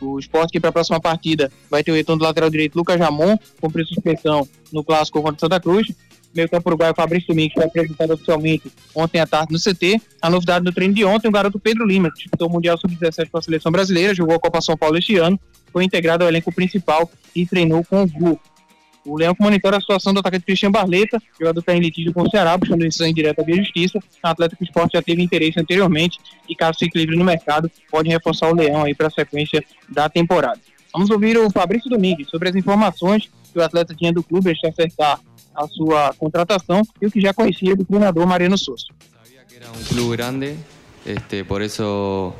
O 0.00 0.18
esporte 0.18 0.52
que 0.52 0.60
para 0.60 0.70
a 0.70 0.72
próxima 0.72 1.00
partida 1.00 1.52
vai 1.70 1.84
ter 1.84 1.92
o 1.92 1.94
retorno 1.94 2.20
do 2.20 2.24
lateral 2.24 2.48
direito 2.48 2.76
Lucas 2.76 2.98
Jamon, 2.98 3.36
cumprir 3.60 3.86
suspensão 3.86 4.48
no 4.72 4.82
clássico 4.82 5.20
contra 5.20 5.38
Santa 5.38 5.60
Cruz. 5.60 5.88
Meio 6.34 6.48
campo 6.48 6.68
uruguaio 6.68 6.94
Fabrício 6.94 7.28
Domingos 7.28 7.54
foi 7.54 7.64
apresentado 7.64 8.14
oficialmente 8.14 8.70
ontem 8.94 9.18
à 9.20 9.26
tarde 9.26 9.52
no 9.52 9.58
CT. 9.58 10.00
A 10.22 10.30
novidade 10.30 10.64
do 10.64 10.72
treino 10.72 10.94
de 10.94 11.04
ontem, 11.04 11.28
o 11.28 11.32
garoto 11.32 11.58
Pedro 11.58 11.84
Lima, 11.84 12.10
que 12.10 12.18
disputou 12.18 12.48
o 12.48 12.52
Mundial 12.52 12.78
Sub-17 12.78 13.28
com 13.30 13.38
a 13.38 13.42
seleção 13.42 13.72
brasileira, 13.72 14.14
jogou 14.14 14.36
a 14.36 14.38
Copa 14.38 14.60
São 14.60 14.76
Paulo 14.76 14.96
este 14.96 15.16
ano, 15.16 15.38
foi 15.72 15.84
integrado 15.84 16.22
ao 16.22 16.30
elenco 16.30 16.52
principal 16.52 17.10
e 17.34 17.44
treinou 17.44 17.84
com 17.84 18.04
o 18.04 18.06
Vu. 18.06 18.40
O 19.06 19.16
Leão 19.16 19.34
que 19.34 19.42
monitora 19.42 19.78
a 19.78 19.80
situação 19.80 20.12
do 20.12 20.20
atacante 20.20 20.44
Cristian 20.44 20.70
Barleta, 20.70 21.20
jogador 21.38 21.60
está 21.60 21.74
em 21.74 21.80
litígio 21.80 22.12
com 22.12 22.22
o 22.22 22.30
Ceará, 22.30 22.56
buscando 22.56 22.80
decisão 22.80 23.06
indireta 23.06 23.42
via 23.42 23.56
justiça. 23.56 23.98
Um 23.98 24.48
que 24.48 24.62
o 24.62 24.64
esporte 24.64 24.92
já 24.92 25.02
teve 25.02 25.22
interesse 25.22 25.58
anteriormente 25.58 26.18
e, 26.48 26.54
caso 26.54 26.78
fique 26.78 26.98
livre 26.98 27.16
no 27.16 27.24
mercado, 27.24 27.70
pode 27.90 28.08
reforçar 28.08 28.50
o 28.50 28.54
Leão 28.54 28.82
aí 28.82 28.94
para 28.94 29.06
a 29.06 29.10
sequência 29.10 29.64
da 29.88 30.08
temporada. 30.08 30.60
Vamos 30.92 31.10
ouvir 31.10 31.38
o 31.38 31.50
Fabrício 31.50 31.88
Domingues 31.88 32.28
sobre 32.28 32.50
as 32.50 32.54
informações 32.56 33.30
que 33.52 33.58
o 33.58 33.62
atleta 33.62 33.94
tinha 33.94 34.12
do 34.12 34.22
clube 34.22 34.50
antes 34.50 34.60
de 34.60 34.68
acertar 34.68 35.20
a 35.54 35.66
sua 35.66 36.14
contratação 36.18 36.82
e 37.00 37.06
o 37.06 37.10
que 37.10 37.20
já 37.20 37.32
conhecia 37.32 37.74
do 37.74 37.84
treinador 37.84 38.26
Mariano 38.26 38.58
Souza. 38.58 38.86
un 39.76 39.84
club 39.84 40.12
grande, 40.12 40.56
este, 41.04 41.44
por 41.44 41.62
eso 41.62 42.34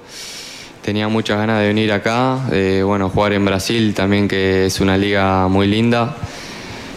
tenía 0.82 1.08
muchas 1.08 1.38
ganas 1.38 1.60
de 1.60 1.68
venir 1.68 1.92
acá, 1.92 2.46
de 2.50 2.82
bueno, 2.82 3.10
jugar 3.10 3.32
en 3.32 3.44
Brasil 3.44 3.94
también, 3.94 4.28
que 4.28 4.66
es 4.66 4.80
una 4.80 4.96
liga 4.96 5.48
muy 5.48 5.66
linda. 5.66 6.16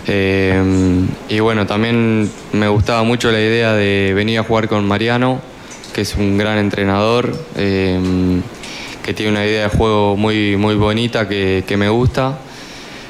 Eh, 0.07 0.61
y 1.29 1.39
bueno, 1.39 1.65
también 1.65 2.29
me 2.51 2.67
gustaba 2.67 3.03
mucho 3.03 3.31
la 3.31 3.39
idea 3.39 3.73
de 3.73 4.13
venir 4.13 4.39
a 4.39 4.43
jugar 4.43 4.67
con 4.67 4.85
Mariano, 4.87 5.39
que 5.93 6.01
es 6.01 6.15
un 6.15 6.37
gran 6.37 6.57
entrenador, 6.57 7.33
eh, 7.55 7.99
que 9.03 9.13
tiene 9.13 9.31
una 9.31 9.45
idea 9.45 9.63
de 9.63 9.69
juego 9.69 10.17
muy, 10.17 10.57
muy 10.57 10.75
bonita 10.75 11.27
que, 11.27 11.63
que 11.67 11.77
me 11.77 11.89
gusta. 11.89 12.39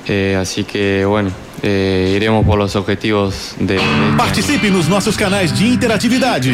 Eh, 0.08 0.38
así 0.40 0.64
que 0.66 1.06
bueno, 1.06 1.32
eh, 1.62 2.14
iremos 2.18 2.46
por 2.46 2.60
los 2.60 2.76
objetivos 2.76 3.56
de, 3.58 3.76
de 3.76 3.82
Participe 4.18 4.70
nos 4.70 4.90
nossos 4.90 5.16
canais 5.16 5.58
de 5.58 5.66
interatividade. 5.66 6.52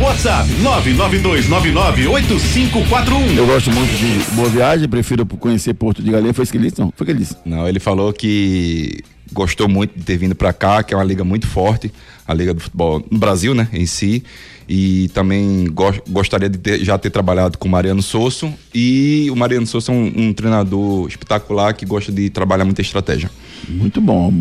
WhatsApp 0.00 0.46
992998541. 0.62 3.36
Eu 3.36 3.46
gosto 3.46 3.72
muito 3.72 3.92
de 3.96 4.20
Boa 4.36 4.48
Viagem, 4.48 4.88
prefiro 4.88 5.26
conhecer 5.26 5.74
Porto 5.74 6.00
de 6.02 6.10
Galinha. 6.10 6.32
Foi 6.32 6.44
isso 6.44 6.52
que 6.52 6.58
ele 6.58 6.68
disse? 6.68 6.80
Não, 6.80 6.92
foi 6.96 7.04
que 7.04 7.10
ele 7.12 7.18
disse. 7.18 7.36
Não, 7.44 7.66
ele 7.66 7.80
falou 7.80 8.12
que 8.12 9.02
gostou 9.34 9.68
muito 9.68 9.98
de 9.98 10.04
ter 10.04 10.16
vindo 10.16 10.34
para 10.34 10.52
cá, 10.52 10.82
que 10.82 10.94
é 10.94 10.96
uma 10.96 11.04
liga 11.04 11.24
muito 11.24 11.46
forte, 11.46 11.92
a 12.26 12.32
liga 12.32 12.54
do 12.54 12.60
futebol 12.60 13.04
no 13.10 13.18
Brasil, 13.18 13.54
né, 13.54 13.68
em 13.72 13.84
si. 13.86 14.22
E 14.66 15.08
também 15.12 15.66
go- 15.66 15.92
gostaria 16.08 16.48
de 16.48 16.56
ter- 16.56 16.82
já 16.82 16.96
ter 16.96 17.10
trabalhado 17.10 17.58
com 17.58 17.68
o 17.68 17.70
Mariano 17.70 18.00
Sosso. 18.00 18.50
E 18.74 19.28
o 19.30 19.36
Mariano 19.36 19.66
Sosso 19.66 19.90
é 19.90 19.94
um, 19.94 20.10
um 20.16 20.32
treinador 20.32 21.06
espetacular 21.06 21.74
que 21.74 21.84
gosta 21.84 22.10
de 22.10 22.30
trabalhar 22.30 22.64
muita 22.64 22.80
estratégia. 22.80 23.30
Muito 23.68 24.00
bom. 24.00 24.32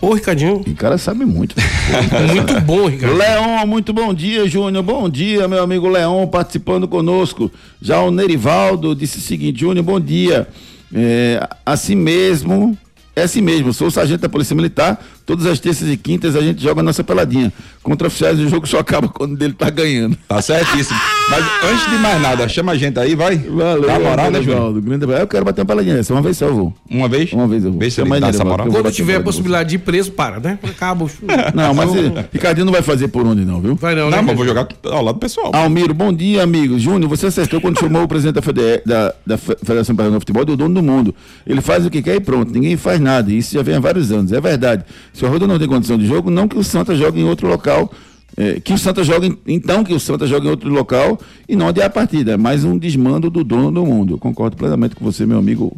Ô, 0.00 0.12
Ricardinho. 0.14 0.56
O 0.66 0.74
cara 0.74 0.98
sabe 0.98 1.24
muito. 1.24 1.54
Muito 2.32 2.60
bom, 2.62 2.86
Ricardo. 2.88 3.16
Leon, 3.16 3.66
muito 3.66 3.92
bom 3.92 4.12
dia, 4.14 4.48
Júnior. 4.48 4.82
Bom 4.82 5.08
dia, 5.08 5.46
meu 5.48 5.62
amigo 5.62 5.88
Leon, 5.88 6.26
participando 6.26 6.86
conosco. 6.88 7.50
Já 7.80 8.00
o 8.00 8.10
Nerivaldo 8.10 8.94
disse 8.94 9.18
o 9.18 9.20
seguinte: 9.20 9.60
Júnior, 9.60 9.84
bom 9.84 10.00
dia. 10.00 10.48
É, 10.92 11.48
assim 11.66 11.94
mesmo, 11.96 12.76
é 13.16 13.22
assim 13.22 13.40
mesmo. 13.40 13.72
Sou 13.72 13.90
sargento 13.90 14.20
da 14.20 14.28
Polícia 14.28 14.54
Militar. 14.54 15.02
Todas 15.26 15.46
as 15.46 15.58
terças 15.58 15.88
e 15.88 15.96
quintas 15.96 16.36
a 16.36 16.40
gente 16.42 16.62
joga 16.62 16.80
a 16.80 16.82
nossa 16.84 17.02
peladinha. 17.02 17.52
Contra 17.82 18.08
oficiais, 18.08 18.38
o 18.38 18.48
jogo 18.48 18.66
só 18.66 18.78
acaba 18.78 19.08
quando 19.08 19.40
ele 19.42 19.54
tá 19.54 19.70
ganhando. 19.70 20.16
Tá 20.28 20.40
certíssimo. 20.42 20.98
Mas 21.30 21.44
antes 21.70 21.90
de 21.90 21.96
mais 21.98 22.20
nada, 22.20 22.46
chama 22.48 22.72
a 22.72 22.76
gente 22.76 22.98
aí, 22.98 23.14
vai. 23.14 23.36
Valeu, 23.36 23.86
Dá 23.86 23.98
moral, 23.98 24.30
né? 24.30 24.38
Nerivaldo. 24.38 24.82
Grande 24.82 25.04
abraço. 25.04 25.22
Eu 25.22 25.26
quero 25.28 25.44
bater 25.44 25.60
uma 25.62 25.66
peladinha 25.66 25.94
dessa. 25.96 26.12
Uma 26.12 26.20
vez 26.22 26.36
só 26.36 26.46
eu 26.46 26.54
vou. 26.54 26.74
Uma 26.90 27.08
vez? 27.08 27.32
Uma 27.32 27.48
vez 27.48 27.64
eu 27.64 27.70
vou. 27.70 27.80
Vê 27.80 27.90
se 27.90 28.00
ele 28.02 28.20
dá 28.20 28.28
essa 28.28 28.44
moral. 28.44 28.66
Quando 28.68 28.90
tiver 28.92 29.16
a 29.16 29.20
possibilidade 29.20 29.70
de 29.70 29.74
ir 29.76 29.78
preso, 29.78 30.12
para, 30.12 30.38
né? 30.40 30.58
Acaba. 30.62 31.04
o- 31.04 31.10
Não, 31.54 31.72
mas 31.74 31.90
Ricardinho 32.32 32.66
não 32.66 32.72
vai 32.72 32.82
fazer 32.82 33.08
por 33.08 33.26
onde 33.26 33.44
não, 33.44 33.60
viu? 33.60 33.74
Vai 33.76 33.94
não, 33.94 34.04
Não, 34.04 34.10
né? 34.10 34.20
mas 34.20 34.30
eu 34.30 34.36
vou 34.36 34.46
jogar 34.46 34.68
ao 34.84 35.02
lado 35.02 35.14
do 35.16 35.20
pessoal. 35.20 35.50
Almiro, 35.54 35.94
bom 35.94 36.12
dia, 36.12 36.42
amigo. 36.42 36.78
Júnior, 36.78 37.08
você 37.08 37.26
acertou 37.26 37.60
quando 37.60 37.78
chamou 37.80 38.02
o 38.02 38.08
presidente 38.08 38.34
da, 38.34 38.42
FDE 38.42 38.82
da, 38.84 39.14
da 39.26 39.38
Fe- 39.38 39.56
Federação 39.62 39.96
Paraná 39.96 40.14
de 40.16 40.20
Futebol 40.20 40.44
do 40.44 40.56
dono 40.56 40.74
do 40.74 40.82
mundo. 40.82 41.14
Ele 41.46 41.60
faz 41.62 41.86
o 41.86 41.90
que 41.90 42.02
quer 42.02 42.16
e 42.16 42.20
pronto, 42.20 42.52
ninguém 42.52 42.76
faz 42.76 43.00
nada. 43.00 43.30
E 43.32 43.38
Isso 43.38 43.54
já 43.54 43.62
vem 43.62 43.74
há 43.76 43.80
vários 43.80 44.10
anos, 44.12 44.32
é 44.32 44.40
verdade. 44.40 44.84
Se 45.14 45.24
o 45.24 45.28
Arruda 45.28 45.46
não 45.46 45.58
tem 45.58 45.66
condição 45.68 45.96
de 45.96 46.06
jogo, 46.06 46.28
não 46.28 46.46
que 46.46 46.58
o 46.58 46.62
Santa 46.64 46.94
jogue 46.94 47.20
em 47.20 47.24
outro 47.24 47.48
local. 47.48 47.90
eh, 48.36 48.60
que 48.62 48.72
o 48.74 48.78
Santa 48.78 49.02
jogue, 49.04 49.38
então 49.46 49.82
que 49.84 49.94
o 49.94 50.00
Santa 50.00 50.26
jogue 50.26 50.46
em 50.48 50.50
outro 50.50 50.68
local 50.68 51.18
e 51.48 51.54
não 51.56 51.68
adiar 51.68 51.86
a 51.86 51.90
partida. 51.90 52.32
É 52.32 52.36
mais 52.36 52.64
um 52.64 52.76
desmando 52.76 53.30
do 53.30 53.42
dono 53.44 53.70
do 53.70 53.86
mundo. 53.86 54.14
Eu 54.14 54.18
concordo 54.18 54.56
plenamente 54.56 54.96
com 54.96 55.04
você, 55.04 55.24
meu 55.24 55.38
amigo 55.38 55.74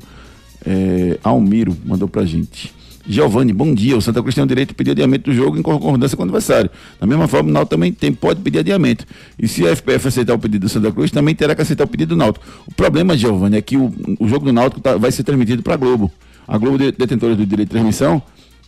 eh, 0.65 1.19
Almiro, 1.23 1.77
mandou 1.85 2.09
pra 2.09 2.25
gente. 2.25 2.75
Giovanni, 3.09 3.53
bom 3.53 3.73
dia. 3.73 3.97
O 3.97 4.01
Santa 4.03 4.21
Cruz 4.21 4.35
tem 4.35 4.43
o 4.43 4.47
direito 4.47 4.71
de 4.71 4.75
pedir 4.75 4.91
adiamento 4.93 5.31
do 5.31 5.37
jogo 5.37 5.57
em 5.57 5.63
concordância 5.63 6.17
com 6.17 6.23
o 6.23 6.27
adversário. 6.27 6.69
Da 6.99 7.07
mesma 7.07 7.29
forma, 7.29 7.49
o 7.51 7.53
Náutico 7.53 7.71
também 7.77 7.93
tem, 7.93 8.13
pode 8.13 8.41
pedir 8.41 8.59
adiamento. 8.61 9.05
E 9.39 9.47
se 9.47 9.65
a 9.65 9.71
FPF 9.77 10.09
aceitar 10.09 10.35
o 10.35 10.39
pedido 10.39 10.63
do 10.63 10.69
Santa 10.69 10.91
Cruz, 10.91 11.11
também 11.13 11.33
terá 11.35 11.55
que 11.55 11.63
aceitar 11.63 11.85
o 11.85 11.87
pedido 11.87 12.17
do 12.17 12.17
Náutico. 12.17 12.45
O 12.67 12.75
problema, 12.75 13.17
Giovanni, 13.17 13.59
é 13.59 13.63
que 13.63 13.77
o, 13.77 13.93
o 14.19 14.27
jogo 14.27 14.47
do 14.47 14.53
Náutico 14.53 14.81
tá- 14.81 14.97
vai 14.97 15.13
ser 15.13 15.23
transmitido 15.23 15.63
para 15.63 15.75
a 15.75 15.77
Globo. 15.77 16.11
A 16.49 16.59
Globo, 16.59 16.79
de- 16.79 16.91
detentora 16.91 17.37
do 17.37 17.47
direito 17.47 17.69
de 17.69 17.73
transmissão, 17.75 18.21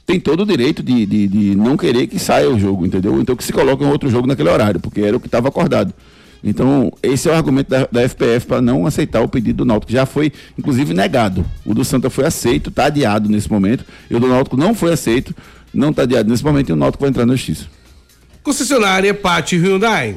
tem 0.08 0.18
todo 0.18 0.40
o 0.40 0.46
direito 0.46 0.82
de, 0.82 1.04
de, 1.04 1.28
de 1.28 1.54
não 1.54 1.76
querer 1.76 2.06
que 2.06 2.18
saia 2.18 2.48
o 2.48 2.58
jogo, 2.58 2.86
entendeu? 2.86 3.20
Então 3.20 3.36
que 3.36 3.44
se 3.44 3.52
coloque 3.52 3.84
um 3.84 3.90
outro 3.90 4.08
jogo 4.08 4.26
naquele 4.26 4.48
horário, 4.48 4.80
porque 4.80 5.02
era 5.02 5.14
o 5.14 5.20
que 5.20 5.26
estava 5.26 5.48
acordado. 5.48 5.92
Então, 6.42 6.90
esse 7.02 7.28
é 7.28 7.32
o 7.32 7.34
argumento 7.34 7.68
da, 7.68 7.86
da 7.92 8.08
FPF 8.08 8.46
para 8.46 8.62
não 8.62 8.86
aceitar 8.86 9.20
o 9.20 9.28
pedido 9.28 9.58
do 9.58 9.64
Náutico. 9.66 9.92
Já 9.92 10.06
foi, 10.06 10.32
inclusive, 10.58 10.94
negado. 10.94 11.44
O 11.62 11.74
do 11.74 11.84
Santa 11.84 12.08
foi 12.08 12.24
aceito, 12.24 12.70
está 12.70 12.86
adiado 12.86 13.28
nesse 13.28 13.50
momento. 13.50 13.84
E 14.10 14.16
o 14.16 14.20
do 14.20 14.28
Náutico 14.28 14.56
não 14.56 14.74
foi 14.74 14.94
aceito, 14.94 15.36
não 15.74 15.90
está 15.90 16.04
adiado 16.04 16.30
nesse 16.30 16.42
momento 16.42 16.70
e 16.70 16.72
o 16.72 16.76
Náutico 16.76 17.02
vai 17.02 17.10
entrar 17.10 17.26
na 17.26 17.34
justiça. 17.34 17.66
Concessionária 18.42 19.12
Pátio 19.12 19.60
Hyundai. 19.60 20.16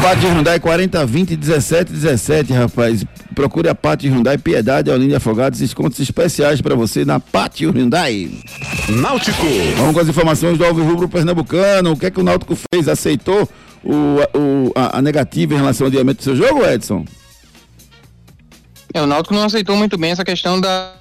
Pátio 0.00 0.28
Hyundai 0.30 0.60
40 0.60 1.04
20 1.04 1.36
17 1.36 1.92
17, 1.92 2.52
rapaz. 2.52 3.04
Procure 3.34 3.68
a 3.68 3.74
Pátio 3.74 4.10
Hyundai 4.10 4.38
Piedade, 4.38 4.90
Olinda 4.90 5.16
Afogados, 5.16 5.58
descontos 5.58 5.98
especiais 6.00 6.60
para 6.60 6.74
você 6.74 7.04
na 7.04 7.20
Pátio 7.20 7.70
Hyundai. 7.70 8.30
Náutico. 8.88 9.46
Vamos 9.76 9.94
com 9.94 10.00
as 10.00 10.08
informações 10.08 10.56
do 10.56 10.64
Alves 10.64 10.84
Rubro 10.84 11.08
Pernambucano. 11.08 11.92
O 11.92 11.96
que 11.96 12.06
é 12.06 12.10
que 12.10 12.20
o 12.20 12.24
Náutico 12.24 12.56
fez? 12.72 12.88
Aceitou 12.88 13.48
o, 13.84 14.38
o, 14.38 14.72
a, 14.74 14.98
a 14.98 15.02
negativa 15.02 15.54
em 15.54 15.58
relação 15.58 15.86
ao 15.86 15.88
adiamento 15.88 16.18
do 16.18 16.24
seu 16.24 16.36
jogo, 16.36 16.64
Edson? 16.64 17.04
É, 18.94 19.02
o 19.02 19.06
Náutico 19.06 19.34
não 19.34 19.44
aceitou 19.44 19.76
muito 19.76 19.98
bem 19.98 20.12
essa 20.12 20.24
questão 20.24 20.60
da 20.60 20.92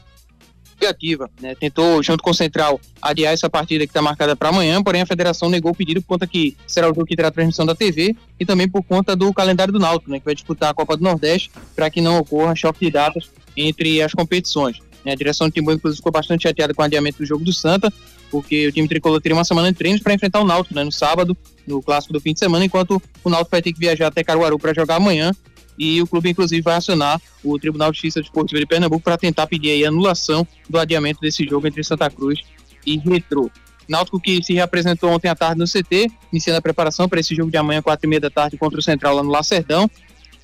negativa, 0.80 1.30
né? 1.42 1.56
Tentou, 1.56 2.02
junto 2.04 2.24
com 2.24 2.32
o 2.32 2.34
Central, 2.34 2.80
adiar 3.02 3.34
essa 3.34 3.50
partida 3.50 3.86
que 3.86 3.90
está 3.90 4.02
marcada 4.02 4.36
para 4.36 4.50
amanhã, 4.50 4.82
porém 4.82 5.02
a 5.02 5.06
federação 5.06 5.50
negou 5.50 5.72
o 5.72 5.76
pedido 5.76 6.02
por 6.02 6.10
conta 6.10 6.28
que 6.28 6.56
será 6.66 6.88
o 6.88 6.90
jogo 6.90 7.06
que 7.06 7.16
terá 7.16 7.32
transmissão 7.32 7.66
da 7.66 7.76
TV 7.76 8.16
e 8.40 8.46
também 8.46 8.70
por 8.70 8.84
conta 8.84 9.16
do 9.16 9.34
calendário 9.34 9.74
do 9.74 9.80
Náutico, 9.80 10.12
né? 10.12 10.20
Que 10.20 10.26
vai 10.26 10.36
disputar 10.36 10.70
a 10.70 10.74
Copa 10.74 10.96
do 10.96 11.04
Nordeste 11.04 11.52
para 11.76 11.90
que 11.90 12.02
não 12.02 12.18
ocorra 12.20 12.56
choque 12.56 12.86
de 12.86 12.92
datas 12.92 13.30
entre 13.56 14.02
as 14.02 14.14
competições. 14.14 14.80
Né? 15.04 15.14
A 15.14 15.16
direção 15.16 15.48
do 15.48 15.54
Timbu, 15.54 15.72
inclusive, 15.72 15.98
ficou 15.98 16.12
bastante 16.12 16.44
chateada 16.44 16.74
com 16.74 16.82
o 16.82 16.86
adiamento 16.86 17.18
do 17.18 17.26
jogo 17.26 17.44
do 17.44 17.54
Santa, 17.54 17.92
porque 18.30 18.68
o 18.68 18.72
time 18.72 18.88
tricolor 18.88 19.22
teria 19.22 19.36
uma 19.36 19.46
semana 19.46 19.72
de 19.72 19.78
treinos 19.78 20.02
para 20.02 20.14
enfrentar 20.14 20.42
o 20.42 20.46
Náutico, 20.46 20.76
né? 20.76 20.84
No 20.84 20.92
sábado, 20.92 21.36
no 21.66 21.82
clássico 21.82 22.14
do 22.14 22.22
fim 22.22 22.34
de 22.34 22.40
semana, 22.40 22.66
enquanto 22.66 23.02
o 23.24 23.30
Náutico 23.30 23.52
vai 23.52 23.62
ter 23.62 23.74
que 23.74 23.80
viajar 23.80 24.08
até 24.08 24.24
Caruaru 24.24 24.60
para 24.60 24.74
jogar 24.74 24.96
amanhã 24.96 25.32
e 25.78 26.02
o 26.02 26.08
clube, 26.08 26.30
inclusive, 26.30 26.62
vai 26.62 26.76
acionar 26.76 27.22
o 27.44 27.58
Tribunal 27.60 27.92
de 27.92 27.98
Justiça 27.98 28.22
Desportiva 28.22 28.60
de 28.60 28.66
Pernambuco 28.66 29.04
para 29.04 29.18
tentar 29.18 29.48
pedir 29.48 29.86
a 29.86 29.90
anulação 29.90 30.48
do 30.70 30.80
adiamento 30.80 31.22
desse 31.22 31.46
jogo 31.46 31.68
entre 31.68 31.84
Santa 31.84 32.10
Cruz 32.10 32.40
e 32.86 32.98
Retro. 32.98 33.52
Náutico 33.88 34.20
que 34.20 34.44
se 34.44 34.54
reapresentou 34.54 35.10
ontem 35.12 35.30
à 35.30 35.36
tarde 35.36 35.60
no 35.60 35.66
CT, 35.66 36.12
iniciando 36.32 36.58
a 36.58 36.62
preparação 36.62 37.08
para 37.08 37.20
esse 37.20 37.34
jogo 37.34 37.50
de 37.50 37.58
amanhã, 37.58 37.82
quatro 37.82 38.06
e 38.06 38.10
meia 38.10 38.20
da 38.20 38.30
tarde, 38.30 38.58
contra 38.58 38.80
o 38.80 38.82
Central 38.82 39.16
lá 39.16 39.24
no 39.24 39.30
Lacerdão. 39.30 39.90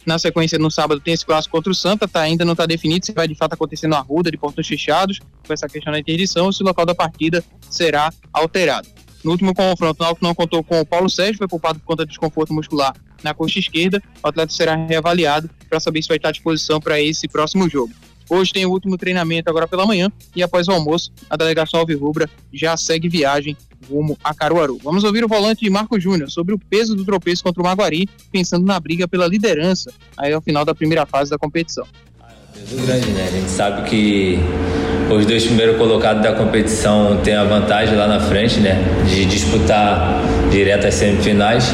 Na 0.05 0.19
sequência, 0.19 0.59
no 0.59 0.69
sábado, 0.69 0.99
tem 0.99 1.13
esse 1.13 1.25
clássico 1.25 1.55
contra 1.55 1.71
o 1.71 1.75
Santa, 1.75 2.07
tá, 2.07 2.21
ainda 2.21 2.43
não 2.43 2.53
está 2.53 2.65
definido 2.65 3.05
se 3.05 3.13
vai 3.13 3.27
de 3.27 3.35
fato 3.35 3.53
acontecer 3.53 3.87
no 3.87 3.95
Arruda, 3.95 4.29
de 4.29 4.37
portões 4.37 4.67
fechados, 4.67 5.19
com 5.45 5.53
essa 5.53 5.67
questão 5.67 5.93
da 5.93 5.99
interdição, 5.99 6.45
ou 6.45 6.53
se 6.53 6.61
o 6.61 6.65
local 6.65 6.85
da 6.85 6.93
partida 6.93 7.43
será 7.69 8.11
alterado. 8.31 8.87
No 9.23 9.31
último 9.31 9.53
confronto, 9.53 10.01
o 10.01 10.03
Náutico 10.03 10.25
não 10.25 10.35
contou 10.35 10.61
com 10.61 10.81
o 10.81 10.85
Paulo 10.85 11.09
Sérgio, 11.09 11.37
foi 11.37 11.47
poupado 11.47 11.79
por 11.79 11.85
conta 11.85 12.03
de 12.03 12.09
desconforto 12.09 12.53
muscular 12.53 12.93
na 13.23 13.33
coxa 13.33 13.59
esquerda. 13.59 14.01
O 14.23 14.27
atleta 14.27 14.51
será 14.53 14.75
reavaliado 14.75 15.49
para 15.69 15.79
saber 15.79 16.01
se 16.01 16.07
vai 16.07 16.17
estar 16.17 16.29
à 16.29 16.31
disposição 16.31 16.79
para 16.79 16.99
esse 17.01 17.27
próximo 17.27 17.69
jogo. 17.69 17.93
Hoje 18.29 18.53
tem 18.53 18.65
o 18.65 18.71
último 18.71 18.97
treinamento 18.97 19.49
agora 19.49 19.67
pela 19.67 19.85
manhã 19.85 20.11
e 20.35 20.41
após 20.41 20.67
o 20.67 20.71
almoço, 20.71 21.11
a 21.29 21.35
delegação 21.35 21.79
Alvirrubra 21.79 22.29
já 22.53 22.75
segue 22.77 23.09
viagem 23.09 23.55
rumo 23.89 24.17
a 24.23 24.33
Caruaru. 24.33 24.79
Vamos 24.81 25.03
ouvir 25.03 25.23
o 25.23 25.27
volante 25.27 25.69
Marco 25.69 25.99
Júnior 25.99 26.31
sobre 26.31 26.53
o 26.53 26.59
peso 26.59 26.95
do 26.95 27.03
tropeço 27.03 27.43
contra 27.43 27.61
o 27.61 27.65
Maguari, 27.65 28.07
pensando 28.31 28.65
na 28.65 28.79
briga 28.79 29.07
pela 29.07 29.27
liderança 29.27 29.91
aí 30.17 30.31
ao 30.31 30.41
final 30.41 30.63
da 30.63 30.73
primeira 30.73 31.05
fase 31.05 31.29
da 31.29 31.37
competição. 31.37 31.85
Peso 32.53 32.85
grande, 32.85 33.07
né? 33.11 33.27
A 33.27 33.31
gente 33.31 33.49
sabe 33.49 33.89
que 33.89 34.39
os 35.11 35.25
dois 35.25 35.43
primeiros 35.45 35.77
colocados 35.77 36.23
da 36.23 36.33
competição 36.33 37.19
têm 37.23 37.35
a 37.35 37.43
vantagem 37.43 37.95
lá 37.95 38.07
na 38.07 38.19
frente, 38.19 38.59
né? 38.59 38.77
De 39.07 39.25
disputar 39.25 40.21
direto 40.49 40.87
as 40.87 40.93
semifinais. 40.93 41.73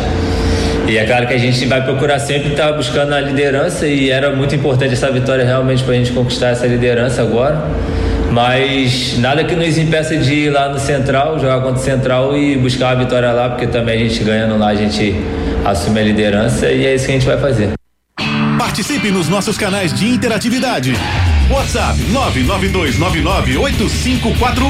E 0.89 0.97
é 0.97 1.05
claro 1.05 1.27
que 1.27 1.33
a 1.35 1.37
gente 1.37 1.63
vai 1.67 1.83
procurar 1.83 2.17
sempre 2.17 2.49
estar 2.49 2.71
buscando 2.71 3.13
a 3.13 3.21
liderança 3.21 3.85
e 3.85 4.09
era 4.09 4.35
muito 4.35 4.55
importante 4.55 4.93
essa 4.93 5.11
vitória 5.11 5.45
realmente 5.45 5.83
para 5.83 5.93
a 5.93 5.97
gente 5.97 6.11
conquistar 6.11 6.47
essa 6.47 6.65
liderança 6.65 7.21
agora. 7.21 7.63
Mas 8.31 9.15
nada 9.19 9.43
que 9.43 9.55
nos 9.55 9.77
impeça 9.77 10.17
de 10.17 10.33
ir 10.33 10.49
lá 10.49 10.67
no 10.69 10.79
Central, 10.79 11.37
jogar 11.37 11.61
contra 11.61 11.79
o 11.79 11.83
Central 11.83 12.35
e 12.35 12.57
buscar 12.57 12.89
a 12.89 12.95
vitória 12.95 13.31
lá, 13.31 13.49
porque 13.49 13.67
também 13.67 14.03
a 14.03 14.09
gente 14.09 14.23
ganhando 14.23 14.57
lá, 14.57 14.69
a 14.69 14.75
gente 14.75 15.15
assume 15.63 15.99
a 15.99 16.03
liderança 16.03 16.71
e 16.71 16.87
é 16.87 16.95
isso 16.95 17.05
que 17.05 17.11
a 17.11 17.13
gente 17.13 17.27
vai 17.27 17.37
fazer. 17.37 17.69
Participe 18.57 19.11
nos 19.11 19.29
nossos 19.29 19.59
canais 19.59 19.93
de 19.93 20.07
interatividade. 20.07 20.93
WhatsApp 21.51 21.99
992998541. 22.13 24.69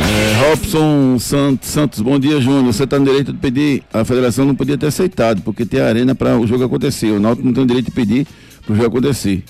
É, 0.00 0.48
Robson 0.48 1.18
Santos, 1.18 2.00
bom 2.00 2.20
dia, 2.20 2.40
Júnior. 2.40 2.72
Você 2.72 2.84
está 2.84 3.00
no 3.00 3.04
direito 3.04 3.32
de 3.32 3.38
pedir. 3.38 3.82
A 3.92 4.04
federação 4.04 4.44
não 4.44 4.54
podia 4.54 4.78
ter 4.78 4.86
aceitado, 4.86 5.42
porque 5.42 5.66
tem 5.66 5.80
a 5.80 5.86
arena 5.86 6.14
para 6.14 6.38
o 6.38 6.46
jogo 6.46 6.62
acontecer. 6.62 7.10
O 7.10 7.18
Náutico 7.18 7.44
não 7.44 7.52
tem 7.52 7.64
o 7.64 7.66
direito 7.66 7.86
de 7.86 7.92
pedir 7.92 8.28
para 8.64 8.72
o 8.72 8.76
jogo 8.76 8.98
acontecer. 8.98 9.42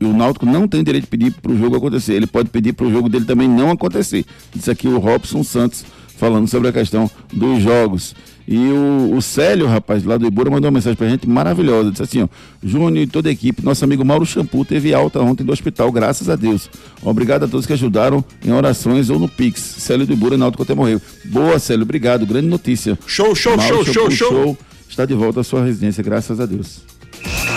E 0.00 0.04
o 0.04 0.12
Náutico 0.12 0.46
não 0.46 0.68
tem 0.68 0.84
direito 0.84 1.04
de 1.04 1.10
pedir 1.10 1.32
para 1.32 1.50
o 1.50 1.58
jogo 1.58 1.76
acontecer. 1.76 2.14
Ele 2.14 2.28
pode 2.28 2.48
pedir 2.48 2.74
para 2.74 2.86
o 2.86 2.92
jogo 2.92 3.08
dele 3.08 3.24
também 3.24 3.48
não 3.48 3.72
acontecer. 3.72 4.24
Isso 4.54 4.70
aqui 4.70 4.86
o 4.86 4.98
Robson 4.98 5.42
Santos 5.42 5.84
falando 6.16 6.46
sobre 6.46 6.68
a 6.68 6.72
questão 6.72 7.10
dos 7.32 7.60
jogos. 7.60 8.14
E 8.46 8.56
o, 8.56 9.16
o 9.16 9.22
Célio, 9.22 9.66
rapaz, 9.66 10.04
lá 10.04 10.18
do 10.18 10.26
Ibura, 10.26 10.50
mandou 10.50 10.68
uma 10.68 10.74
mensagem 10.74 10.96
pra 10.96 11.08
gente 11.08 11.28
maravilhosa. 11.28 11.90
Disse 11.90 12.02
assim, 12.02 12.22
ó, 12.22 12.28
Júnior 12.62 13.04
e 13.04 13.06
toda 13.06 13.28
a 13.28 13.32
equipe, 13.32 13.64
nosso 13.64 13.84
amigo 13.84 14.04
Mauro 14.04 14.26
Shampoo 14.26 14.64
teve 14.64 14.92
alta 14.92 15.20
ontem 15.20 15.44
do 15.44 15.52
hospital, 15.52 15.90
graças 15.90 16.28
a 16.28 16.36
Deus. 16.36 16.68
Obrigado 17.02 17.44
a 17.44 17.48
todos 17.48 17.66
que 17.66 17.72
ajudaram 17.72 18.22
em 18.44 18.52
orações 18.52 19.08
ou 19.08 19.18
no 19.18 19.28
Pix. 19.28 19.60
Célio 19.60 20.06
do 20.06 20.12
Ibura, 20.12 20.36
Náutico 20.36 20.62
até 20.62 20.74
morreu. 20.74 21.00
Boa, 21.24 21.58
Célio, 21.58 21.84
obrigado. 21.84 22.26
Grande 22.26 22.48
notícia. 22.48 22.98
Show, 23.06 23.34
show, 23.34 23.56
Mauro 23.56 23.84
show, 23.84 23.94
show, 23.94 24.10
Shampoo 24.10 24.34
show. 24.34 24.58
Está 24.88 25.06
de 25.06 25.14
volta 25.14 25.40
à 25.40 25.44
sua 25.44 25.64
residência, 25.64 26.02
graças 26.04 26.38
a 26.38 26.46
Deus. 26.46 26.82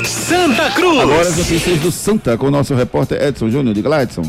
Santa 0.06 0.72
Cruz. 0.72 1.00
Agora 1.00 1.28
as 1.28 1.38
notícias 1.38 1.80
do 1.80 1.92
Santa 1.92 2.38
com 2.38 2.48
o 2.48 2.52
nosso 2.52 2.74
repórter 2.74 3.22
Edson 3.22 3.50
Júnior. 3.50 3.76
Diga 3.76 3.90
lá, 3.90 4.04
Edson. 4.04 4.24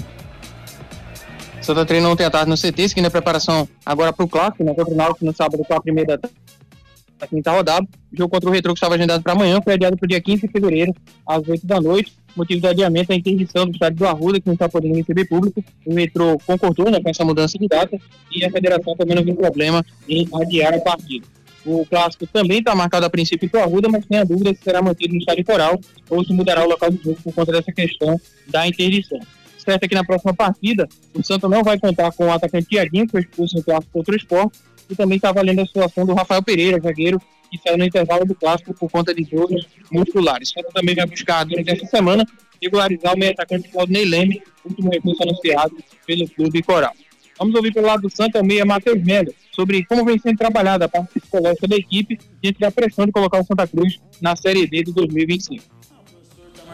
Santa 1.68 1.84
treinou 1.84 2.12
ontem 2.12 2.24
à 2.24 2.30
tarde 2.30 2.48
no 2.48 2.56
CT, 2.56 2.88
seguindo 2.88 3.04
a 3.04 3.10
preparação 3.10 3.68
agora 3.84 4.10
para 4.10 4.24
o 4.24 4.28
clássico, 4.28 4.64
né, 4.64 4.72
contra 4.72 4.94
o 4.94 4.96
Náutico 4.96 5.26
no 5.26 5.34
sábado, 5.34 5.62
4 5.66 5.90
e 5.90 5.92
meia 5.92 6.18
da 6.18 7.26
quinta 7.26 7.52
rodada. 7.52 7.86
O 8.10 8.16
jogo 8.16 8.30
contra 8.30 8.48
o 8.48 8.52
Retro, 8.52 8.72
que 8.72 8.78
estava 8.78 8.94
agendado 8.94 9.22
para 9.22 9.34
amanhã, 9.34 9.60
foi 9.60 9.74
adiado 9.74 9.94
para 9.94 10.06
o 10.06 10.08
dia 10.08 10.18
15 10.18 10.46
de 10.46 10.48
fevereiro, 10.48 10.94
às 11.26 11.46
8 11.46 11.66
da 11.66 11.78
noite. 11.78 12.14
Motivo 12.34 12.62
do 12.62 12.68
adiamento 12.68 13.12
é 13.12 13.16
a 13.16 13.18
interdição 13.18 13.66
do 13.66 13.72
estádio 13.72 13.98
do 13.98 14.06
Arruda, 14.06 14.40
que 14.40 14.46
não 14.46 14.54
está 14.54 14.66
podendo 14.66 14.94
receber 14.94 15.26
público. 15.26 15.62
O 15.84 15.94
Retro 15.94 16.38
concordou 16.46 16.90
né, 16.90 17.02
com 17.02 17.10
essa 17.10 17.22
mudança 17.22 17.58
de 17.58 17.68
data 17.68 18.00
e 18.34 18.42
a 18.42 18.50
federação 18.50 18.96
também 18.96 19.14
não 19.14 19.22
viu 19.22 19.36
problema 19.36 19.84
em 20.08 20.26
adiar 20.40 20.72
a 20.72 20.80
partida. 20.80 21.26
O 21.66 21.84
clássico 21.84 22.26
também 22.28 22.60
está 22.60 22.74
marcado 22.74 23.04
a 23.04 23.10
princípio 23.10 23.50
para 23.50 23.60
o 23.60 23.64
Arruda, 23.64 23.90
mas 23.90 24.06
tem 24.06 24.20
a 24.20 24.24
dúvida 24.24 24.54
se 24.54 24.62
será 24.62 24.80
mantido 24.80 25.12
no 25.12 25.20
estádio 25.20 25.44
coral 25.44 25.78
ou 26.08 26.24
se 26.24 26.32
mudará 26.32 26.64
o 26.64 26.68
local 26.70 26.90
do 26.90 26.96
jogo 26.96 27.18
por 27.22 27.34
conta 27.34 27.52
dessa 27.52 27.70
questão 27.70 28.18
da 28.46 28.66
interdição 28.66 29.20
certo 29.68 29.86
que 29.86 29.94
na 29.94 30.04
próxima 30.04 30.32
partida 30.32 30.88
o 31.14 31.22
Santa 31.22 31.46
não 31.46 31.62
vai 31.62 31.78
contar 31.78 32.10
com 32.12 32.26
o 32.26 32.32
atacante 32.32 32.68
Tiaguinho, 32.68 33.04
que 33.04 33.12
foi 33.12 33.20
expulso 33.20 33.56
no 33.56 33.62
clássico 33.62 33.92
contra 33.92 34.14
o 34.14 34.16
Sport, 34.16 34.54
e 34.88 34.96
também 34.96 35.16
está 35.16 35.30
valendo 35.30 35.60
a 35.60 35.66
situação 35.66 36.06
do 36.06 36.14
Rafael 36.14 36.42
Pereira, 36.42 36.80
zagueiro, 36.80 37.20
que 37.50 37.58
saiu 37.58 37.76
no 37.76 37.84
intervalo 37.84 38.24
do 38.24 38.34
clássico 38.34 38.72
por 38.72 38.90
conta 38.90 39.14
de 39.14 39.24
dores 39.24 39.66
musculares. 39.90 40.50
O 40.50 40.52
Santa 40.54 40.70
também 40.72 40.94
vai 40.94 41.06
buscar 41.06 41.44
durante 41.44 41.70
essa 41.70 41.84
semana 41.86 42.26
regularizar 42.62 43.14
o 43.14 43.18
meio 43.18 43.32
atacante 43.32 43.68
Claudinei 43.68 44.06
Leme, 44.06 44.42
último 44.64 44.90
recurso 44.90 45.22
anunciado 45.22 45.76
pelo 46.06 46.28
Clube 46.30 46.62
Coral. 46.62 46.94
Vamos 47.38 47.54
ouvir 47.54 47.72
pelo 47.72 47.86
lado 47.86 48.02
do 48.02 48.10
Santa 48.10 48.40
o 48.40 48.44
meia 48.44 48.64
Matheus 48.64 49.02
Melo 49.04 49.32
sobre 49.52 49.84
como 49.84 50.04
vem 50.04 50.18
sendo 50.18 50.38
trabalhada 50.38 50.86
a 50.86 50.88
parte 50.88 51.20
psicológica 51.20 51.68
da 51.68 51.76
equipe 51.76 52.18
diante 52.42 52.58
da 52.58 52.70
pressão 52.70 53.04
de 53.04 53.12
colocar 53.12 53.38
o 53.38 53.44
Santa 53.44 53.66
Cruz 53.66 54.00
na 54.20 54.34
Série 54.34 54.66
D 54.66 54.84
de 54.84 54.92
2025 54.92 55.77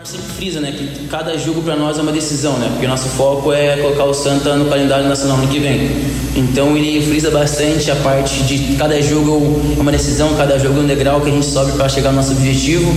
sempre 0.02 0.26
frisa, 0.36 0.60
né, 0.60 0.72
que 0.76 1.06
cada 1.06 1.38
jogo 1.38 1.62
para 1.62 1.76
nós 1.76 1.98
é 1.98 2.02
uma 2.02 2.12
decisão, 2.12 2.58
né, 2.58 2.68
porque 2.72 2.86
nosso 2.86 3.08
foco 3.10 3.52
é 3.52 3.76
colocar 3.76 4.04
o 4.04 4.12
Santa 4.12 4.56
no 4.56 4.66
calendário 4.66 5.08
nacional 5.08 5.38
no 5.38 5.46
que 5.46 5.58
vem. 5.58 5.88
Então 6.34 6.76
ele 6.76 7.00
frisa 7.06 7.30
bastante 7.30 7.90
a 7.90 7.96
parte 7.96 8.42
de 8.42 8.76
cada 8.76 9.00
jogo 9.00 9.60
é 9.78 9.80
uma 9.80 9.92
decisão, 9.92 10.34
cada 10.34 10.58
jogo 10.58 10.80
é 10.80 10.82
um 10.82 10.86
degrau 10.86 11.20
que 11.20 11.30
a 11.30 11.32
gente 11.32 11.46
sobe 11.46 11.72
para 11.72 11.88
chegar 11.88 12.10
ao 12.10 12.14
nosso 12.16 12.32
objetivo. 12.32 12.92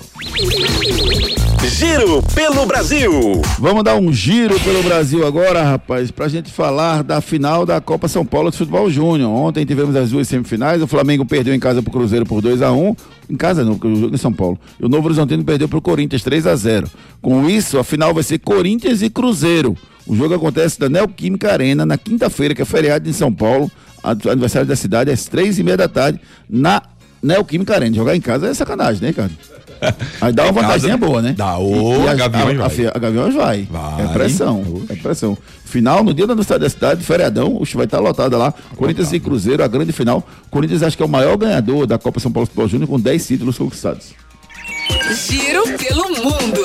Giro 1.69 2.23
pelo 2.35 2.67
Brasil. 2.67 3.41
Vamos 3.59 3.83
dar 3.83 3.97
um 3.97 4.13
giro 4.13 4.59
pelo 4.61 4.83
Brasil 4.83 5.27
agora, 5.27 5.63
rapaz, 5.63 6.11
pra 6.11 6.29
gente 6.29 6.51
falar 6.51 7.03
da 7.03 7.21
final 7.23 7.65
da 7.65 7.81
Copa 7.81 8.07
São 8.07 8.25
Paulo 8.25 8.51
de 8.51 8.59
Futebol 8.59 8.91
Júnior. 8.91 9.31
Ontem 9.31 9.65
tivemos 9.65 9.97
as 9.97 10.11
duas 10.11 10.29
semifinais. 10.29 10.83
O 10.83 10.87
Flamengo 10.87 11.25
perdeu 11.25 11.55
em 11.55 11.59
casa 11.59 11.83
pro 11.83 11.91
Cruzeiro 11.91 12.27
por 12.27 12.43
2 12.43 12.61
a 12.61 12.71
1 12.71 12.97
Em 13.31 13.37
casa 13.37 13.65
não, 13.65 13.73
o 13.83 13.97
jogo 13.97 14.13
é 14.13 14.15
em 14.15 14.19
São 14.19 14.33
Paulo. 14.33 14.59
E 14.79 14.85
o 14.85 14.89
Novo 14.89 15.07
Horizontino 15.07 15.43
perdeu 15.43 15.67
pro 15.67 15.81
Corinthians 15.81 16.23
3 16.23 16.47
a 16.47 16.55
0 16.55 16.87
Com 17.23 17.49
isso, 17.49 17.79
a 17.79 17.85
final 17.85 18.13
vai 18.13 18.23
ser 18.23 18.39
Corinthians 18.41 19.01
e 19.01 19.09
Cruzeiro. 19.09 19.75
O 20.07 20.15
jogo 20.15 20.35
acontece 20.35 20.79
na 20.81 20.89
Neoquímica 20.89 21.51
Arena, 21.51 21.87
na 21.87 21.97
quinta-feira, 21.97 22.55
que 22.55 22.61
é 22.61 22.67
feriado 22.67 23.09
em 23.09 23.13
São 23.13 23.33
Paulo. 23.33 23.71
Aniversário 24.03 24.69
da 24.69 24.77
cidade, 24.77 25.11
às 25.11 25.25
três 25.25 25.59
e 25.59 25.63
meia 25.63 25.79
da 25.79 25.89
tarde, 25.89 26.21
na 26.49 26.83
Neoquímica 27.23 27.75
Arena. 27.75 27.97
Jogar 27.97 28.15
em 28.15 28.21
casa 28.21 28.49
é 28.49 28.55
sacanagem, 28.55 29.01
né, 29.01 29.15
cara? 29.15 29.31
Aí 30.21 30.33
dá 30.33 30.45
uma 30.45 30.61
casa, 30.61 30.89
vantagem 30.89 30.97
boa, 30.97 31.23
né? 31.23 31.35
dá. 31.37 31.59
Ô, 31.59 32.09
a 32.09 32.15
Gaviões 32.15 32.61
a, 32.61 32.69
vai. 32.69 32.87
a, 32.87 32.93
a 32.95 32.99
Gaviões 32.99 33.35
vai. 33.35 33.69
Vai. 33.71 34.05
É 34.05 34.09
pressão. 34.09 34.83
É 34.89 34.97
pressão. 34.97 35.39
Final, 35.65 36.05
no 36.05 36.15
dia 36.15 36.27
da 36.27 36.33
aniversário 36.33 36.63
da 36.63 36.71
cidade, 36.71 37.03
feriadão, 37.03 37.57
o 37.57 37.65
vai 37.75 37.85
estar 37.85 37.99
lotada 37.99 38.37
lá. 38.37 38.53
Corinthians 38.77 39.13
e 39.13 39.21
Cruzeiro, 39.21 39.63
a 39.65 39.69
grande 39.69 39.93
final. 39.93 40.27
Corinthians 40.51 40.83
acho 40.83 40.97
que 40.97 41.03
é 41.03 41.07
o 41.07 41.09
maior 41.09 41.37
ganhador 41.37 41.87
da 41.87 41.99
Copa 41.99 42.21
São 42.21 42.31
Paulo 42.31 42.47
Futebol 42.47 42.69
Júnior 42.69 42.89
com 42.89 43.01
10 43.01 43.27
títulos 43.27 43.59
conquistados. 43.59 44.15
Giro 45.29 45.65
pelo 45.79 46.09
mundo. 46.11 46.61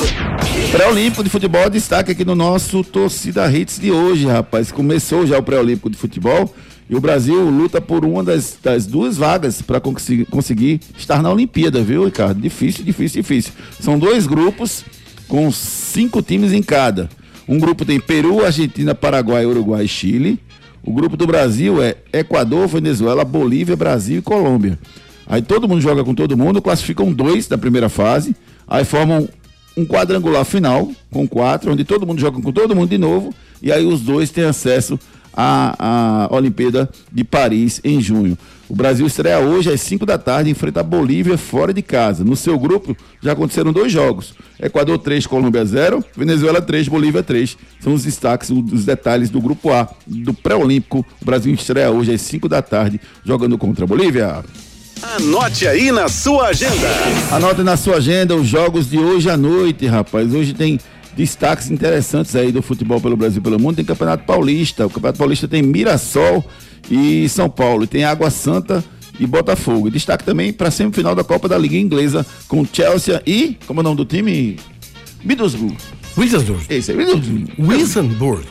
Pré-olímpico 0.71 1.23
de 1.23 1.29
futebol, 1.29 1.69
destaque 1.69 2.11
aqui 2.11 2.23
no 2.23 2.35
nosso 2.35 2.83
Torcida 2.83 3.51
Hits 3.51 3.79
de 3.79 3.91
hoje, 3.91 4.25
rapaz. 4.27 4.71
Começou 4.71 5.25
já 5.25 5.37
o 5.37 5.43
pré-olímpico 5.43 5.89
de 5.89 5.97
futebol 5.97 6.53
e 6.89 6.95
o 6.95 6.99
Brasil 6.99 7.47
luta 7.49 7.79
por 7.79 8.03
uma 8.03 8.23
das, 8.23 8.57
das 8.63 8.87
duas 8.87 9.15
vagas 9.15 9.61
para 9.61 9.79
conseguir, 9.79 10.25
conseguir 10.25 10.81
estar 10.97 11.21
na 11.21 11.31
Olimpíada, 11.31 11.83
viu, 11.83 12.05
Ricardo? 12.05 12.41
Difícil, 12.41 12.83
difícil, 12.83 13.21
difícil. 13.21 13.53
São 13.79 13.99
dois 13.99 14.25
grupos 14.25 14.83
com 15.27 15.51
cinco 15.51 16.23
times 16.23 16.51
em 16.51 16.63
cada. 16.63 17.07
Um 17.47 17.59
grupo 17.59 17.85
tem 17.85 17.99
Peru, 17.99 18.43
Argentina, 18.43 18.95
Paraguai, 18.95 19.45
Uruguai 19.45 19.85
e 19.85 19.87
Chile. 19.87 20.39
O 20.83 20.91
grupo 20.91 21.15
do 21.15 21.27
Brasil 21.27 21.81
é 21.81 21.95
Equador, 22.11 22.67
Venezuela, 22.67 23.23
Bolívia, 23.23 23.75
Brasil 23.75 24.17
e 24.17 24.21
Colômbia. 24.23 24.79
Aí 25.27 25.43
todo 25.43 25.67
mundo 25.67 25.81
joga 25.81 26.03
com 26.03 26.15
todo 26.15 26.35
mundo, 26.35 26.59
classificam 26.59 27.13
dois 27.13 27.47
da 27.47 27.55
primeira 27.55 27.87
fase, 27.87 28.35
aí 28.67 28.83
formam 28.83 29.29
um 29.77 29.85
quadrangular 29.85 30.43
final 30.43 30.89
com 31.11 31.27
quatro, 31.27 31.71
onde 31.71 31.83
todo 31.83 32.07
mundo 32.07 32.19
joga 32.19 32.41
com 32.41 32.51
todo 32.51 32.75
mundo 32.75 32.89
de 32.89 32.97
novo, 32.97 33.31
e 33.61 33.71
aí 33.71 33.85
os 33.85 34.01
dois 34.01 34.31
têm 34.31 34.45
acesso 34.45 34.99
à, 35.33 36.27
à 36.27 36.35
Olimpíada 36.35 36.89
de 37.11 37.23
Paris 37.23 37.79
em 37.83 38.01
junho. 38.01 38.37
O 38.69 38.75
Brasil 38.75 39.07
estreia 39.07 39.39
hoje 39.39 39.71
às 39.71 39.81
5 39.81 40.05
da 40.05 40.17
tarde, 40.19 40.51
enfrenta 40.51 40.81
a 40.81 40.83
Bolívia 40.83 41.39
fora 41.39 41.73
de 41.73 41.81
casa. 41.81 42.23
No 42.23 42.35
seu 42.35 42.57
grupo 42.59 42.95
já 43.19 43.31
aconteceram 43.31 43.73
dois 43.73 43.91
jogos: 43.91 44.35
Equador 44.61 44.99
3, 44.99 45.25
Colômbia 45.25 45.65
0, 45.65 46.03
Venezuela 46.15 46.61
3, 46.61 46.87
Bolívia 46.87 47.23
3. 47.23 47.57
São 47.79 47.95
os 47.95 48.03
destaques, 48.03 48.51
os 48.51 48.85
detalhes 48.85 49.31
do 49.31 49.41
grupo 49.41 49.71
A 49.71 49.89
do 50.05 50.35
pré-olímpico. 50.35 51.03
O 51.19 51.25
Brasil 51.25 51.51
estreia 51.51 51.89
hoje 51.89 52.13
às 52.13 52.21
5 52.21 52.47
da 52.47 52.61
tarde, 52.61 53.01
jogando 53.25 53.57
contra 53.57 53.85
a 53.85 53.87
Bolívia. 53.87 54.43
Anote 55.15 55.67
aí 55.67 55.91
na 55.91 56.07
sua 56.07 56.49
agenda. 56.49 56.87
Anote 57.31 57.63
na 57.63 57.75
sua 57.75 57.95
agenda 57.95 58.35
os 58.35 58.45
jogos 58.45 58.87
de 58.89 58.99
hoje 58.99 59.29
à 59.31 59.37
noite, 59.37 59.87
rapaz. 59.87 60.31
Hoje 60.31 60.53
tem 60.53 60.79
destaques 61.19 61.69
interessantes 61.69 62.33
aí 62.33 62.49
do 62.49 62.61
futebol 62.61 63.01
pelo 63.01 63.17
Brasil 63.17 63.39
e 63.39 63.43
pelo 63.43 63.59
mundo. 63.59 63.75
Tem 63.75 63.83
Campeonato 63.83 64.23
Paulista. 64.23 64.85
O 64.85 64.89
Campeonato 64.89 65.19
Paulista 65.19 65.49
tem 65.49 65.61
Mirassol 65.61 66.45
e 66.89 67.27
São 67.27 67.49
Paulo. 67.49 67.83
E 67.83 67.87
tem 67.87 68.05
Água 68.05 68.29
Santa 68.29 68.81
e 69.19 69.27
Botafogo. 69.27 69.89
E 69.89 69.91
destaque 69.91 70.23
também 70.23 70.53
para 70.53 70.69
a 70.69 70.71
semifinal 70.71 71.13
da 71.13 71.23
Copa 71.23 71.49
da 71.49 71.57
Liga 71.57 71.75
Inglesa 71.75 72.25
com 72.47 72.65
Chelsea 72.65 73.21
e. 73.27 73.57
Como 73.67 73.81
é 73.81 73.81
o 73.81 73.83
nome 73.83 73.97
do 73.97 74.05
time? 74.05 74.57
Middlesbrough. 75.21 75.75
Middlesbrough. 76.15 76.61
Esse 76.69 76.93
é 76.93 76.95
Middlesbrough. 76.95 77.49
Wissenburg. 77.59 78.45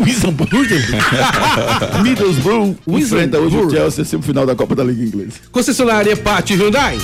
Middlesbrough. 0.00 0.64
Middlesbrough 2.02 2.76
enfrenta 2.88 3.38
hoje 3.38 3.56
o. 3.58 3.70
Chelsea, 3.70 4.02
semifinal 4.02 4.46
da 4.46 4.54
Copa 4.54 4.74
da 4.74 4.82
Liga 4.82 5.04
Inglesa. 5.04 5.40
Concessionária 5.52 6.16
Pátio 6.16 6.56
Hyundai. 6.56 6.96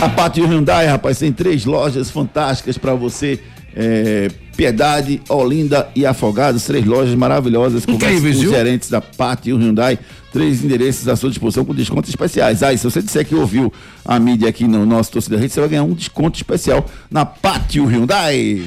A 0.00 0.08
Pátio 0.08 0.46
Hyundai, 0.46 0.86
rapaz, 0.86 1.18
tem 1.18 1.32
três 1.32 1.64
lojas 1.64 2.10
fantásticas 2.10 2.78
para 2.78 2.94
você. 2.94 3.38
é, 3.76 4.28
Piedade, 4.56 5.22
Olinda 5.28 5.88
e 5.94 6.04
Afogados, 6.04 6.64
três 6.64 6.84
lojas 6.84 7.14
maravilhosas 7.14 7.86
com 7.86 7.92
Incríveis, 7.92 8.36
os 8.36 8.42
viu? 8.42 8.50
gerentes 8.50 8.90
da 8.90 9.00
Pátio 9.00 9.56
Hyundai, 9.56 9.98
três 10.32 10.62
endereços 10.62 11.08
à 11.08 11.16
sua 11.16 11.30
disposição 11.30 11.64
com 11.64 11.74
descontos 11.74 12.10
especiais. 12.10 12.62
Ah, 12.62 12.72
e 12.72 12.76
se 12.76 12.84
você 12.84 13.00
disser 13.00 13.24
que 13.24 13.34
ouviu 13.34 13.72
a 14.04 14.18
mídia 14.18 14.48
aqui 14.48 14.66
no 14.66 14.84
nosso 14.84 15.12
Torcida 15.12 15.38
Rede, 15.38 15.52
você 15.54 15.60
vai 15.60 15.68
ganhar 15.70 15.84
um 15.84 15.94
desconto 15.94 16.36
especial 16.36 16.84
na 17.10 17.24
Pátio 17.24 17.86
Hyundai. 17.86 18.62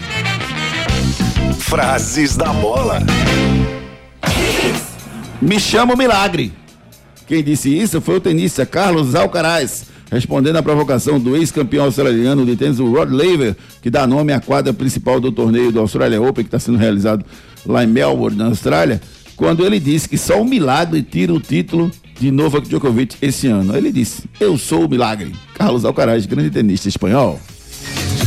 Frases 1.59 2.35
da 2.35 2.51
bola. 2.53 2.99
Me 5.41 5.59
chama 5.59 5.93
o 5.93 5.97
milagre. 5.97 6.51
Quem 7.27 7.43
disse 7.43 7.69
isso 7.69 8.01
foi 8.01 8.17
o 8.17 8.21
tenista 8.21 8.65
Carlos 8.65 9.13
Alcaraz, 9.15 9.85
respondendo 10.13 10.57
à 10.57 10.63
provocação 10.63 11.19
do 11.19 11.35
ex-campeão 11.35 11.85
australiano 11.85 12.45
de 12.45 12.55
tênis, 12.55 12.79
o 12.79 12.85
Rod 12.91 13.09
Laver, 13.09 13.55
que 13.81 13.89
dá 13.89 14.05
nome 14.05 14.31
à 14.31 14.39
quadra 14.39 14.71
principal 14.71 15.19
do 15.19 15.31
torneio 15.31 15.71
do 15.71 15.79
Australia 15.79 16.21
Open, 16.21 16.43
que 16.43 16.47
está 16.47 16.59
sendo 16.59 16.77
realizado 16.77 17.25
lá 17.65 17.83
em 17.83 17.87
Melbourne, 17.87 18.37
na 18.37 18.45
Austrália, 18.45 19.01
quando 19.35 19.65
ele 19.65 19.79
disse 19.79 20.07
que 20.07 20.17
só 20.17 20.39
o 20.39 20.45
milagre 20.45 21.01
tira 21.01 21.33
o 21.33 21.39
título 21.39 21.91
de 22.19 22.29
Novak 22.29 22.67
Djokovic 22.69 23.17
esse 23.21 23.47
ano. 23.47 23.75
Ele 23.75 23.91
disse: 23.91 24.23
Eu 24.39 24.55
sou 24.55 24.85
o 24.85 24.89
milagre. 24.89 25.33
Carlos 25.55 25.83
Alcaraz, 25.83 26.27
grande 26.27 26.51
tenista 26.51 26.87
espanhol. 26.87 27.39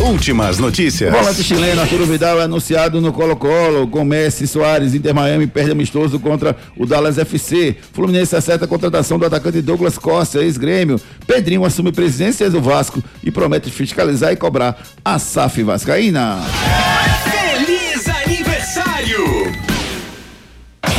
Últimas 0.01 0.59
notícias. 0.59 1.11
Volante 1.11 1.43
chileno 1.43 1.81
Arturo 1.81 2.05
Vidal 2.05 2.39
é 2.41 2.45
anunciado 2.45 3.01
no 3.01 3.13
Colo-Colo. 3.13 3.89
Com 3.89 4.05
Messi 4.05 4.47
Soares, 4.47 4.95
Inter 4.95 5.15
Miami 5.15 5.47
perde 5.47 5.73
amistoso 5.73 6.21
contra 6.21 6.55
o 6.77 6.85
Dallas 6.87 7.17
FC. 7.17 7.75
Fluminense 7.93 8.37
acerta 8.37 8.67
a 8.67 8.69
contratação 8.69 9.19
do 9.19 9.25
atacante 9.25 9.63
Douglas 9.63 9.97
Costa, 9.97 10.43
ex-grêmio. 10.43 11.01
Pedrinho 11.27 11.65
assume 11.65 11.93
presidência 11.93 12.51
do 12.51 12.61
Vasco 12.61 13.03
e 13.25 13.31
promete 13.31 13.71
fiscalizar 13.71 14.33
e 14.33 14.37
cobrar 14.37 14.77
a 15.05 15.19
SAF 15.19 15.63
Vascaína. 15.63 16.41
Feliz 16.43 16.96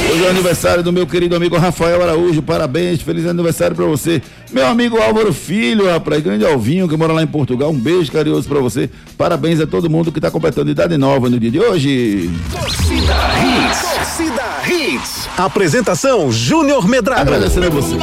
Hoje 0.10 0.24
é 0.24 0.28
o 0.28 0.30
aniversário 0.30 0.82
do 0.82 0.94
meu 0.94 1.06
querido 1.06 1.36
amigo 1.36 1.58
Rafael 1.58 2.02
Araújo. 2.02 2.42
Parabéns, 2.42 3.02
feliz 3.02 3.26
aniversário 3.26 3.76
pra 3.76 3.86
você. 3.86 4.22
Meu 4.52 4.66
amigo 4.66 4.98
Álvaro 4.98 5.34
Filho, 5.34 5.90
rapaz, 5.90 6.24
grande 6.24 6.46
Alvinho, 6.46 6.88
que 6.88 6.96
mora 6.96 7.12
lá 7.12 7.22
em 7.22 7.28
Portugal. 7.28 7.72
Um 7.72 7.80
beijo 7.80 8.12
carinhoso 8.12 8.48
pra 8.48 8.60
você. 8.60 8.90
Parabéns 9.18 9.60
a 9.60 9.68
todo 9.68 9.90
mundo 9.90 10.12
que 10.12 10.22
tá 10.22 10.32
completando 10.32 10.72
idade 10.72 10.98
nova 10.98 11.30
no 11.30 11.38
dia 11.38 11.52
de 11.52 11.60
hoje. 11.60 12.32
Torcida 12.52 13.16
Hits. 13.44 13.82
Torcida 13.82 14.44
Hits. 14.66 15.30
Apresentação 15.38 16.32
Júnior 16.32 16.88
Medrado. 16.88 17.22
Agradecendo 17.22 17.68
a 17.68 17.70
você. 17.70 17.96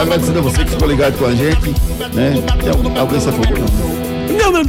Agradecendo 0.00 0.38
a 0.40 0.42
você 0.42 0.64
que 0.64 0.70
ficou 0.70 0.88
ligado 0.88 1.16
com 1.16 1.26
a 1.26 1.34
gente. 1.34 1.70
Né? 2.12 2.34
Alguém 2.98 3.20
se 3.20 3.28
afogou? 3.28 3.56
Não. 3.56 3.95
Não, 4.52 4.52
não, 4.52 4.60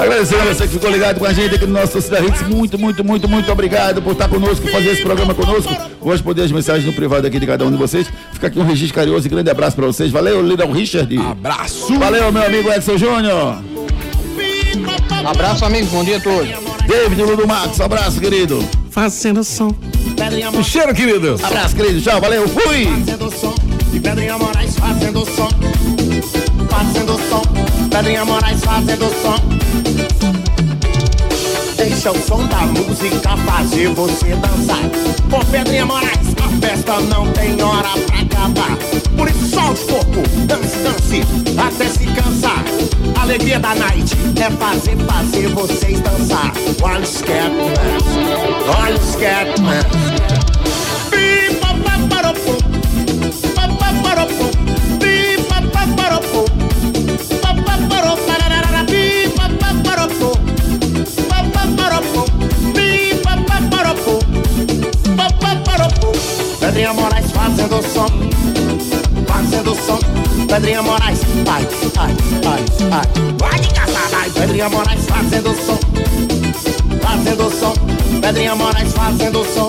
Agradecendo 0.00 0.42
a 0.42 0.54
você 0.54 0.66
que 0.66 0.74
ficou 0.74 0.90
ligado 0.90 1.18
com 1.18 1.26
a 1.26 1.32
gente 1.32 1.54
aqui 1.54 1.66
no 1.66 1.72
nosso 1.72 1.92
Torcida 1.92 2.20
Hits. 2.20 2.42
Muito, 2.42 2.78
muito, 2.78 3.04
muito, 3.04 3.28
muito 3.28 3.52
obrigado 3.52 4.00
por 4.00 4.12
estar 4.12 4.28
conosco, 4.28 4.66
fazer 4.68 4.90
esse 4.90 5.02
programa 5.02 5.34
conosco. 5.34 5.74
Vou 6.00 6.12
responder 6.12 6.42
as 6.42 6.52
mensagens 6.52 6.86
no 6.86 6.92
privado 6.92 7.26
aqui 7.26 7.38
de 7.38 7.46
cada 7.46 7.64
um 7.64 7.70
de 7.70 7.76
vocês. 7.76 8.06
Fica 8.32 8.46
aqui 8.46 8.58
um 8.58 8.64
registro 8.64 8.94
carinhoso 8.94 9.26
e 9.26 9.30
grande 9.30 9.50
abraço 9.50 9.76
pra 9.76 9.86
vocês. 9.86 10.10
Valeu, 10.10 10.42
Little 10.42 10.72
Richard. 10.72 11.16
Abraço. 11.18 11.98
Valeu, 11.98 12.32
meu 12.32 12.44
amigo 12.44 12.70
Edson 12.70 12.96
Júnior. 12.96 13.58
Abraço, 15.24 15.64
amigos. 15.64 15.90
Bom 15.90 16.04
dia 16.04 16.18
a 16.18 16.20
todos. 16.20 16.48
David 16.86 17.22
Ludo 17.22 17.46
Max, 17.46 17.80
abraço, 17.80 18.20
querido. 18.20 18.64
Fazendo 18.90 19.44
som. 19.44 19.74
Cheiro, 20.64 20.94
querido. 20.94 21.36
Abraço, 21.42 21.76
querido. 21.76 22.00
Tchau, 22.00 22.20
valeu. 22.20 22.48
Fui. 22.48 22.86
Fazendo 22.86 23.30
som, 23.30 23.54
e 23.92 24.00
Pedrinha 24.00 24.38
Moraes 24.38 24.76
fazendo 24.76 25.24
som. 25.26 25.48
Fazendo 26.80 27.12
som, 27.28 27.42
Pedrinha 27.90 28.24
Moraes 28.24 28.64
fazendo 28.64 29.04
som. 29.20 29.36
Deixa 31.76 32.10
o 32.10 32.18
som 32.22 32.46
da 32.46 32.60
música 32.60 33.36
fazer 33.36 33.88
você 33.88 34.34
dançar. 34.36 34.80
Com 35.30 35.44
Pedrinha 35.50 35.84
Moraes, 35.84 36.34
a 36.42 36.66
festa 36.66 36.98
não 37.00 37.30
tem 37.32 37.62
hora 37.62 37.90
pra 38.06 38.20
acabar. 38.20 38.78
Por 39.14 39.28
isso 39.28 39.46
solte 39.50 39.82
o 39.82 39.86
corpo, 39.86 40.22
dance, 40.46 40.76
dance, 40.78 41.22
até 41.58 41.86
se 41.86 42.06
cansar. 42.06 42.64
A 43.14 43.22
alegria 43.24 43.60
da 43.60 43.74
night 43.74 44.16
é 44.40 44.50
fazer, 44.50 44.96
fazer 45.04 45.48
vocês 45.48 46.00
dançar. 46.00 46.50
One 46.82 47.04
Scatman, 47.04 47.74
One 48.80 48.98
Scatman. 49.12 49.84
Pipa, 49.84 50.34
pa, 50.34 50.39
Pedrinha 66.80 66.94
Moraes 66.94 67.30
fazendo 67.32 67.82
som, 67.82 68.08
fazendo 69.26 69.74
som. 69.74 69.98
Pedrinha 70.46 70.82
Moraes, 70.82 71.20
ai, 71.46 71.68
ai, 71.98 72.16
ai, 72.46 72.64
ai. 72.90 73.06
Vai 73.38 73.60
de 73.60 73.68
caçada, 73.68 74.30
Pedrinha 74.32 74.68
Moraes 74.70 75.04
fazendo 75.04 75.54
som, 75.56 75.78
fazendo 77.02 77.50
som. 77.50 77.74
Pedrinha 78.22 78.54
Moraes 78.54 78.94
fazendo 78.94 79.44
som. 79.44 79.68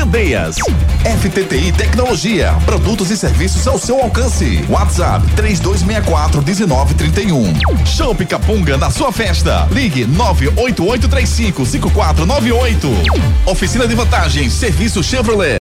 Candeias. 0.01 0.55
FTTI 1.05 1.71
Tecnologia, 1.71 2.55
produtos 2.65 3.11
e 3.11 3.17
serviços 3.17 3.67
ao 3.67 3.77
seu 3.77 4.01
alcance. 4.01 4.65
WhatsApp 4.67 5.23
3264 5.35 6.41
1931. 6.41 7.53
Show 7.85 8.15
Capunga 8.15 8.77
na 8.77 8.89
sua 8.89 9.11
festa. 9.11 9.67
Ligue 9.69 10.05
98835 10.05 11.65
5498. 11.67 12.87
Oficina 13.45 13.87
de 13.87 13.93
vantagens, 13.93 14.53
serviço 14.53 15.03
Chevrolet. 15.03 15.49